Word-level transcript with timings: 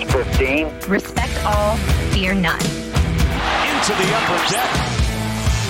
Access 0.00 0.38
15. 0.38 0.68
Respect 0.88 1.44
all, 1.44 1.76
fear 2.12 2.32
none. 2.32 2.60
Into 2.60 3.92
the 3.98 4.08
upper 4.14 4.38
deck. 4.48 4.70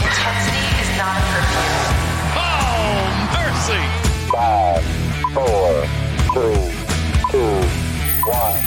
Intensity 0.04 0.64
is 0.82 0.90
not 0.98 1.16
a 1.16 1.20
curfew. 1.30 1.64
Oh, 2.36 3.00
mercy. 3.32 3.82
Five, 4.30 4.84
four, 5.32 5.68
three, 6.34 6.68
two, 7.30 7.56
one. 8.28 8.58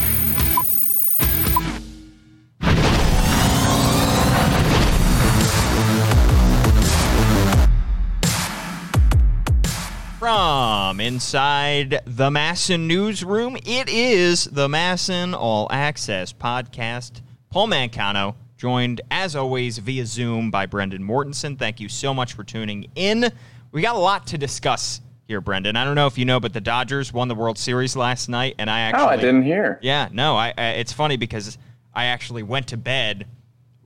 From 10.17 10.70
inside 10.99 12.01
the 12.05 12.29
MASN 12.29 12.81
newsroom, 12.87 13.55
it 13.65 13.89
is 13.89 14.45
the 14.45 14.67
MASN 14.67 15.33
All 15.33 15.67
Access 15.71 16.33
podcast. 16.33 17.21
Paul 17.49 17.67
Mancano, 17.67 18.35
joined 18.57 19.01
as 19.09 19.35
always 19.35 19.77
via 19.79 20.05
Zoom 20.05 20.51
by 20.51 20.65
Brendan 20.65 21.03
Mortensen. 21.03 21.57
Thank 21.57 21.79
you 21.79 21.89
so 21.89 22.13
much 22.13 22.33
for 22.33 22.43
tuning 22.43 22.87
in. 22.95 23.31
We 23.71 23.81
got 23.81 23.95
a 23.95 23.99
lot 23.99 24.27
to 24.27 24.37
discuss 24.37 25.01
here, 25.27 25.41
Brendan. 25.41 25.75
I 25.75 25.83
don't 25.85 25.95
know 25.95 26.07
if 26.07 26.17
you 26.17 26.25
know, 26.25 26.39
but 26.39 26.53
the 26.53 26.61
Dodgers 26.61 27.11
won 27.11 27.27
the 27.27 27.35
World 27.35 27.57
Series 27.57 27.95
last 27.95 28.29
night, 28.29 28.55
and 28.59 28.69
I 28.69 28.81
actually 28.81 29.03
Oh, 29.03 29.07
I 29.07 29.15
didn't 29.17 29.43
hear. 29.43 29.79
yeah, 29.81 30.09
no, 30.11 30.35
I, 30.35 30.53
I 30.57 30.63
it's 30.71 30.93
funny 30.93 31.17
because 31.17 31.57
I 31.93 32.05
actually 32.05 32.43
went 32.43 32.67
to 32.67 32.77
bed 32.77 33.27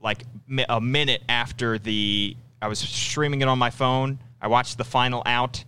like 0.02 0.24
a 0.68 0.80
minute 0.80 1.22
after 1.28 1.78
the 1.78 2.36
I 2.60 2.68
was 2.68 2.78
streaming 2.78 3.40
it 3.42 3.48
on 3.48 3.58
my 3.58 3.70
phone. 3.70 4.18
I 4.40 4.48
watched 4.48 4.76
the 4.78 4.84
final 4.84 5.22
out 5.24 5.64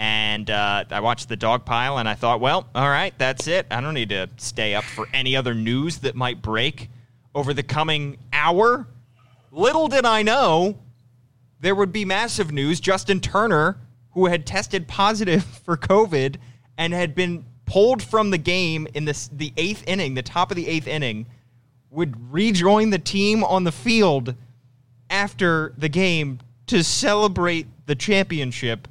and 0.00 0.48
uh, 0.48 0.82
I 0.90 1.00
watched 1.00 1.28
the 1.28 1.36
dog 1.36 1.66
pile 1.66 1.98
and 1.98 2.08
I 2.08 2.14
thought, 2.14 2.40
well, 2.40 2.66
all 2.74 2.88
right, 2.88 3.12
that's 3.18 3.46
it. 3.46 3.66
I 3.70 3.82
don't 3.82 3.92
need 3.92 4.08
to 4.08 4.30
stay 4.38 4.74
up 4.74 4.84
for 4.84 5.06
any 5.12 5.36
other 5.36 5.52
news 5.52 5.98
that 5.98 6.14
might 6.14 6.40
break 6.40 6.88
over 7.34 7.52
the 7.52 7.62
coming 7.62 8.16
hour. 8.32 8.88
Little 9.52 9.88
did 9.88 10.06
I 10.06 10.22
know 10.22 10.78
there 11.60 11.74
would 11.74 11.92
be 11.92 12.06
massive 12.06 12.50
news. 12.50 12.80
Justin 12.80 13.20
Turner, 13.20 13.76
who 14.12 14.24
had 14.24 14.46
tested 14.46 14.88
positive 14.88 15.44
for 15.64 15.76
COVID 15.76 16.36
and 16.78 16.94
had 16.94 17.14
been 17.14 17.44
pulled 17.66 18.02
from 18.02 18.30
the 18.30 18.38
game 18.38 18.88
in 18.94 19.04
this, 19.04 19.28
the 19.28 19.52
eighth 19.58 19.84
inning, 19.86 20.14
the 20.14 20.22
top 20.22 20.50
of 20.50 20.56
the 20.56 20.66
eighth 20.66 20.86
inning, 20.86 21.26
would 21.90 22.32
rejoin 22.32 22.88
the 22.88 22.98
team 22.98 23.44
on 23.44 23.64
the 23.64 23.72
field 23.72 24.34
after 25.10 25.74
the 25.76 25.90
game 25.90 26.40
to 26.68 26.82
celebrate 26.82 27.66
the 27.84 27.94
championship, 27.94 28.88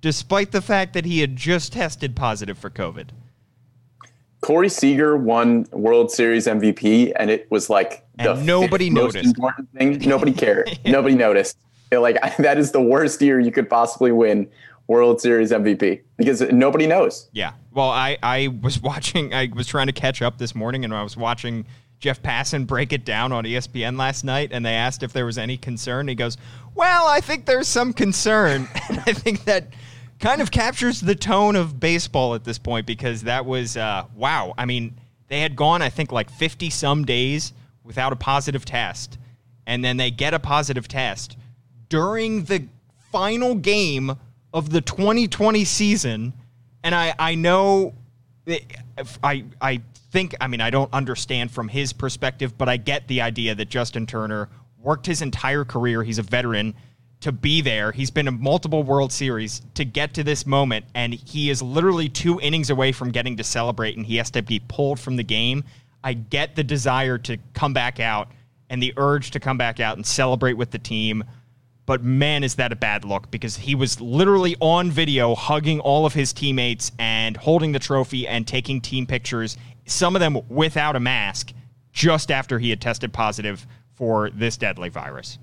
despite 0.00 0.52
the 0.52 0.62
fact 0.62 0.92
that 0.94 1.04
he 1.04 1.20
had 1.20 1.36
just 1.36 1.72
tested 1.72 2.14
positive 2.14 2.58
for 2.58 2.70
COVID. 2.70 3.08
Corey 4.40 4.68
Seager 4.68 5.16
won 5.16 5.66
World 5.72 6.10
Series 6.10 6.46
MVP, 6.46 7.12
and 7.16 7.30
it 7.30 7.50
was 7.50 7.68
like 7.68 8.06
the 8.18 8.34
And 8.34 8.46
nobody 8.46 8.88
noticed. 8.88 9.36
important 9.36 9.68
thing. 9.72 9.98
Nobody 10.08 10.32
cared. 10.32 10.78
Nobody 10.84 11.16
noticed. 11.16 11.58
It, 11.90 11.98
like 11.98 12.18
that 12.38 12.58
is 12.58 12.72
the 12.72 12.80
worst 12.80 13.20
year 13.20 13.40
you 13.40 13.50
could 13.50 13.68
possibly 13.68 14.12
win 14.12 14.48
World 14.86 15.20
Series 15.20 15.50
MVP 15.50 16.00
because 16.16 16.40
nobody 16.52 16.86
knows. 16.86 17.28
Yeah. 17.32 17.52
Well, 17.72 17.90
I, 17.90 18.16
I 18.22 18.48
was 18.62 18.80
watching, 18.82 19.34
I 19.34 19.50
was 19.54 19.66
trying 19.66 19.86
to 19.86 19.92
catch 19.92 20.22
up 20.22 20.38
this 20.38 20.54
morning 20.54 20.84
and 20.84 20.94
I 20.94 21.02
was 21.02 21.16
watching 21.16 21.66
Jeff 21.98 22.22
Passan 22.22 22.66
break 22.66 22.92
it 22.92 23.04
down 23.04 23.32
on 23.32 23.44
ESPN 23.44 23.98
last 23.98 24.24
night 24.24 24.50
and 24.52 24.64
they 24.64 24.74
asked 24.74 25.02
if 25.02 25.12
there 25.12 25.26
was 25.26 25.38
any 25.38 25.56
concern. 25.56 26.08
He 26.08 26.14
goes, 26.14 26.36
Well, 26.74 27.06
I 27.06 27.20
think 27.20 27.46
there's 27.46 27.68
some 27.68 27.92
concern. 27.92 28.68
and 28.88 28.98
I 29.00 29.12
think 29.12 29.44
that 29.44 29.68
kind 30.20 30.40
of 30.40 30.50
captures 30.50 31.00
the 31.00 31.14
tone 31.14 31.56
of 31.56 31.80
baseball 31.80 32.34
at 32.34 32.44
this 32.44 32.58
point 32.58 32.86
because 32.86 33.22
that 33.22 33.44
was, 33.44 33.76
uh, 33.76 34.04
wow. 34.14 34.54
I 34.56 34.64
mean, 34.64 34.96
they 35.28 35.40
had 35.40 35.56
gone, 35.56 35.82
I 35.82 35.88
think, 35.88 36.12
like 36.12 36.30
50 36.30 36.70
some 36.70 37.04
days 37.04 37.52
without 37.84 38.12
a 38.12 38.16
positive 38.16 38.64
test. 38.64 39.18
And 39.66 39.84
then 39.84 39.96
they 39.96 40.10
get 40.10 40.34
a 40.34 40.38
positive 40.38 40.88
test 40.88 41.36
during 41.88 42.44
the 42.44 42.66
final 43.12 43.54
game 43.54 44.16
of 44.52 44.70
the 44.70 44.80
2020 44.80 45.64
season. 45.64 46.32
And 46.82 46.94
I, 46.94 47.14
I 47.18 47.34
know, 47.34 47.94
I, 49.22 49.44
I 49.60 49.82
think, 50.10 50.34
I 50.40 50.46
mean, 50.46 50.60
I 50.60 50.70
don't 50.70 50.92
understand 50.92 51.50
from 51.50 51.68
his 51.68 51.92
perspective, 51.92 52.56
but 52.56 52.68
I 52.68 52.76
get 52.76 53.08
the 53.08 53.20
idea 53.20 53.54
that 53.54 53.68
Justin 53.68 54.06
Turner 54.06 54.48
worked 54.78 55.06
his 55.06 55.22
entire 55.22 55.64
career. 55.64 56.02
He's 56.02 56.18
a 56.18 56.22
veteran 56.22 56.74
to 57.20 57.32
be 57.32 57.60
there. 57.60 57.90
He's 57.92 58.10
been 58.10 58.28
in 58.28 58.40
multiple 58.40 58.82
World 58.82 59.12
Series 59.12 59.62
to 59.74 59.84
get 59.84 60.14
to 60.14 60.24
this 60.24 60.46
moment, 60.46 60.84
and 60.94 61.12
he 61.12 61.50
is 61.50 61.60
literally 61.60 62.08
two 62.08 62.40
innings 62.40 62.70
away 62.70 62.92
from 62.92 63.10
getting 63.10 63.36
to 63.36 63.44
celebrate, 63.44 63.96
and 63.96 64.06
he 64.06 64.16
has 64.16 64.30
to 64.32 64.42
be 64.42 64.60
pulled 64.60 65.00
from 65.00 65.16
the 65.16 65.24
game. 65.24 65.64
I 66.04 66.12
get 66.12 66.54
the 66.54 66.62
desire 66.62 67.18
to 67.18 67.38
come 67.54 67.72
back 67.72 67.98
out 67.98 68.30
and 68.70 68.82
the 68.82 68.94
urge 68.96 69.32
to 69.32 69.40
come 69.40 69.58
back 69.58 69.80
out 69.80 69.96
and 69.96 70.06
celebrate 70.06 70.52
with 70.54 70.70
the 70.70 70.78
team. 70.78 71.24
But 71.88 72.04
man, 72.04 72.44
is 72.44 72.56
that 72.56 72.70
a 72.70 72.76
bad 72.76 73.06
look 73.06 73.30
because 73.30 73.56
he 73.56 73.74
was 73.74 73.98
literally 73.98 74.56
on 74.60 74.90
video 74.90 75.34
hugging 75.34 75.80
all 75.80 76.04
of 76.04 76.12
his 76.12 76.34
teammates 76.34 76.92
and 76.98 77.34
holding 77.34 77.72
the 77.72 77.78
trophy 77.78 78.28
and 78.28 78.46
taking 78.46 78.82
team 78.82 79.06
pictures, 79.06 79.56
some 79.86 80.14
of 80.14 80.20
them 80.20 80.38
without 80.50 80.96
a 80.96 81.00
mask, 81.00 81.54
just 81.90 82.30
after 82.30 82.58
he 82.58 82.68
had 82.68 82.82
tested 82.82 83.14
positive 83.14 83.66
for 83.94 84.28
this 84.28 84.58
deadly 84.58 84.90
virus. 84.90 85.38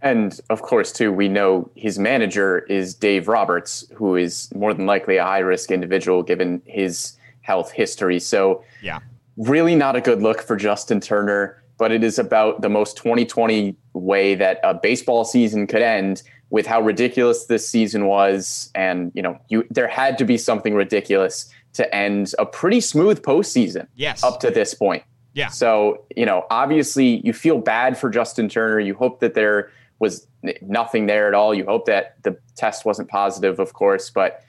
And 0.00 0.38
of 0.48 0.62
course, 0.62 0.92
too, 0.92 1.12
we 1.12 1.28
know 1.28 1.68
his 1.74 1.98
manager 1.98 2.60
is 2.60 2.94
Dave 2.94 3.26
Roberts, 3.26 3.84
who 3.96 4.14
is 4.14 4.48
more 4.54 4.72
than 4.72 4.86
likely 4.86 5.16
a 5.16 5.24
high 5.24 5.40
risk 5.40 5.72
individual 5.72 6.22
given 6.22 6.62
his 6.66 7.16
health 7.40 7.72
history. 7.72 8.20
So, 8.20 8.62
Yeah. 8.80 9.00
really 9.36 9.74
not 9.74 9.96
a 9.96 10.00
good 10.00 10.22
look 10.22 10.40
for 10.40 10.54
Justin 10.54 11.00
Turner, 11.00 11.60
but 11.78 11.90
it 11.90 12.04
is 12.04 12.20
about 12.20 12.62
the 12.62 12.68
most 12.68 12.96
2020 12.96 13.74
way 13.94 14.34
that 14.34 14.60
a 14.62 14.74
baseball 14.74 15.24
season 15.24 15.66
could 15.66 15.82
end 15.82 16.22
with 16.50 16.66
how 16.66 16.80
ridiculous 16.80 17.46
this 17.46 17.68
season 17.68 18.06
was. 18.06 18.70
And, 18.74 19.10
you 19.14 19.22
know, 19.22 19.38
you 19.48 19.66
there 19.70 19.88
had 19.88 20.18
to 20.18 20.24
be 20.24 20.36
something 20.36 20.74
ridiculous 20.74 21.50
to 21.74 21.94
end 21.94 22.34
a 22.38 22.44
pretty 22.44 22.80
smooth 22.80 23.22
postseason 23.22 23.86
Yes. 23.94 24.22
up 24.22 24.40
to 24.40 24.50
this 24.50 24.74
point. 24.74 25.02
Yeah. 25.34 25.48
So, 25.48 26.04
you 26.14 26.26
know, 26.26 26.44
obviously 26.50 27.22
you 27.24 27.32
feel 27.32 27.58
bad 27.58 27.96
for 27.96 28.10
Justin 28.10 28.50
Turner. 28.50 28.78
You 28.78 28.94
hope 28.94 29.20
that 29.20 29.32
there 29.32 29.70
was 29.98 30.26
nothing 30.60 31.06
there 31.06 31.28
at 31.28 31.32
all. 31.32 31.54
You 31.54 31.64
hope 31.64 31.86
that 31.86 32.16
the 32.22 32.36
test 32.56 32.84
wasn't 32.84 33.08
positive, 33.08 33.58
of 33.58 33.72
course, 33.72 34.10
but 34.10 34.42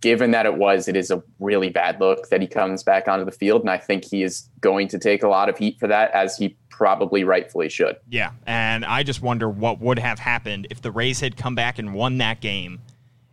given 0.00 0.32
that 0.32 0.44
it 0.44 0.56
was, 0.56 0.86
it 0.86 0.96
is 0.96 1.10
a 1.10 1.22
really 1.40 1.70
bad 1.70 1.98
look 1.98 2.28
that 2.28 2.40
he 2.42 2.46
comes 2.46 2.82
back 2.82 3.08
onto 3.08 3.24
the 3.24 3.32
field. 3.32 3.62
And 3.62 3.70
I 3.70 3.78
think 3.78 4.04
he 4.04 4.22
is 4.22 4.48
going 4.60 4.88
to 4.88 4.98
take 4.98 5.22
a 5.22 5.28
lot 5.28 5.48
of 5.48 5.56
heat 5.56 5.78
for 5.80 5.88
that, 5.88 6.10
as 6.12 6.36
he 6.36 6.56
probably 6.78 7.24
rightfully 7.24 7.68
should. 7.68 7.96
Yeah, 8.08 8.30
and 8.46 8.84
I 8.84 9.02
just 9.02 9.20
wonder 9.20 9.50
what 9.50 9.80
would 9.80 9.98
have 9.98 10.20
happened 10.20 10.68
if 10.70 10.80
the 10.80 10.92
Rays 10.92 11.18
had 11.18 11.36
come 11.36 11.56
back 11.56 11.80
and 11.80 11.92
won 11.92 12.18
that 12.18 12.40
game 12.40 12.78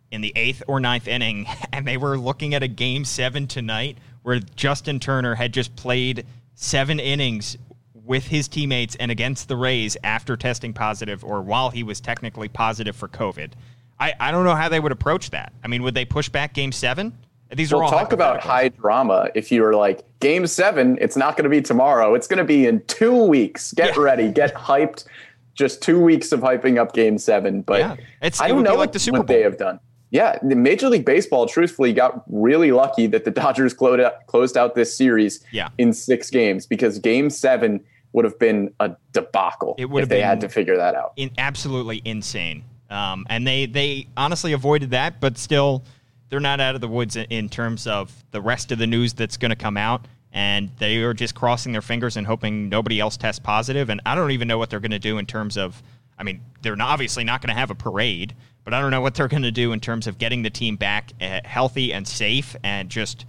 in 0.10 0.22
the 0.22 0.34
eighth 0.36 0.64
or 0.68 0.80
ninth 0.80 1.08
inning, 1.08 1.46
and 1.72 1.88
they 1.88 1.96
were 1.96 2.18
looking 2.18 2.56
at 2.56 2.64
a 2.64 2.68
game 2.68 3.06
seven 3.06 3.46
tonight 3.46 4.00
where 4.24 4.40
Justin 4.40 5.00
Turner 5.00 5.36
had 5.36 5.54
just 5.54 5.76
played 5.76 6.26
seven 6.56 7.00
innings 7.00 7.56
with 7.94 8.26
his 8.26 8.48
teammates 8.48 8.96
and 8.96 9.12
against 9.12 9.48
the 9.48 9.56
Rays 9.56 9.96
after 10.04 10.36
testing 10.36 10.74
positive 10.74 11.24
or 11.24 11.44
while 11.44 11.70
he 11.70 11.84
was 11.84 12.02
technically 12.02 12.48
positive 12.48 12.96
for 12.96 13.08
COVID. 13.08 13.52
I, 14.00 14.14
I 14.20 14.32
don't 14.32 14.44
know 14.44 14.56
how 14.56 14.70
they 14.70 14.80
would 14.80 14.92
approach 14.92 15.30
that. 15.30 15.54
I 15.64 15.68
mean, 15.68 15.84
would 15.84 15.94
they 15.94 16.06
push 16.06 16.30
back 16.30 16.54
game 16.54 16.72
seven? 16.72 17.16
These 17.54 17.72
are 17.72 17.78
We'll 17.78 17.86
all 17.86 17.92
talk 17.92 18.12
about 18.12 18.42
high 18.42 18.70
drama. 18.70 19.30
If 19.36 19.52
you 19.52 19.64
are 19.66 19.76
like, 19.76 20.04
game 20.20 20.48
seven, 20.48 20.98
it's 21.00 21.16
not 21.16 21.38
going 21.38 21.44
to 21.44 21.50
be 21.50 21.62
tomorrow. 21.62 22.16
It's 22.16 22.28
going 22.28 22.40
to 22.40 22.44
be 22.44 22.66
in 22.66 22.82
two 22.88 23.24
weeks. 23.26 23.72
Get 23.74 23.96
Yeah. 23.96 24.02
ready, 24.02 24.32
get 24.32 24.54
hyped. 24.56 25.06
Just 25.54 25.82
two 25.82 26.00
weeks 26.00 26.32
of 26.32 26.42
hyping 26.42 26.78
up 26.80 26.94
game 26.94 27.18
seven. 27.18 27.62
But 27.62 27.80
Yeah. 27.80 27.94
It's- 28.22 28.42
I 28.42 28.48
don't 28.50 28.64
know 28.64 28.76
like 28.76 28.92
the 28.92 29.00
Super 29.00 29.20
what 29.20 29.28
they 29.28 29.42
have 29.44 29.58
done. 29.58 29.80
Yeah, 30.12 30.38
the 30.42 30.56
Major 30.56 30.90
League 30.90 31.06
Baseball, 31.06 31.46
truthfully, 31.46 31.92
got 31.94 32.24
really 32.28 32.72
lucky 32.72 33.08
that 33.08 33.26
the 33.26 33.32
Dodgers 33.42 33.74
closed 33.74 34.02
out, 34.02 34.26
closed 34.28 34.58
out 34.58 34.76
this 34.76 34.96
series 34.96 35.44
Yeah. 35.52 35.70
in 35.78 35.94
six 35.94 36.30
games 36.30 36.66
because 36.66 37.00
game 37.00 37.30
seven 37.30 37.82
would 38.14 38.24
have 38.26 38.40
been 38.40 38.74
a 38.80 38.92
debacle 39.14 39.76
It 39.78 39.90
would 39.90 40.04
if 40.04 40.04
have 40.04 40.10
they 40.10 40.22
had 40.22 40.40
to 40.42 40.50
figure 40.50 40.78
that 40.78 40.96
out. 40.96 41.14
in, 41.18 41.32
absolutely 41.38 42.02
insane. 42.06 42.64
Um, 42.90 43.26
and 43.30 43.46
they 43.48 43.66
they 43.66 44.08
honestly 44.16 44.54
avoided 44.54 44.92
that, 44.92 45.20
but 45.20 45.38
still, 45.38 45.84
they're 46.30 46.40
not 46.40 46.60
out 46.60 46.76
of 46.76 46.82
the 46.82 46.88
woods 46.88 47.16
in, 47.16 47.50
terms 47.50 47.88
of 47.88 48.12
the 48.32 48.42
rest 48.42 48.72
of 48.72 48.80
the 48.80 48.88
news 48.88 49.14
that's 49.14 49.38
going 49.38 49.50
to 49.50 49.56
come 49.56 49.78
out. 49.78 50.08
And 50.32 50.70
they 50.80 50.98
are 50.98 51.14
just 51.14 51.34
crossing 51.34 51.72
their 51.72 51.82
fingers 51.82 52.18
and 52.18 52.28
hoping 52.28 52.68
nobody 52.68 53.00
else 53.00 53.16
tests 53.16 53.40
positive. 53.40 53.90
And 53.90 54.02
I 54.06 54.16
don't 54.16 54.32
even 54.32 54.48
know 54.48 54.58
what 54.58 54.70
they're 54.70 54.82
going 54.82 54.92
to 54.92 55.00
do 55.00 55.18
in 55.18 55.26
terms 55.26 55.58
of. 55.58 55.82
I 56.18 56.24
mean, 56.24 56.42
they're 56.62 56.78
obviously 56.80 57.26
not 57.26 57.42
going 57.42 57.54
to 57.54 57.60
have 57.60 57.72
a 57.72 57.76
parade, 57.76 58.36
but 58.64 58.74
I 58.74 58.82
don't 58.82 58.92
know 58.92 59.02
what 59.02 59.16
they're 59.16 59.28
going 59.28 59.44
to 59.44 59.52
do 59.52 59.74
in 59.74 59.80
terms 59.80 60.08
of 60.08 60.18
getting 60.18 60.44
the 60.44 60.50
team 60.50 60.76
back 60.76 61.12
uh, 61.22 61.42
healthy 61.44 61.94
and 61.94 62.08
safe 62.08 62.56
and 62.64 62.90
just 62.90 63.26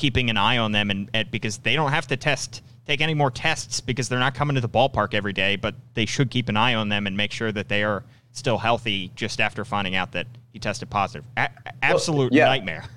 keeping 0.00 0.30
an 0.30 0.36
eye 0.36 0.58
on 0.58 0.72
them 0.72 0.90
and, 0.90 1.10
and 1.12 1.30
because 1.30 1.58
they 1.58 1.74
don't 1.74 1.90
have 1.90 2.06
to 2.08 2.16
test 2.16 2.62
take 2.86 3.02
any 3.02 3.14
more 3.14 3.30
tests 3.30 3.80
because 3.80 4.08
they're 4.08 4.18
not 4.18 4.34
coming 4.34 4.54
to 4.54 4.60
the 4.60 4.68
ballpark 4.68 5.12
every 5.12 5.34
day 5.34 5.56
but 5.56 5.74
they 5.92 6.06
should 6.06 6.30
keep 6.30 6.48
an 6.48 6.56
eye 6.56 6.74
on 6.74 6.88
them 6.88 7.06
and 7.06 7.16
make 7.16 7.30
sure 7.30 7.52
that 7.52 7.68
they 7.68 7.84
are 7.84 8.02
still 8.32 8.58
healthy 8.58 9.10
just 9.14 9.40
after 9.40 9.64
finding 9.64 9.94
out 9.94 10.12
that 10.12 10.26
he 10.52 10.58
tested 10.58 10.88
positive 10.90 11.24
A- 11.36 11.48
absolute 11.82 12.32
yeah. 12.32 12.46
nightmare 12.46 12.84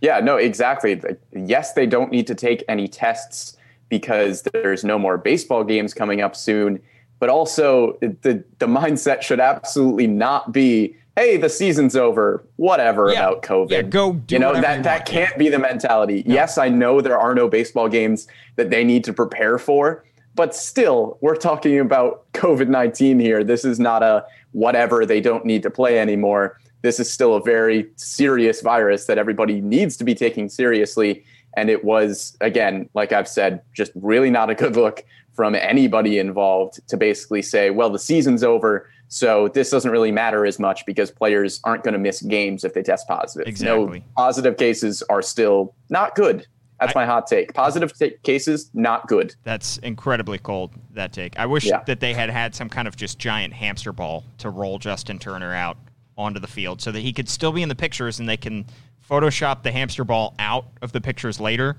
Yeah, 0.00 0.20
no, 0.20 0.36
exactly. 0.36 1.00
Yes, 1.34 1.72
they 1.72 1.84
don't 1.84 2.12
need 2.12 2.28
to 2.28 2.34
take 2.36 2.62
any 2.68 2.86
tests 2.86 3.56
because 3.88 4.42
there's 4.42 4.84
no 4.84 4.96
more 4.96 5.18
baseball 5.18 5.64
games 5.64 5.92
coming 5.92 6.20
up 6.20 6.36
soon. 6.36 6.80
But 7.18 7.30
also, 7.30 7.98
the 8.00 8.44
the 8.60 8.66
mindset 8.66 9.22
should 9.22 9.40
absolutely 9.40 10.06
not 10.06 10.52
be, 10.52 10.94
"Hey, 11.16 11.36
the 11.36 11.48
season's 11.48 11.96
over. 11.96 12.44
Whatever 12.58 13.10
Yeah. 13.10 13.26
about 13.26 13.42
COVID." 13.42 13.70
Yeah, 13.72 13.82
go 13.82 14.12
do 14.12 14.36
you 14.36 14.38
know 14.38 14.52
that 14.60 14.76
you 14.76 14.82
that 14.84 15.04
can't 15.04 15.36
be 15.36 15.48
the 15.48 15.58
mentality. 15.58 16.22
Yes, 16.24 16.58
I 16.58 16.68
know 16.68 17.00
there 17.00 17.18
are 17.18 17.34
no 17.34 17.48
baseball 17.48 17.88
games 17.88 18.28
that 18.54 18.70
they 18.70 18.84
need 18.84 19.02
to 19.02 19.12
prepare 19.12 19.58
for, 19.58 20.04
but 20.36 20.54
still, 20.54 21.18
we're 21.22 21.34
talking 21.34 21.80
about 21.80 22.24
COVID 22.34 22.68
nineteen 22.68 23.18
here. 23.18 23.42
This 23.42 23.64
is 23.64 23.80
not 23.80 24.04
a 24.04 24.24
whatever. 24.52 25.04
They 25.06 25.20
don't 25.20 25.44
need 25.44 25.62
to 25.62 25.70
play 25.70 25.98
anymore. 25.98 26.58
This 26.82 27.00
is 27.00 27.12
still 27.12 27.34
a 27.34 27.42
very 27.42 27.90
serious 27.96 28.60
virus 28.60 29.06
that 29.06 29.18
everybody 29.18 29.60
needs 29.60 29.96
to 29.96 30.04
be 30.04 30.14
taking 30.14 30.48
seriously. 30.48 31.24
And 31.56 31.70
it 31.70 31.84
was, 31.84 32.36
again, 32.40 32.88
like 32.94 33.12
I've 33.12 33.28
said, 33.28 33.62
just 33.74 33.90
really 33.96 34.30
not 34.30 34.50
a 34.50 34.54
good 34.54 34.76
look 34.76 35.04
from 35.34 35.54
anybody 35.54 36.18
involved 36.18 36.80
to 36.88 36.96
basically 36.96 37.42
say, 37.42 37.70
well, 37.70 37.90
the 37.90 37.98
season's 37.98 38.44
over. 38.44 38.88
So 39.08 39.48
this 39.48 39.70
doesn't 39.70 39.90
really 39.90 40.12
matter 40.12 40.44
as 40.44 40.58
much 40.58 40.84
because 40.84 41.10
players 41.10 41.60
aren't 41.64 41.82
going 41.82 41.94
to 41.94 41.98
miss 41.98 42.22
games 42.22 42.64
if 42.64 42.74
they 42.74 42.82
test 42.82 43.08
positive. 43.08 43.48
Exactly. 43.48 44.00
No 44.00 44.04
positive 44.16 44.56
cases 44.56 45.02
are 45.08 45.22
still 45.22 45.74
not 45.90 46.14
good. 46.14 46.46
That's 46.80 46.94
my 46.94 47.06
hot 47.06 47.26
take. 47.26 47.52
Positive 47.54 47.92
ta- 47.98 48.16
cases, 48.22 48.70
not 48.74 49.08
good. 49.08 49.34
That's 49.44 49.78
incredibly 49.78 50.38
cold, 50.38 50.72
that 50.94 51.12
take. 51.12 51.38
I 51.38 51.46
wish 51.46 51.64
Yeah. 51.64 51.82
that 51.86 52.00
they 52.00 52.14
had 52.14 52.30
had 52.30 52.54
some 52.54 52.68
kind 52.68 52.86
of 52.86 52.96
just 52.96 53.18
giant 53.18 53.52
hamster 53.54 53.92
ball 53.92 54.24
to 54.38 54.50
roll 54.50 54.78
Justin 54.78 55.18
Turner 55.18 55.52
out 55.52 55.76
onto 56.16 56.40
the 56.40 56.46
field 56.46 56.80
so 56.80 56.90
that 56.92 57.00
he 57.00 57.12
could 57.12 57.28
still 57.28 57.52
be 57.52 57.62
in 57.62 57.68
the 57.68 57.74
pictures 57.74 58.18
and 58.20 58.28
they 58.28 58.36
can 58.36 58.64
Photoshop 59.08 59.62
the 59.62 59.72
hamster 59.72 60.04
ball 60.04 60.34
out 60.38 60.66
of 60.82 60.92
the 60.92 61.00
pictures 61.00 61.40
later. 61.40 61.76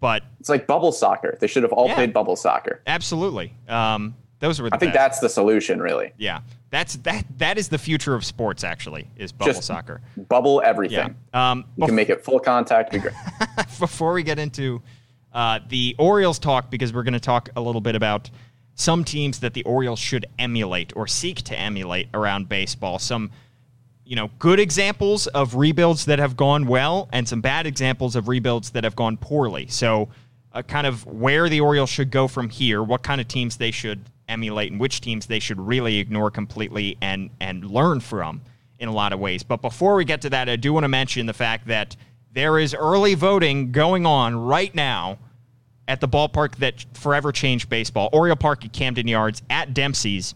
But 0.00 0.22
It's 0.38 0.48
like 0.48 0.66
bubble 0.66 0.92
soccer. 0.92 1.36
They 1.40 1.46
should 1.48 1.64
have 1.64 1.72
all 1.72 1.88
Yeah. 1.88 1.94
played 1.96 2.12
bubble 2.12 2.36
soccer. 2.36 2.82
absolutely. 2.86 3.52
Um, 3.68 4.14
those 4.40 4.60
were 4.60 4.70
the 4.70 4.76
I 4.76 4.78
think 4.78 4.92
best. 4.92 4.98
that's 5.02 5.20
the 5.20 5.28
solution, 5.28 5.80
really. 5.80 6.12
Yeah. 6.16 6.40
That's 6.70 6.96
that 6.98 7.24
that 7.38 7.58
is 7.58 7.68
the 7.68 7.78
future 7.78 8.14
of 8.14 8.24
sports 8.24 8.62
actually, 8.62 9.08
is 9.16 9.32
bubble 9.32 9.52
Just 9.52 9.64
soccer. 9.64 10.00
Bubble 10.28 10.60
Yeah. 10.62 10.68
everything. 10.68 11.16
Um 11.32 11.64
You 11.76 11.86
can 11.86 11.94
make 11.94 12.10
it 12.10 12.24
full 12.24 12.38
contact. 12.38 12.92
Be 12.92 12.98
great. 12.98 13.14
before 13.80 14.12
we 14.12 14.22
get 14.22 14.38
into 14.38 14.82
uh, 15.32 15.60
the 15.68 15.94
Orioles 15.98 16.38
talk, 16.38 16.70
because 16.70 16.92
we're 16.92 17.02
going 17.02 17.12
to 17.12 17.20
talk 17.20 17.50
a 17.54 17.60
little 17.60 17.82
bit 17.82 17.94
about 17.94 18.30
some 18.74 19.04
teams 19.04 19.40
that 19.40 19.52
the 19.52 19.62
Orioles 19.64 19.98
should 19.98 20.24
emulate 20.38 20.92
or 20.96 21.06
seek 21.06 21.42
to 21.42 21.56
emulate 21.58 22.08
around 22.14 22.48
baseball. 22.48 22.98
Some, 22.98 23.30
you 24.06 24.16
know, 24.16 24.30
good 24.38 24.58
examples 24.58 25.26
of 25.28 25.54
rebuilds 25.54 26.06
that 26.06 26.18
have 26.18 26.34
gone 26.36 26.66
well, 26.66 27.08
and 27.12 27.28
some 27.28 27.42
bad 27.42 27.66
examples 27.66 28.16
of 28.16 28.26
rebuilds 28.26 28.70
that 28.70 28.84
have 28.84 28.96
gone 28.96 29.18
poorly. 29.18 29.66
So, 29.68 30.08
uh, 30.54 30.62
kind 30.62 30.86
of 30.86 31.04
where 31.04 31.48
the 31.50 31.60
Orioles 31.60 31.90
should 31.90 32.10
go 32.10 32.26
from 32.26 32.48
here, 32.48 32.82
what 32.82 33.02
kind 33.02 33.20
of 33.20 33.28
teams 33.28 33.58
they 33.58 33.70
should 33.70 34.00
emulate, 34.28 34.70
and 34.70 34.80
which 34.80 35.00
teams 35.00 35.26
they 35.26 35.38
should 35.38 35.60
really 35.60 35.98
ignore 35.98 36.30
completely 36.30 36.96
and 37.00 37.30
and 37.40 37.64
learn 37.64 38.00
from 38.00 38.40
in 38.78 38.88
a 38.88 38.92
lot 38.92 39.12
of 39.12 39.18
ways. 39.18 39.42
But 39.42 39.60
before 39.62 39.94
we 39.94 40.04
get 40.04 40.22
to 40.22 40.30
that, 40.30 40.48
I 40.48 40.56
do 40.56 40.72
want 40.72 40.84
to 40.84 40.88
mention 40.88 41.26
the 41.26 41.32
fact 41.32 41.66
that 41.66 41.96
there 42.32 42.58
is 42.58 42.74
early 42.74 43.14
voting 43.14 43.72
going 43.72 44.06
on 44.06 44.36
right 44.36 44.74
now 44.74 45.18
at 45.88 46.00
the 46.00 46.08
ballpark 46.08 46.56
that 46.56 46.84
forever 46.94 47.32
changed 47.32 47.68
baseball, 47.68 48.10
Oriole 48.12 48.36
Park 48.36 48.64
at 48.64 48.72
Camden 48.72 49.08
Yards 49.08 49.42
at 49.48 49.74
Dempsey's. 49.74 50.34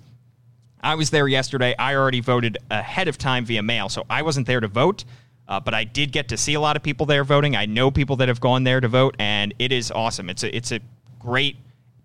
I 0.83 0.97
was 0.97 1.11
there 1.11 1.29
yesterday. 1.29 1.77
I 1.79 1.95
already 1.95 2.21
voted 2.21 2.59
ahead 2.71 3.07
of 3.07 3.19
time 3.19 3.45
via 3.45 3.63
mail, 3.63 3.89
so 3.89 4.05
I 4.11 4.23
wasn't 4.23 4.47
there 4.47 4.59
to 4.59 4.67
vote, 4.67 5.05
uh, 5.47 5.61
but 5.61 5.75
I 5.75 5.85
did 5.85 6.11
get 6.11 6.29
to 6.29 6.37
see 6.37 6.55
a 6.55 6.61
lot 6.61 6.77
of 6.77 6.83
people 6.83 7.07
there 7.07 7.23
voting. 7.23 7.55
I 7.55 7.67
know 7.67 7.91
people 7.91 8.17
that 8.17 8.29
have 8.29 8.41
gone 8.41 8.65
there 8.65 8.81
to 8.81 8.89
vote, 8.89 9.15
and 9.19 9.55
it 9.59 9.71
is 9.71 9.93
awesome. 9.93 10.29
It's 10.29 10.43
a 10.43 10.57
it's 10.57 10.73
a 10.73 10.81
great 11.21 11.57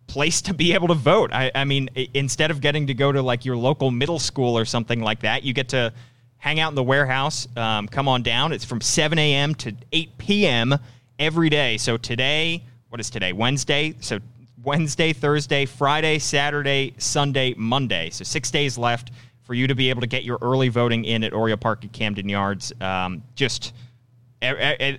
place 0.08 0.42
to 0.44 0.54
be 0.54 0.74
able 0.74 0.88
to 0.88 0.94
vote. 0.94 1.32
I, 1.34 1.52
I 1.54 1.66
mean, 1.66 1.90
instead 2.14 2.50
of 2.50 2.62
getting 2.62 2.88
to 2.88 2.94
go 2.94 3.12
to 3.12 3.22
like 3.22 3.46
your 3.46 3.58
local 3.58 3.92
middle 3.92 4.20
school 4.20 4.58
or 4.58 4.66
something 4.66 5.02
like 5.02 5.22
that, 5.22 5.44
you 5.44 5.54
get 5.54 5.70
to 5.70 5.94
hang 6.38 6.60
out 6.60 6.70
in 6.70 6.76
the 6.76 6.84
warehouse. 6.84 7.48
Um, 7.56 7.88
come 7.88 8.08
on 8.08 8.24
down. 8.24 8.54
It's 8.54 8.66
from 8.66 8.82
7 8.82 9.20
a.m. 9.20 9.54
to 9.56 9.74
8 9.92 10.18
p.m. 10.18 10.76
every 11.20 11.50
day. 11.50 11.78
So 11.78 11.98
today, 11.98 12.64
what 12.90 13.00
is 13.00 13.10
today? 13.10 13.34
Wednesday. 13.34 13.96
So 14.00 14.20
Wednesday, 14.64 15.14
Thursday, 15.14 15.66
Friday, 15.66 16.20
Saturday, 16.20 16.94
Sunday, 16.98 17.54
Monday. 17.58 18.10
So 18.10 18.24
six 18.24 18.52
days 18.52 18.78
left 18.78 19.12
for 19.44 19.54
you 19.54 19.68
to 19.68 19.76
be 19.76 19.90
able 19.90 20.02
to 20.02 20.08
get 20.08 20.24
your 20.24 20.38
early 20.42 20.70
voting 20.70 21.06
in 21.06 21.24
at 21.24 21.34
Oriole 21.34 21.58
Park 21.58 21.86
at 21.86 21.94
Camden 21.94 22.28
Yards. 22.28 22.74
Um, 22.82 23.24
just 23.36 23.74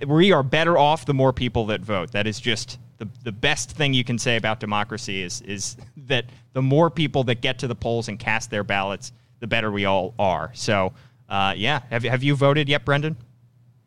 we 0.07 0.31
are 0.33 0.43
better 0.43 0.77
off 0.77 1.05
the 1.05 1.13
more 1.13 1.31
people 1.31 1.67
that 1.67 1.81
vote. 1.81 2.11
That 2.11 2.27
is 2.27 2.39
just 2.39 2.77
the, 2.99 3.07
the 3.23 3.31
best 3.31 3.71
thing 3.71 3.93
you 3.93 4.03
can 4.03 4.19
say 4.19 4.35
about 4.35 4.59
democracy 4.59 5.23
is 5.23 5.41
is 5.41 5.77
that 6.07 6.25
the 6.53 6.61
more 6.61 6.89
people 6.89 7.23
that 7.25 7.41
get 7.41 7.59
to 7.59 7.67
the 7.67 7.75
polls 7.75 8.07
and 8.07 8.19
cast 8.19 8.51
their 8.51 8.63
ballots, 8.63 9.11
the 9.39 9.47
better 9.47 9.71
we 9.71 9.85
all 9.85 10.13
are. 10.19 10.51
So, 10.53 10.93
uh, 11.29 11.53
yeah, 11.57 11.81
have 11.89 12.03
have 12.03 12.23
you 12.23 12.35
voted 12.35 12.69
yet, 12.69 12.85
Brendan? 12.85 13.17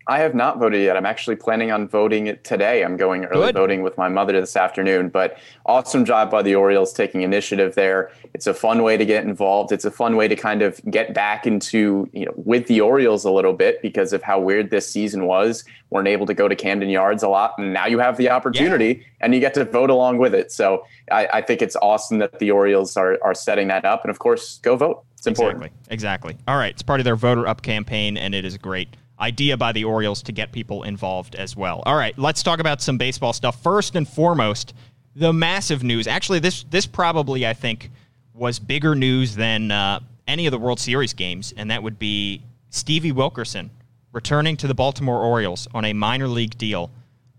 I 0.07 0.19
have 0.19 0.35
not 0.35 0.59
voted 0.59 0.83
yet. 0.83 0.97
I'm 0.97 1.07
actually 1.07 1.37
planning 1.37 1.71
on 1.71 1.87
voting 1.89 2.27
it 2.27 2.45
today. 2.45 2.85
I'm 2.85 2.97
going 2.97 3.25
early 3.27 3.49
Good. 3.49 3.55
voting 3.55 3.83
with 3.83 3.97
my 3.97 4.09
mother 4.09 4.39
this 4.41 4.57
afternoon. 4.57 5.09
But 5.09 5.39
awesome 5.67 6.05
job 6.05 6.31
by 6.31 6.43
the 6.43 6.55
Orioles 6.55 6.93
taking 6.93 7.23
initiative 7.23 7.75
there. 7.75 8.11
It's 8.35 8.47
a 8.47 8.55
fun 8.55 8.83
way 8.83 8.97
to 8.97 9.05
get 9.05 9.25
involved. 9.25 9.73
It's 9.73 9.85
a 9.85 9.91
fun 9.91 10.17
way 10.17 10.27
to 10.29 10.35
kind 10.35 10.63
of 10.63 10.81
get 10.91 11.15
back 11.15 11.47
into, 11.47 12.09
you 12.13 12.27
know, 12.27 12.33
with 12.37 12.67
the 12.67 12.81
Orioles 12.81 13.25
a 13.25 13.31
little 13.31 13.53
bit 13.53 13.81
because 13.83 14.13
of 14.13 14.23
how 14.23 14.41
weird 14.41 14.71
this 14.71 14.89
season 14.89 15.27
was. 15.27 15.65
weren't 15.91 16.09
able 16.09 16.27
to 16.27 16.35
go 16.35 16.49
to 16.49 16.57
Camden 16.57 16.89
Yards 16.89 17.23
a 17.23 17.29
lot. 17.29 17.55
And 17.59 17.73
now 17.73 17.87
you 17.87 17.99
have 17.99 18.17
the 18.17 18.31
opportunity 18.31 19.07
and 19.21 19.35
you 19.35 19.41
get 19.41 19.55
to 19.55 19.65
vote 19.65 19.91
along 19.91 20.19
with 20.19 20.35
it. 20.35 20.51
So 20.51 20.85
I, 21.11 21.29
I 21.35 21.43
think 21.43 21.63
it's 21.63 21.77
awesome 21.77 22.19
that 22.19 22.39
the 22.39 22.51
Orioles 22.51 22.97
are, 22.97 23.19
are 23.23 23.35
setting 23.35 23.69
that 23.69 23.85
up. 23.85 24.03
And 24.03 24.11
of 24.11 24.19
course, 24.19 24.59
go 24.59 24.75
vote. 24.75 25.05
It's 25.19 25.27
important. 25.27 25.65
Exactly. 25.65 25.95
Exactly. 25.95 26.37
All 26.49 26.57
right. 26.57 26.73
It's 26.73 26.83
part 26.83 26.99
of 26.99 27.05
their 27.05 27.15
voter 27.15 27.47
up 27.47 27.63
campaign, 27.63 28.17
and 28.17 28.35
it 28.35 28.45
is 28.45 28.59
great 28.59 28.89
idea 29.23 29.57
by 29.57 29.73
the 29.73 29.85
Orioles 29.85 30.23
to 30.25 30.33
get 30.33 30.53
people 30.53 30.83
involved 30.83 31.37
as 31.37 31.57
well. 31.57 31.83
All 31.87 31.97
right. 31.97 32.19
Let's 32.19 32.43
talk 32.43 32.59
about 32.59 32.83
some 32.83 32.99
baseball 32.99 33.33
stuff. 33.33 33.63
First 33.63 33.95
and 33.95 34.07
foremost, 34.07 34.75
the 35.15 35.33
massive 35.33 35.83
news. 35.83 36.07
Actually, 36.07 36.41
this 36.41 36.65
this 36.65 36.87
probably 36.87 37.47
I 37.47 37.55
think 37.55 37.91
was 38.35 38.59
bigger 38.59 38.95
news 38.95 39.37
than 39.37 39.71
uh, 39.71 40.01
any 40.27 40.47
of 40.47 40.51
the 40.51 40.59
World 40.59 40.81
Series 40.81 41.13
games, 41.13 41.55
and 41.57 41.71
that 41.71 41.83
would 41.83 41.99
be 41.99 42.43
Stevie 42.71 43.13
Wilkerson 43.13 43.71
returning 44.13 44.57
to 44.59 44.67
the 44.67 44.75
Baltimore 44.75 45.23
Orioles 45.23 45.69
on 45.75 45.85
a 45.85 45.93
minor 45.93 46.29
league 46.29 46.57
deal. 46.59 46.91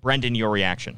Brendan, 0.01 0.35
your 0.35 0.49
reaction? 0.49 0.97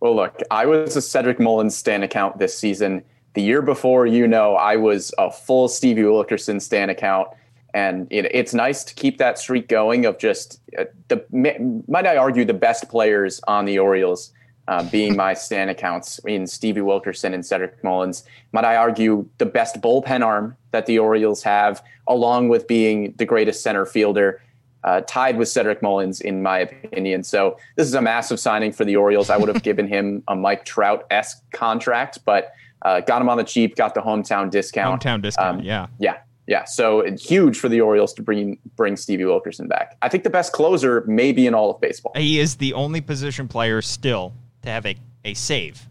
Well, 0.00 0.14
look, 0.14 0.40
I 0.50 0.66
was 0.66 0.96
a 0.96 1.02
Cedric 1.02 1.40
Mullins 1.40 1.76
Stan 1.76 2.02
account 2.02 2.38
this 2.38 2.56
season. 2.56 3.02
The 3.34 3.42
year 3.42 3.62
before, 3.62 4.06
you 4.06 4.28
know, 4.28 4.54
I 4.54 4.76
was 4.76 5.12
a 5.18 5.30
full 5.30 5.68
Stevie 5.68 6.04
Wilkerson 6.04 6.60
Stan 6.60 6.90
account. 6.90 7.28
And 7.74 8.06
it, 8.10 8.26
it's 8.32 8.54
nice 8.54 8.84
to 8.84 8.94
keep 8.94 9.18
that 9.18 9.38
streak 9.38 9.68
going 9.68 10.06
of 10.06 10.18
just 10.18 10.60
uh, 10.78 10.84
the, 11.08 11.82
might 11.88 12.06
I 12.06 12.16
argue, 12.16 12.44
the 12.44 12.54
best 12.54 12.88
players 12.88 13.40
on 13.48 13.64
the 13.64 13.78
Orioles 13.78 14.32
uh, 14.68 14.88
being 14.90 15.16
my 15.16 15.34
Stan 15.34 15.68
accounts 15.68 16.20
in 16.20 16.46
Stevie 16.46 16.80
Wilkerson 16.80 17.34
and 17.34 17.44
Cedric 17.44 17.82
Mullins. 17.82 18.24
Might 18.52 18.64
I 18.64 18.76
argue, 18.76 19.28
the 19.38 19.46
best 19.46 19.80
bullpen 19.80 20.24
arm 20.24 20.56
that 20.70 20.86
the 20.86 21.00
Orioles 21.00 21.42
have, 21.42 21.82
along 22.06 22.48
with 22.48 22.66
being 22.68 23.12
the 23.18 23.26
greatest 23.26 23.62
center 23.62 23.84
fielder 23.84 24.40
uh, 24.84 25.00
tied 25.06 25.36
with 25.36 25.48
Cedric 25.48 25.82
Mullins, 25.82 26.20
in 26.20 26.42
my 26.42 26.58
opinion. 26.58 27.24
So 27.24 27.58
this 27.76 27.88
is 27.88 27.94
a 27.94 28.02
massive 28.02 28.38
signing 28.38 28.70
for 28.70 28.84
the 28.84 28.96
Orioles. 28.96 29.30
I 29.30 29.36
would 29.36 29.48
have 29.48 29.62
given 29.64 29.88
him 29.88 30.22
a 30.28 30.36
Mike 30.36 30.64
Trout 30.64 31.06
esque 31.10 31.42
contract, 31.52 32.18
but 32.24 32.52
uh, 32.82 33.00
got 33.00 33.20
him 33.20 33.28
on 33.28 33.38
the 33.38 33.44
cheap, 33.44 33.76
got 33.76 33.94
the 33.94 34.02
hometown 34.02 34.50
discount. 34.50 35.02
Hometown 35.02 35.22
discount. 35.22 35.60
Um, 35.60 35.64
yeah. 35.64 35.86
Yeah, 35.98 36.18
yeah. 36.46 36.64
So 36.64 37.00
it's 37.00 37.24
huge 37.24 37.58
for 37.58 37.68
the 37.68 37.80
Orioles 37.80 38.12
to 38.14 38.22
bring 38.22 38.58
bring 38.76 38.96
Stevie 38.96 39.24
Wilkerson 39.24 39.68
back. 39.68 39.96
I 40.02 40.08
think 40.08 40.24
the 40.24 40.30
best 40.30 40.52
closer 40.52 41.04
maybe 41.06 41.46
in 41.46 41.54
all 41.54 41.70
of 41.70 41.80
baseball. 41.80 42.12
He 42.16 42.38
is 42.38 42.56
the 42.56 42.72
only 42.74 43.00
position 43.00 43.48
player 43.48 43.80
still 43.82 44.32
to 44.62 44.68
have 44.68 44.86
a, 44.86 44.96
a 45.24 45.34
save 45.34 45.86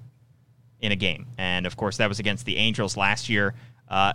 in 0.81 0.91
a 0.91 0.95
game. 0.95 1.25
And 1.37 1.65
of 1.65 1.77
course, 1.77 1.97
that 1.97 2.09
was 2.09 2.19
against 2.19 2.45
the 2.45 2.57
Angels 2.57 2.95
last 2.95 3.29
year. 3.29 3.55
Uh, 3.87 4.13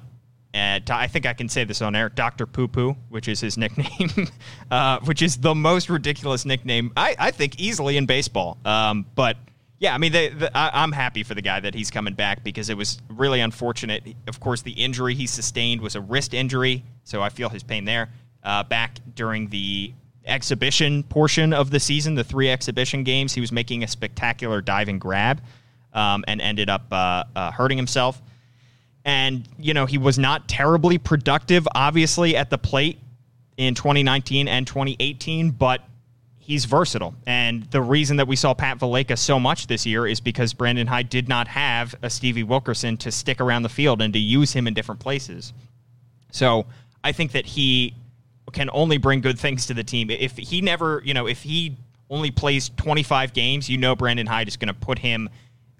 and 0.54 0.88
I 0.90 1.06
think 1.06 1.26
I 1.26 1.34
can 1.34 1.48
say 1.48 1.64
this 1.64 1.82
on 1.82 1.94
air 1.94 2.08
Dr. 2.08 2.46
Poo 2.46 2.68
Poo, 2.68 2.96
which 3.10 3.28
is 3.28 3.40
his 3.40 3.58
nickname, 3.58 4.28
uh, 4.70 5.00
which 5.00 5.22
is 5.22 5.36
the 5.36 5.54
most 5.54 5.90
ridiculous 5.90 6.44
nickname, 6.44 6.92
I, 6.96 7.16
I 7.18 7.30
think, 7.30 7.58
easily 7.58 7.96
in 7.96 8.06
baseball. 8.06 8.58
Um, 8.64 9.06
but 9.14 9.36
yeah, 9.78 9.94
I 9.94 9.98
mean, 9.98 10.12
they, 10.12 10.28
the, 10.28 10.56
I, 10.56 10.82
I'm 10.82 10.92
happy 10.92 11.22
for 11.22 11.34
the 11.34 11.42
guy 11.42 11.60
that 11.60 11.74
he's 11.74 11.90
coming 11.90 12.14
back 12.14 12.42
because 12.42 12.68
it 12.68 12.76
was 12.76 12.98
really 13.08 13.40
unfortunate. 13.40 14.02
Of 14.26 14.40
course, 14.40 14.62
the 14.62 14.72
injury 14.72 15.14
he 15.14 15.26
sustained 15.26 15.80
was 15.80 15.94
a 15.94 16.00
wrist 16.00 16.34
injury, 16.34 16.84
so 17.04 17.22
I 17.22 17.28
feel 17.28 17.48
his 17.48 17.62
pain 17.62 17.84
there. 17.84 18.08
Uh, 18.42 18.64
back 18.64 18.98
during 19.14 19.48
the 19.48 19.92
exhibition 20.24 21.04
portion 21.04 21.52
of 21.52 21.70
the 21.70 21.78
season, 21.78 22.14
the 22.14 22.24
three 22.24 22.50
exhibition 22.50 23.04
games, 23.04 23.32
he 23.32 23.40
was 23.40 23.52
making 23.52 23.84
a 23.84 23.88
spectacular 23.88 24.60
diving 24.60 24.98
grab 24.98 25.40
um, 25.92 26.24
and 26.26 26.40
ended 26.40 26.68
up 26.68 26.86
uh, 26.92 27.24
uh, 27.36 27.50
hurting 27.52 27.78
himself. 27.78 28.20
And, 29.04 29.48
you 29.58 29.74
know, 29.74 29.86
he 29.86 29.96
was 29.96 30.18
not 30.18 30.48
terribly 30.48 30.98
productive, 30.98 31.66
obviously, 31.74 32.36
at 32.36 32.50
the 32.50 32.58
plate 32.58 32.98
in 33.56 33.74
2019 33.74 34.48
and 34.48 34.66
2018, 34.66 35.50
but 35.52 35.82
he's 36.48 36.64
versatile. 36.64 37.14
And 37.26 37.64
the 37.64 37.82
reason 37.82 38.16
that 38.16 38.26
we 38.26 38.34
saw 38.34 38.54
Pat 38.54 38.78
Valaika 38.78 39.18
so 39.18 39.38
much 39.38 39.66
this 39.66 39.84
year 39.84 40.06
is 40.06 40.18
because 40.18 40.54
Brandon 40.54 40.86
Hyde 40.86 41.10
did 41.10 41.28
not 41.28 41.46
have 41.46 41.94
a 42.00 42.08
Stevie 42.08 42.42
Wilkerson 42.42 42.96
to 42.96 43.12
stick 43.12 43.38
around 43.38 43.64
the 43.64 43.68
field 43.68 44.00
and 44.00 44.14
to 44.14 44.18
use 44.18 44.54
him 44.54 44.66
in 44.66 44.72
different 44.72 44.98
places. 44.98 45.52
So 46.32 46.64
I 47.04 47.12
think 47.12 47.32
that 47.32 47.44
he 47.44 47.94
can 48.52 48.70
only 48.72 48.96
bring 48.96 49.20
good 49.20 49.38
things 49.38 49.66
to 49.66 49.74
the 49.74 49.84
team. 49.84 50.08
If 50.08 50.38
he 50.38 50.62
never, 50.62 51.02
you 51.04 51.12
know, 51.12 51.26
if 51.26 51.42
he 51.42 51.76
only 52.08 52.30
plays 52.30 52.70
25 52.78 53.34
games, 53.34 53.68
you 53.68 53.76
know 53.76 53.94
Brandon 53.94 54.26
Hyde 54.26 54.48
is 54.48 54.56
going 54.56 54.72
to 54.72 54.80
put 54.80 54.98
him 54.98 55.28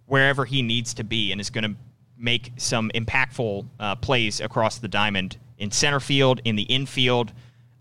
wherever 0.04 0.44
he 0.44 0.60
needs 0.60 0.92
to 0.94 1.02
be 1.02 1.32
and 1.32 1.40
is 1.40 1.48
going 1.48 1.64
to 1.64 1.75
make 2.18 2.52
some 2.58 2.90
impactful 2.94 3.64
uh, 3.80 3.94
plays 3.96 4.40
across 4.40 4.76
the 4.76 4.88
diamond 4.88 5.38
in 5.56 5.70
center 5.70 5.98
field, 5.98 6.42
in 6.44 6.56
the 6.56 6.64
infield, 6.64 7.32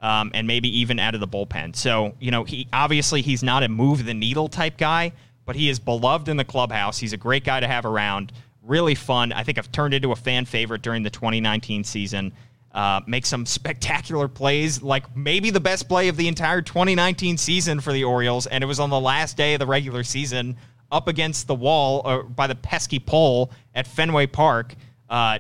um, 0.01 0.31
and 0.33 0.47
maybe 0.47 0.79
even 0.79 0.99
out 0.99 1.13
of 1.15 1.19
the 1.19 1.27
bullpen. 1.27 1.75
So, 1.75 2.15
you 2.19 2.31
know, 2.31 2.43
he 2.43 2.67
obviously 2.71 3.21
he's 3.21 3.43
not 3.43 3.63
a 3.63 3.69
move 3.69 4.05
the 4.05 4.13
needle 4.13 4.47
type 4.47 4.77
guy, 4.77 5.13
but 5.45 5.55
he 5.55 5.69
is 5.69 5.79
beloved 5.79 6.27
in 6.29 6.37
the 6.37 6.45
clubhouse. 6.45 6.97
He's 6.97 7.13
a 7.13 7.17
great 7.17 7.43
guy 7.43 7.59
to 7.59 7.67
have 7.67 7.85
around. 7.85 8.31
Really 8.61 8.95
fun. 8.95 9.31
I 9.31 9.43
think 9.43 9.57
I've 9.57 9.71
turned 9.71 9.93
into 9.93 10.11
a 10.11 10.15
fan 10.15 10.45
favorite 10.45 10.81
during 10.81 11.03
the 11.03 11.09
2019 11.09 11.83
season. 11.83 12.33
Uh, 12.73 13.01
make 13.07 13.25
some 13.25 13.45
spectacular 13.45 14.27
plays, 14.27 14.83
like 14.83 15.15
maybe 15.15 15.49
the 15.49 15.59
best 15.59 15.87
play 15.87 16.09
of 16.09 16.17
the 16.17 16.27
entire 16.27 16.61
2019 16.61 17.37
season 17.37 17.79
for 17.79 17.91
the 17.91 18.03
Orioles, 18.03 18.45
and 18.45 18.63
it 18.63 18.67
was 18.67 18.79
on 18.79 18.91
the 18.91 18.99
last 18.99 19.35
day 19.35 19.55
of 19.55 19.59
the 19.59 19.65
regular 19.65 20.03
season 20.03 20.57
up 20.91 21.07
against 21.07 21.47
the 21.47 21.55
wall 21.55 22.01
uh, 22.05 22.21
by 22.21 22.45
the 22.45 22.55
pesky 22.55 22.99
pole 22.99 23.51
at 23.73 23.87
Fenway 23.87 24.27
Park. 24.27 24.75
Uh, 25.09 25.39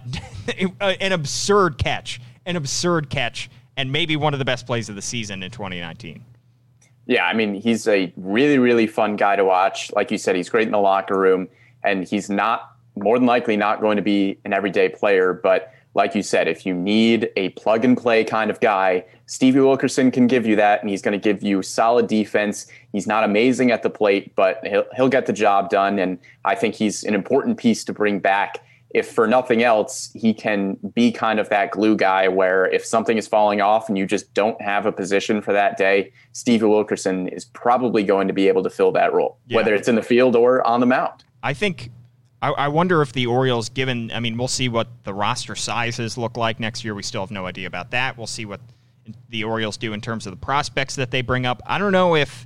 an 0.79 1.11
absurd 1.11 1.77
catch, 1.77 2.21
an 2.45 2.55
absurd 2.55 3.09
catch, 3.09 3.49
and 3.77 3.91
maybe 3.91 4.15
one 4.15 4.33
of 4.33 4.39
the 4.39 4.45
best 4.45 4.65
plays 4.65 4.89
of 4.89 4.95
the 4.95 5.01
season 5.01 5.43
in 5.43 5.51
2019. 5.51 6.25
Yeah, 7.05 7.25
I 7.25 7.33
mean, 7.33 7.53
he's 7.53 7.87
a 7.87 8.11
really, 8.17 8.57
really 8.57 8.87
fun 8.87 9.15
guy 9.15 9.37
to 9.37 9.45
watch. 9.45 9.91
Like 9.93 10.11
you 10.11 10.17
said, 10.17 10.35
he's 10.35 10.49
great 10.49 10.67
in 10.67 10.73
the 10.73 10.79
locker 10.79 11.17
room, 11.17 11.47
and 11.83 12.03
he's 12.03 12.29
not 12.29 12.75
more 12.97 13.17
than 13.17 13.27
likely 13.27 13.55
not 13.55 13.79
going 13.79 13.95
to 13.95 14.01
be 14.01 14.37
an 14.43 14.51
everyday 14.53 14.89
player, 14.89 15.33
but 15.33 15.71
like 15.93 16.13
you 16.13 16.21
said, 16.21 16.47
if 16.47 16.65
you 16.65 16.73
need 16.73 17.29
a 17.35 17.49
plug 17.49 17.83
and 17.83 17.97
play 17.97 18.23
kind 18.23 18.51
of 18.51 18.59
guy, 18.59 19.03
Stevie 19.25 19.61
Wilkerson 19.61 20.11
can 20.11 20.27
give 20.27 20.45
you 20.45 20.55
that, 20.55 20.81
and 20.81 20.89
he's 20.89 21.01
going 21.01 21.19
to 21.19 21.33
give 21.33 21.41
you 21.41 21.63
solid 21.63 22.07
defense. 22.07 22.67
He's 22.91 23.07
not 23.07 23.23
amazing 23.23 23.71
at 23.71 23.83
the 23.83 23.89
plate, 23.89 24.35
but 24.35 24.59
he'll, 24.65 24.85
he'll 24.95 25.09
get 25.09 25.25
the 25.25 25.33
job 25.33 25.69
done. 25.69 25.97
And 25.97 26.19
I 26.45 26.53
think 26.53 26.75
he's 26.75 27.03
an 27.03 27.15
important 27.15 27.57
piece 27.57 27.83
to 27.85 27.93
bring 27.93 28.19
back. 28.19 28.63
If 28.91 29.11
for 29.11 29.27
nothing 29.27 29.63
else, 29.63 30.11
he 30.13 30.33
can 30.33 30.77
be 30.93 31.11
kind 31.11 31.39
of 31.39 31.49
that 31.49 31.71
glue 31.71 31.97
guy 31.97 32.27
where 32.27 32.65
if 32.65 32.85
something 32.85 33.17
is 33.17 33.27
falling 33.27 33.59
off 33.59 33.89
and 33.89 33.97
you 33.97 34.05
just 34.05 34.33
don't 34.33 34.59
have 34.61 34.85
a 34.85 34.91
position 34.91 35.41
for 35.41 35.53
that 35.53 35.77
day, 35.77 36.11
Stevie 36.31 36.65
Wilkerson 36.65 37.27
is 37.27 37.45
probably 37.45 38.03
going 38.03 38.27
to 38.27 38.33
be 38.33 38.47
able 38.47 38.63
to 38.63 38.69
fill 38.69 38.91
that 38.93 39.13
role, 39.13 39.37
yeah. 39.47 39.57
whether 39.57 39.75
it's 39.75 39.87
in 39.87 39.95
the 39.95 40.01
field 40.01 40.35
or 40.35 40.65
on 40.65 40.79
the 40.79 40.85
mound. 40.85 41.25
I 41.43 41.53
think 41.53 41.91
I, 42.41 42.49
I, 42.49 42.67
wonder 42.67 43.01
if 43.01 43.13
the 43.13 43.25
Orioles, 43.25 43.69
given, 43.69 44.11
I 44.11 44.19
mean, 44.19 44.37
we'll 44.37 44.47
see 44.47 44.69
what 44.69 44.87
the 45.03 45.13
roster 45.13 45.55
sizes 45.55 46.17
look 46.17 46.37
like 46.37 46.59
next 46.59 46.83
year. 46.83 46.93
We 46.93 47.03
still 47.03 47.21
have 47.21 47.31
no 47.31 47.45
idea 47.47 47.67
about 47.67 47.91
that. 47.91 48.17
We'll 48.17 48.27
see 48.27 48.45
what 48.45 48.61
the 49.29 49.43
Orioles 49.43 49.77
do 49.77 49.93
in 49.93 50.01
terms 50.01 50.27
of 50.27 50.31
the 50.31 50.37
prospects 50.37 50.95
that 50.95 51.09
they 51.09 51.21
bring 51.21 51.45
up. 51.45 51.61
I 51.65 51.77
don't 51.77 51.91
know 51.91 52.15
if, 52.15 52.45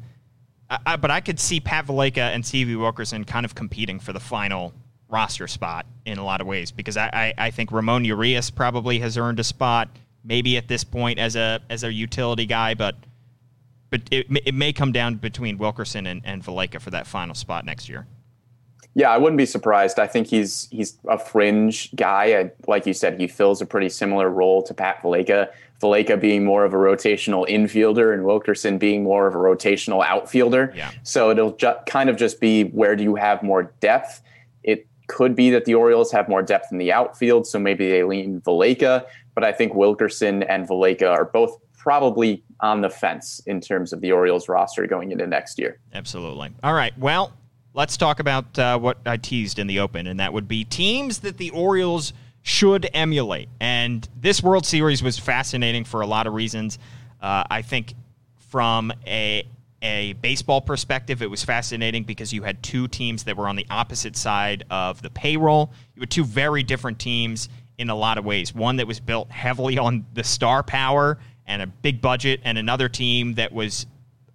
I, 0.69 0.95
but 0.95 1.11
I 1.11 1.19
could 1.19 1.39
see 1.39 1.59
Pat 1.59 1.87
Valaika 1.87 2.33
and 2.33 2.45
Stevie 2.45 2.75
Wilkerson 2.75 3.25
kind 3.25 3.45
of 3.45 3.53
competing 3.53 3.99
for 3.99 4.13
the 4.13 4.19
final 4.19 4.73
roster 5.11 5.47
spot 5.47 5.85
in 6.05 6.17
a 6.17 6.23
lot 6.23 6.41
of 6.41 6.47
ways 6.47 6.71
because 6.71 6.97
I, 6.97 7.09
I, 7.13 7.45
I 7.47 7.51
think 7.51 7.71
Ramon 7.71 8.05
Urias 8.05 8.49
probably 8.49 8.99
has 8.99 9.17
earned 9.17 9.39
a 9.39 9.43
spot 9.43 9.89
maybe 10.23 10.57
at 10.57 10.67
this 10.67 10.83
point 10.83 11.19
as 11.19 11.35
a 11.35 11.59
as 11.69 11.83
a 11.83 11.91
utility 11.91 12.45
guy, 12.45 12.73
but 12.73 12.95
but 13.89 14.01
it, 14.09 14.27
it 14.45 14.55
may 14.55 14.71
come 14.71 14.91
down 14.91 15.15
between 15.15 15.57
Wilkerson 15.57 16.07
and, 16.07 16.21
and 16.23 16.43
Valaika 16.43 16.79
for 16.79 16.91
that 16.91 17.05
final 17.05 17.35
spot 17.35 17.65
next 17.65 17.89
year. 17.89 18.07
Yeah, 18.93 19.09
I 19.09 19.17
wouldn't 19.17 19.37
be 19.37 19.45
surprised. 19.45 19.99
I 19.99 20.07
think 20.07 20.27
he's 20.27 20.67
he's 20.71 20.97
a 21.07 21.17
fringe 21.17 21.93
guy. 21.95 22.39
I, 22.39 22.51
like 22.67 22.85
you 22.85 22.93
said, 22.93 23.19
he 23.19 23.27
fills 23.27 23.61
a 23.61 23.65
pretty 23.65 23.89
similar 23.89 24.29
role 24.29 24.63
to 24.63 24.73
Pat 24.73 25.01
Valaika. 25.01 25.49
Valaika 25.81 26.19
being 26.19 26.45
more 26.45 26.63
of 26.63 26.73
a 26.73 26.77
rotational 26.77 27.47
infielder 27.49 28.13
and 28.13 28.23
Wilkerson 28.23 28.77
being 28.77 29.03
more 29.03 29.27
of 29.27 29.33
a 29.33 29.37
rotational 29.37 30.05
outfielder. 30.05 30.73
Yeah. 30.75 30.91
So 31.03 31.31
it'll 31.31 31.53
ju- 31.53 31.73
kind 31.87 32.09
of 32.09 32.17
just 32.17 32.39
be 32.39 32.65
where 32.65 32.95
do 32.95 33.03
you 33.03 33.15
have 33.15 33.41
more 33.41 33.71
depth? 33.79 34.21
Could 35.11 35.35
be 35.35 35.49
that 35.49 35.65
the 35.65 35.75
Orioles 35.75 36.09
have 36.13 36.29
more 36.29 36.41
depth 36.41 36.67
in 36.71 36.77
the 36.77 36.91
outfield, 36.93 37.45
so 37.45 37.59
maybe 37.59 37.89
they 37.89 38.03
lean 38.03 38.39
Valaika. 38.41 39.05
But 39.35 39.43
I 39.43 39.51
think 39.51 39.75
Wilkerson 39.75 40.43
and 40.43 40.65
Valaika 40.65 41.11
are 41.11 41.25
both 41.25 41.57
probably 41.77 42.41
on 42.61 42.79
the 42.79 42.89
fence 42.89 43.41
in 43.45 43.59
terms 43.59 43.91
of 43.91 43.99
the 43.99 44.13
Orioles 44.13 44.47
roster 44.47 44.87
going 44.87 45.11
into 45.11 45.27
next 45.27 45.59
year. 45.59 45.79
Absolutely. 45.93 46.51
All 46.63 46.73
right. 46.73 46.97
Well, 46.97 47.33
let's 47.73 47.97
talk 47.97 48.21
about 48.21 48.57
uh, 48.57 48.79
what 48.79 48.99
I 49.05 49.17
teased 49.17 49.59
in 49.59 49.67
the 49.67 49.79
open, 49.79 50.07
and 50.07 50.19
that 50.21 50.31
would 50.31 50.47
be 50.47 50.63
teams 50.63 51.19
that 51.19 51.37
the 51.37 51.49
Orioles 51.49 52.13
should 52.43 52.89
emulate. 52.93 53.49
And 53.59 54.07
this 54.19 54.41
World 54.41 54.65
Series 54.65 55.03
was 55.03 55.19
fascinating 55.19 55.83
for 55.83 56.01
a 56.01 56.07
lot 56.07 56.25
of 56.25 56.33
reasons. 56.33 56.79
Uh, 57.21 57.43
I 57.49 57.61
think 57.61 57.95
from 58.49 58.93
a 59.05 59.45
a 59.81 60.13
baseball 60.13 60.61
perspective, 60.61 61.21
it 61.21 61.29
was 61.29 61.43
fascinating 61.43 62.03
because 62.03 62.31
you 62.31 62.43
had 62.43 62.61
two 62.61 62.87
teams 62.87 63.23
that 63.23 63.35
were 63.35 63.47
on 63.47 63.55
the 63.55 63.65
opposite 63.69 64.15
side 64.15 64.63
of 64.69 65.01
the 65.01 65.09
payroll. 65.09 65.71
You 65.95 66.01
had 66.01 66.11
two 66.11 66.23
very 66.23 66.63
different 66.63 66.99
teams 66.99 67.49
in 67.77 67.89
a 67.89 67.95
lot 67.95 68.17
of 68.17 68.25
ways. 68.25 68.53
One 68.53 68.75
that 68.77 68.87
was 68.87 68.99
built 68.99 69.31
heavily 69.31 69.77
on 69.77 70.05
the 70.13 70.23
star 70.23 70.61
power 70.61 71.17
and 71.47 71.61
a 71.61 71.67
big 71.67 71.99
budget, 71.99 72.41
and 72.43 72.57
another 72.57 72.87
team 72.87 73.33
that 73.33 73.51
was 73.51 73.87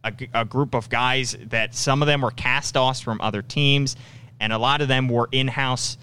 a, 0.02 0.12
a 0.34 0.44
group 0.44 0.74
of 0.74 0.88
guys 0.88 1.36
that 1.46 1.74
some 1.74 2.02
of 2.02 2.06
them 2.06 2.22
were 2.22 2.32
cast 2.32 2.76
offs 2.76 3.00
from 3.00 3.20
other 3.20 3.42
teams, 3.42 3.96
and 4.40 4.52
a 4.52 4.58
lot 4.58 4.80
of 4.80 4.88
them 4.88 5.08
were 5.08 5.28
in 5.32 5.48
house 5.48 5.96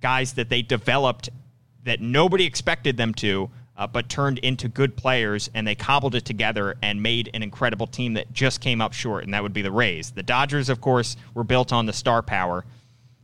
guys 0.00 0.34
that 0.34 0.48
they 0.48 0.62
developed 0.62 1.30
that 1.84 2.00
nobody 2.00 2.44
expected 2.44 2.96
them 2.96 3.14
to, 3.14 3.50
uh, 3.80 3.86
but 3.86 4.10
turned 4.10 4.38
into 4.40 4.68
good 4.68 4.94
players, 4.94 5.48
and 5.54 5.66
they 5.66 5.74
cobbled 5.74 6.14
it 6.14 6.26
together 6.26 6.76
and 6.82 7.02
made 7.02 7.30
an 7.32 7.42
incredible 7.42 7.86
team 7.86 8.12
that 8.12 8.30
just 8.30 8.60
came 8.60 8.82
up 8.82 8.92
short, 8.92 9.24
and 9.24 9.32
that 9.32 9.42
would 9.42 9.54
be 9.54 9.62
the 9.62 9.72
Rays. 9.72 10.10
The 10.10 10.22
Dodgers, 10.22 10.68
of 10.68 10.82
course, 10.82 11.16
were 11.32 11.44
built 11.44 11.72
on 11.72 11.86
the 11.86 11.92
star 11.94 12.20
power. 12.22 12.66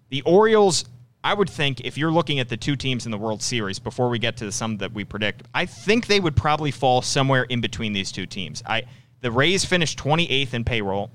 The 0.08 0.22
Orioles, 0.22 0.86
I 1.22 1.34
would 1.34 1.50
think, 1.50 1.82
if 1.82 1.98
you're 1.98 2.10
looking 2.10 2.40
at 2.40 2.48
the 2.48 2.56
two 2.56 2.74
teams 2.74 3.04
in 3.04 3.12
the 3.12 3.18
World 3.18 3.42
Series, 3.42 3.78
before 3.78 4.08
we 4.08 4.18
get 4.18 4.38
to 4.38 4.46
the 4.46 4.52
sum 4.52 4.78
that 4.78 4.94
we 4.94 5.04
predict, 5.04 5.42
I 5.52 5.66
think 5.66 6.06
they 6.06 6.20
would 6.20 6.34
probably 6.34 6.70
fall 6.70 7.02
somewhere 7.02 7.42
in 7.44 7.60
between 7.60 7.92
these 7.92 8.10
two 8.10 8.24
teams. 8.24 8.62
I 8.66 8.84
the 9.20 9.30
Rays 9.30 9.64
finished 9.64 9.98
28th 9.98 10.54
in 10.54 10.64
payroll. 10.64 11.10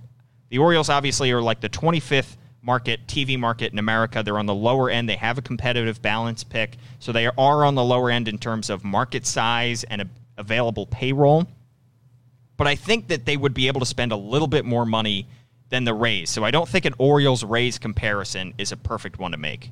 The 0.49 0.57
Orioles 0.57 0.89
obviously 0.89 1.31
are 1.31 1.41
like 1.41 1.61
the 1.61 1.69
25th 1.69 2.35
market, 2.61 3.05
TV 3.07 3.37
market 3.37 3.71
in 3.71 3.79
America. 3.79 4.21
They're 4.23 4.39
on 4.39 4.45
the 4.45 4.55
lower 4.55 4.89
end. 4.89 5.09
They 5.09 5.15
have 5.15 5.37
a 5.37 5.41
competitive 5.41 6.01
balance 6.01 6.43
pick. 6.43 6.77
So 6.99 7.11
they 7.11 7.27
are 7.27 7.65
on 7.65 7.75
the 7.75 7.83
lower 7.83 8.09
end 8.09 8.27
in 8.27 8.37
terms 8.37 8.69
of 8.69 8.83
market 8.83 9.25
size 9.25 9.83
and 9.85 10.09
available 10.37 10.85
payroll. 10.87 11.47
But 12.57 12.67
I 12.67 12.75
think 12.75 13.07
that 13.07 13.25
they 13.25 13.37
would 13.37 13.53
be 13.53 13.67
able 13.67 13.79
to 13.79 13.85
spend 13.85 14.11
a 14.11 14.15
little 14.15 14.47
bit 14.47 14.65
more 14.65 14.85
money 14.85 15.27
than 15.69 15.83
the 15.83 15.93
Rays. 15.93 16.29
So 16.29 16.43
I 16.43 16.51
don't 16.51 16.69
think 16.69 16.85
an 16.85 16.93
Orioles 16.97 17.43
Rays 17.43 17.79
comparison 17.79 18.53
is 18.57 18.71
a 18.71 18.77
perfect 18.77 19.17
one 19.17 19.31
to 19.31 19.37
make. 19.37 19.71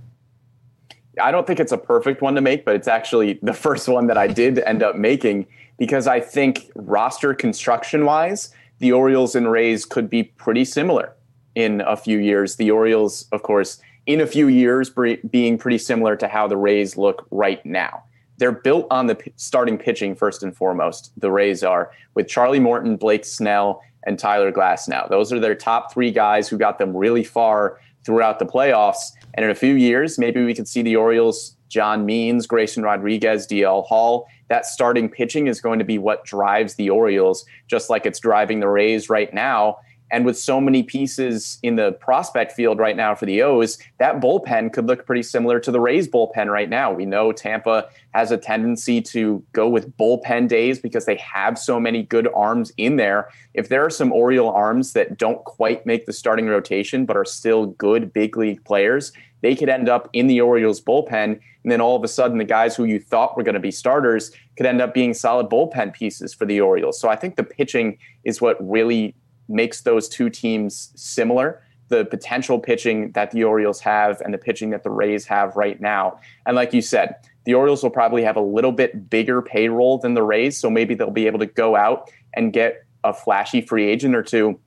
I 1.22 1.31
don't 1.31 1.46
think 1.46 1.60
it's 1.60 1.74
a 1.74 1.77
perfect 1.77 2.22
one 2.22 2.34
to 2.36 2.41
make, 2.41 2.65
but 2.65 2.75
it's 2.75 2.88
actually 2.88 3.39
the 3.43 3.53
first 3.53 3.88
one 3.88 4.08
that 4.08 4.17
I 4.17 4.27
did 4.27 4.60
end 4.65 4.81
up 4.81 4.96
making 4.96 5.46
because 5.77 6.08
I 6.08 6.19
think 6.19 6.72
roster 6.75 7.34
construction 7.34 8.05
wise, 8.05 8.53
the 8.79 8.91
Orioles 8.91 9.36
and 9.36 9.51
Rays 9.51 9.86
could 9.86 10.10
be 10.10 10.24
pretty 10.24 10.65
similar 10.65 11.13
in 11.55 11.81
a 11.81 11.95
few 11.95 12.17
years. 12.17 12.55
The 12.55 12.71
Orioles, 12.71 13.25
of 13.31 13.43
course, 13.43 13.81
in 14.05 14.21
a 14.21 14.27
few 14.27 14.47
years, 14.47 14.91
being 15.29 15.57
pretty 15.57 15.77
similar 15.77 16.15
to 16.15 16.27
how 16.27 16.47
the 16.47 16.57
Rays 16.57 16.97
look 16.97 17.27
right 17.31 17.63
now. 17.65 18.03
They're 18.37 18.51
built 18.51 18.87
on 18.89 19.07
the 19.07 19.15
p- 19.15 19.33
starting 19.35 19.77
pitching 19.77 20.15
first 20.15 20.43
and 20.43 20.55
foremost. 20.55 21.11
The 21.17 21.29
Rays 21.29 21.61
are 21.61 21.91
with 22.15 22.27
Charlie 22.27 22.59
Morton, 22.59 22.95
Blake 22.95 23.25
Snell, 23.25 23.81
and 24.05 24.17
Tyler 24.17 24.51
Glasnow. 24.51 25.09
Those 25.09 25.33
are 25.33 25.39
their 25.39 25.55
top 25.55 25.93
three 25.93 26.09
guys 26.09 26.47
who 26.47 26.57
got 26.57 26.79
them 26.79 26.95
really 26.95 27.23
far 27.23 27.79
throughout 28.05 28.39
the 28.39 28.45
playoffs. 28.45 29.11
And 29.33 29.43
in 29.43 29.51
a 29.51 29.55
few 29.55 29.75
years, 29.75 30.17
maybe 30.17 30.43
we 30.43 30.53
could 30.53 30.67
see 30.67 30.81
the 30.81 30.95
Orioles, 30.95 31.57
John 31.67 32.05
Means, 32.05 32.47
Grayson 32.47 32.81
Rodriguez, 32.81 33.45
DL 33.45 33.85
Hall. 33.85 34.27
That 34.47 34.65
starting 34.65 35.09
pitching 35.09 35.47
is 35.47 35.61
going 35.61 35.79
to 35.79 35.85
be 35.85 35.97
what 35.97 36.25
drives 36.25 36.75
the 36.75 36.89
Orioles, 36.89 37.45
just 37.67 37.89
like 37.89 38.05
it's 38.05 38.19
driving 38.19 38.61
the 38.61 38.69
Rays 38.69 39.09
right 39.09 39.31
now. 39.33 39.77
And 40.11 40.25
with 40.25 40.37
so 40.37 40.59
many 40.59 40.83
pieces 40.83 41.59
in 41.61 41.75
the 41.75 41.91
prospect 41.93 42.53
field 42.53 42.79
right 42.79 42.95
now 42.95 43.13
for 43.15 43.25
the 43.25 43.41
O's, 43.41 43.77
that 43.99 44.19
bullpen 44.19 44.73
could 44.73 44.87
look 44.87 45.05
pretty 45.05 45.23
similar 45.23 45.59
to 45.59 45.71
the 45.71 45.79
Rays 45.79 46.07
bullpen 46.07 46.47
right 46.47 46.69
now. 46.69 46.91
We 46.91 47.05
know 47.05 47.31
Tampa 47.31 47.89
has 48.13 48.31
a 48.31 48.37
tendency 48.37 49.01
to 49.01 49.43
go 49.51 49.69
with 49.69 49.95
bullpen 49.97 50.47
days 50.47 50.79
because 50.79 51.05
they 51.05 51.17
have 51.17 51.59
so 51.59 51.79
many 51.79 52.03
good 52.03 52.27
arms 52.33 52.71
in 52.77 52.95
there. 52.95 53.29
If 53.53 53.69
there 53.69 53.85
are 53.85 53.89
some 53.89 54.11
Oriole 54.11 54.49
arms 54.49 54.93
that 54.93 55.17
don't 55.17 55.43
quite 55.45 55.85
make 55.85 56.05
the 56.05 56.13
starting 56.13 56.47
rotation 56.47 57.05
but 57.05 57.15
are 57.15 57.25
still 57.25 57.67
good 57.67 58.11
big 58.11 58.35
league 58.35 58.63
players, 58.65 59.11
they 59.41 59.55
could 59.55 59.69
end 59.69 59.89
up 59.89 60.09
in 60.13 60.27
the 60.27 60.41
Orioles 60.41 60.81
bullpen. 60.81 61.39
And 61.63 61.71
then 61.71 61.81
all 61.81 61.95
of 61.95 62.03
a 62.03 62.07
sudden, 62.07 62.37
the 62.37 62.45
guys 62.45 62.75
who 62.75 62.85
you 62.85 62.99
thought 62.99 63.37
were 63.37 63.43
going 63.43 63.53
to 63.53 63.59
be 63.59 63.71
starters 63.71 64.31
could 64.57 64.65
end 64.65 64.81
up 64.81 64.93
being 64.93 65.13
solid 65.13 65.49
bullpen 65.49 65.93
pieces 65.93 66.33
for 66.33 66.45
the 66.45 66.59
Orioles. 66.61 66.99
So 66.99 67.09
I 67.09 67.15
think 67.15 67.35
the 67.35 67.43
pitching 67.43 67.97
is 68.23 68.41
what 68.41 68.57
really 68.59 69.15
makes 69.49 69.81
those 69.81 70.07
two 70.07 70.29
teams 70.29 70.91
similar 70.95 71.61
the 71.89 72.05
potential 72.05 72.59
pitching 72.59 73.11
that 73.11 73.31
the 73.31 73.43
Orioles 73.43 73.79
have 73.81 74.21
and 74.21 74.33
the 74.33 74.37
pitching 74.37 74.69
that 74.69 74.83
the 74.83 74.89
Rays 74.89 75.25
have 75.25 75.55
right 75.55 75.81
now. 75.81 76.19
And 76.45 76.55
like 76.55 76.73
you 76.73 76.81
said, 76.81 77.15
the 77.45 77.55
Orioles 77.55 77.83
will 77.83 77.89
probably 77.89 78.23
have 78.23 78.37
a 78.37 78.41
little 78.41 78.71
bit 78.71 79.09
bigger 79.09 79.41
payroll 79.41 79.97
than 79.97 80.13
the 80.13 80.23
Rays, 80.23 80.57
so 80.57 80.69
maybe 80.69 80.93
they'll 80.93 81.11
be 81.11 81.27
able 81.27 81.39
to 81.39 81.47
go 81.47 81.75
out 81.75 82.09
and 82.33 82.53
get 82.53 82.85
a 83.03 83.13
flashy 83.13 83.61
free 83.61 83.89
agent 83.89 84.15
or 84.15 84.23
two. 84.23 84.59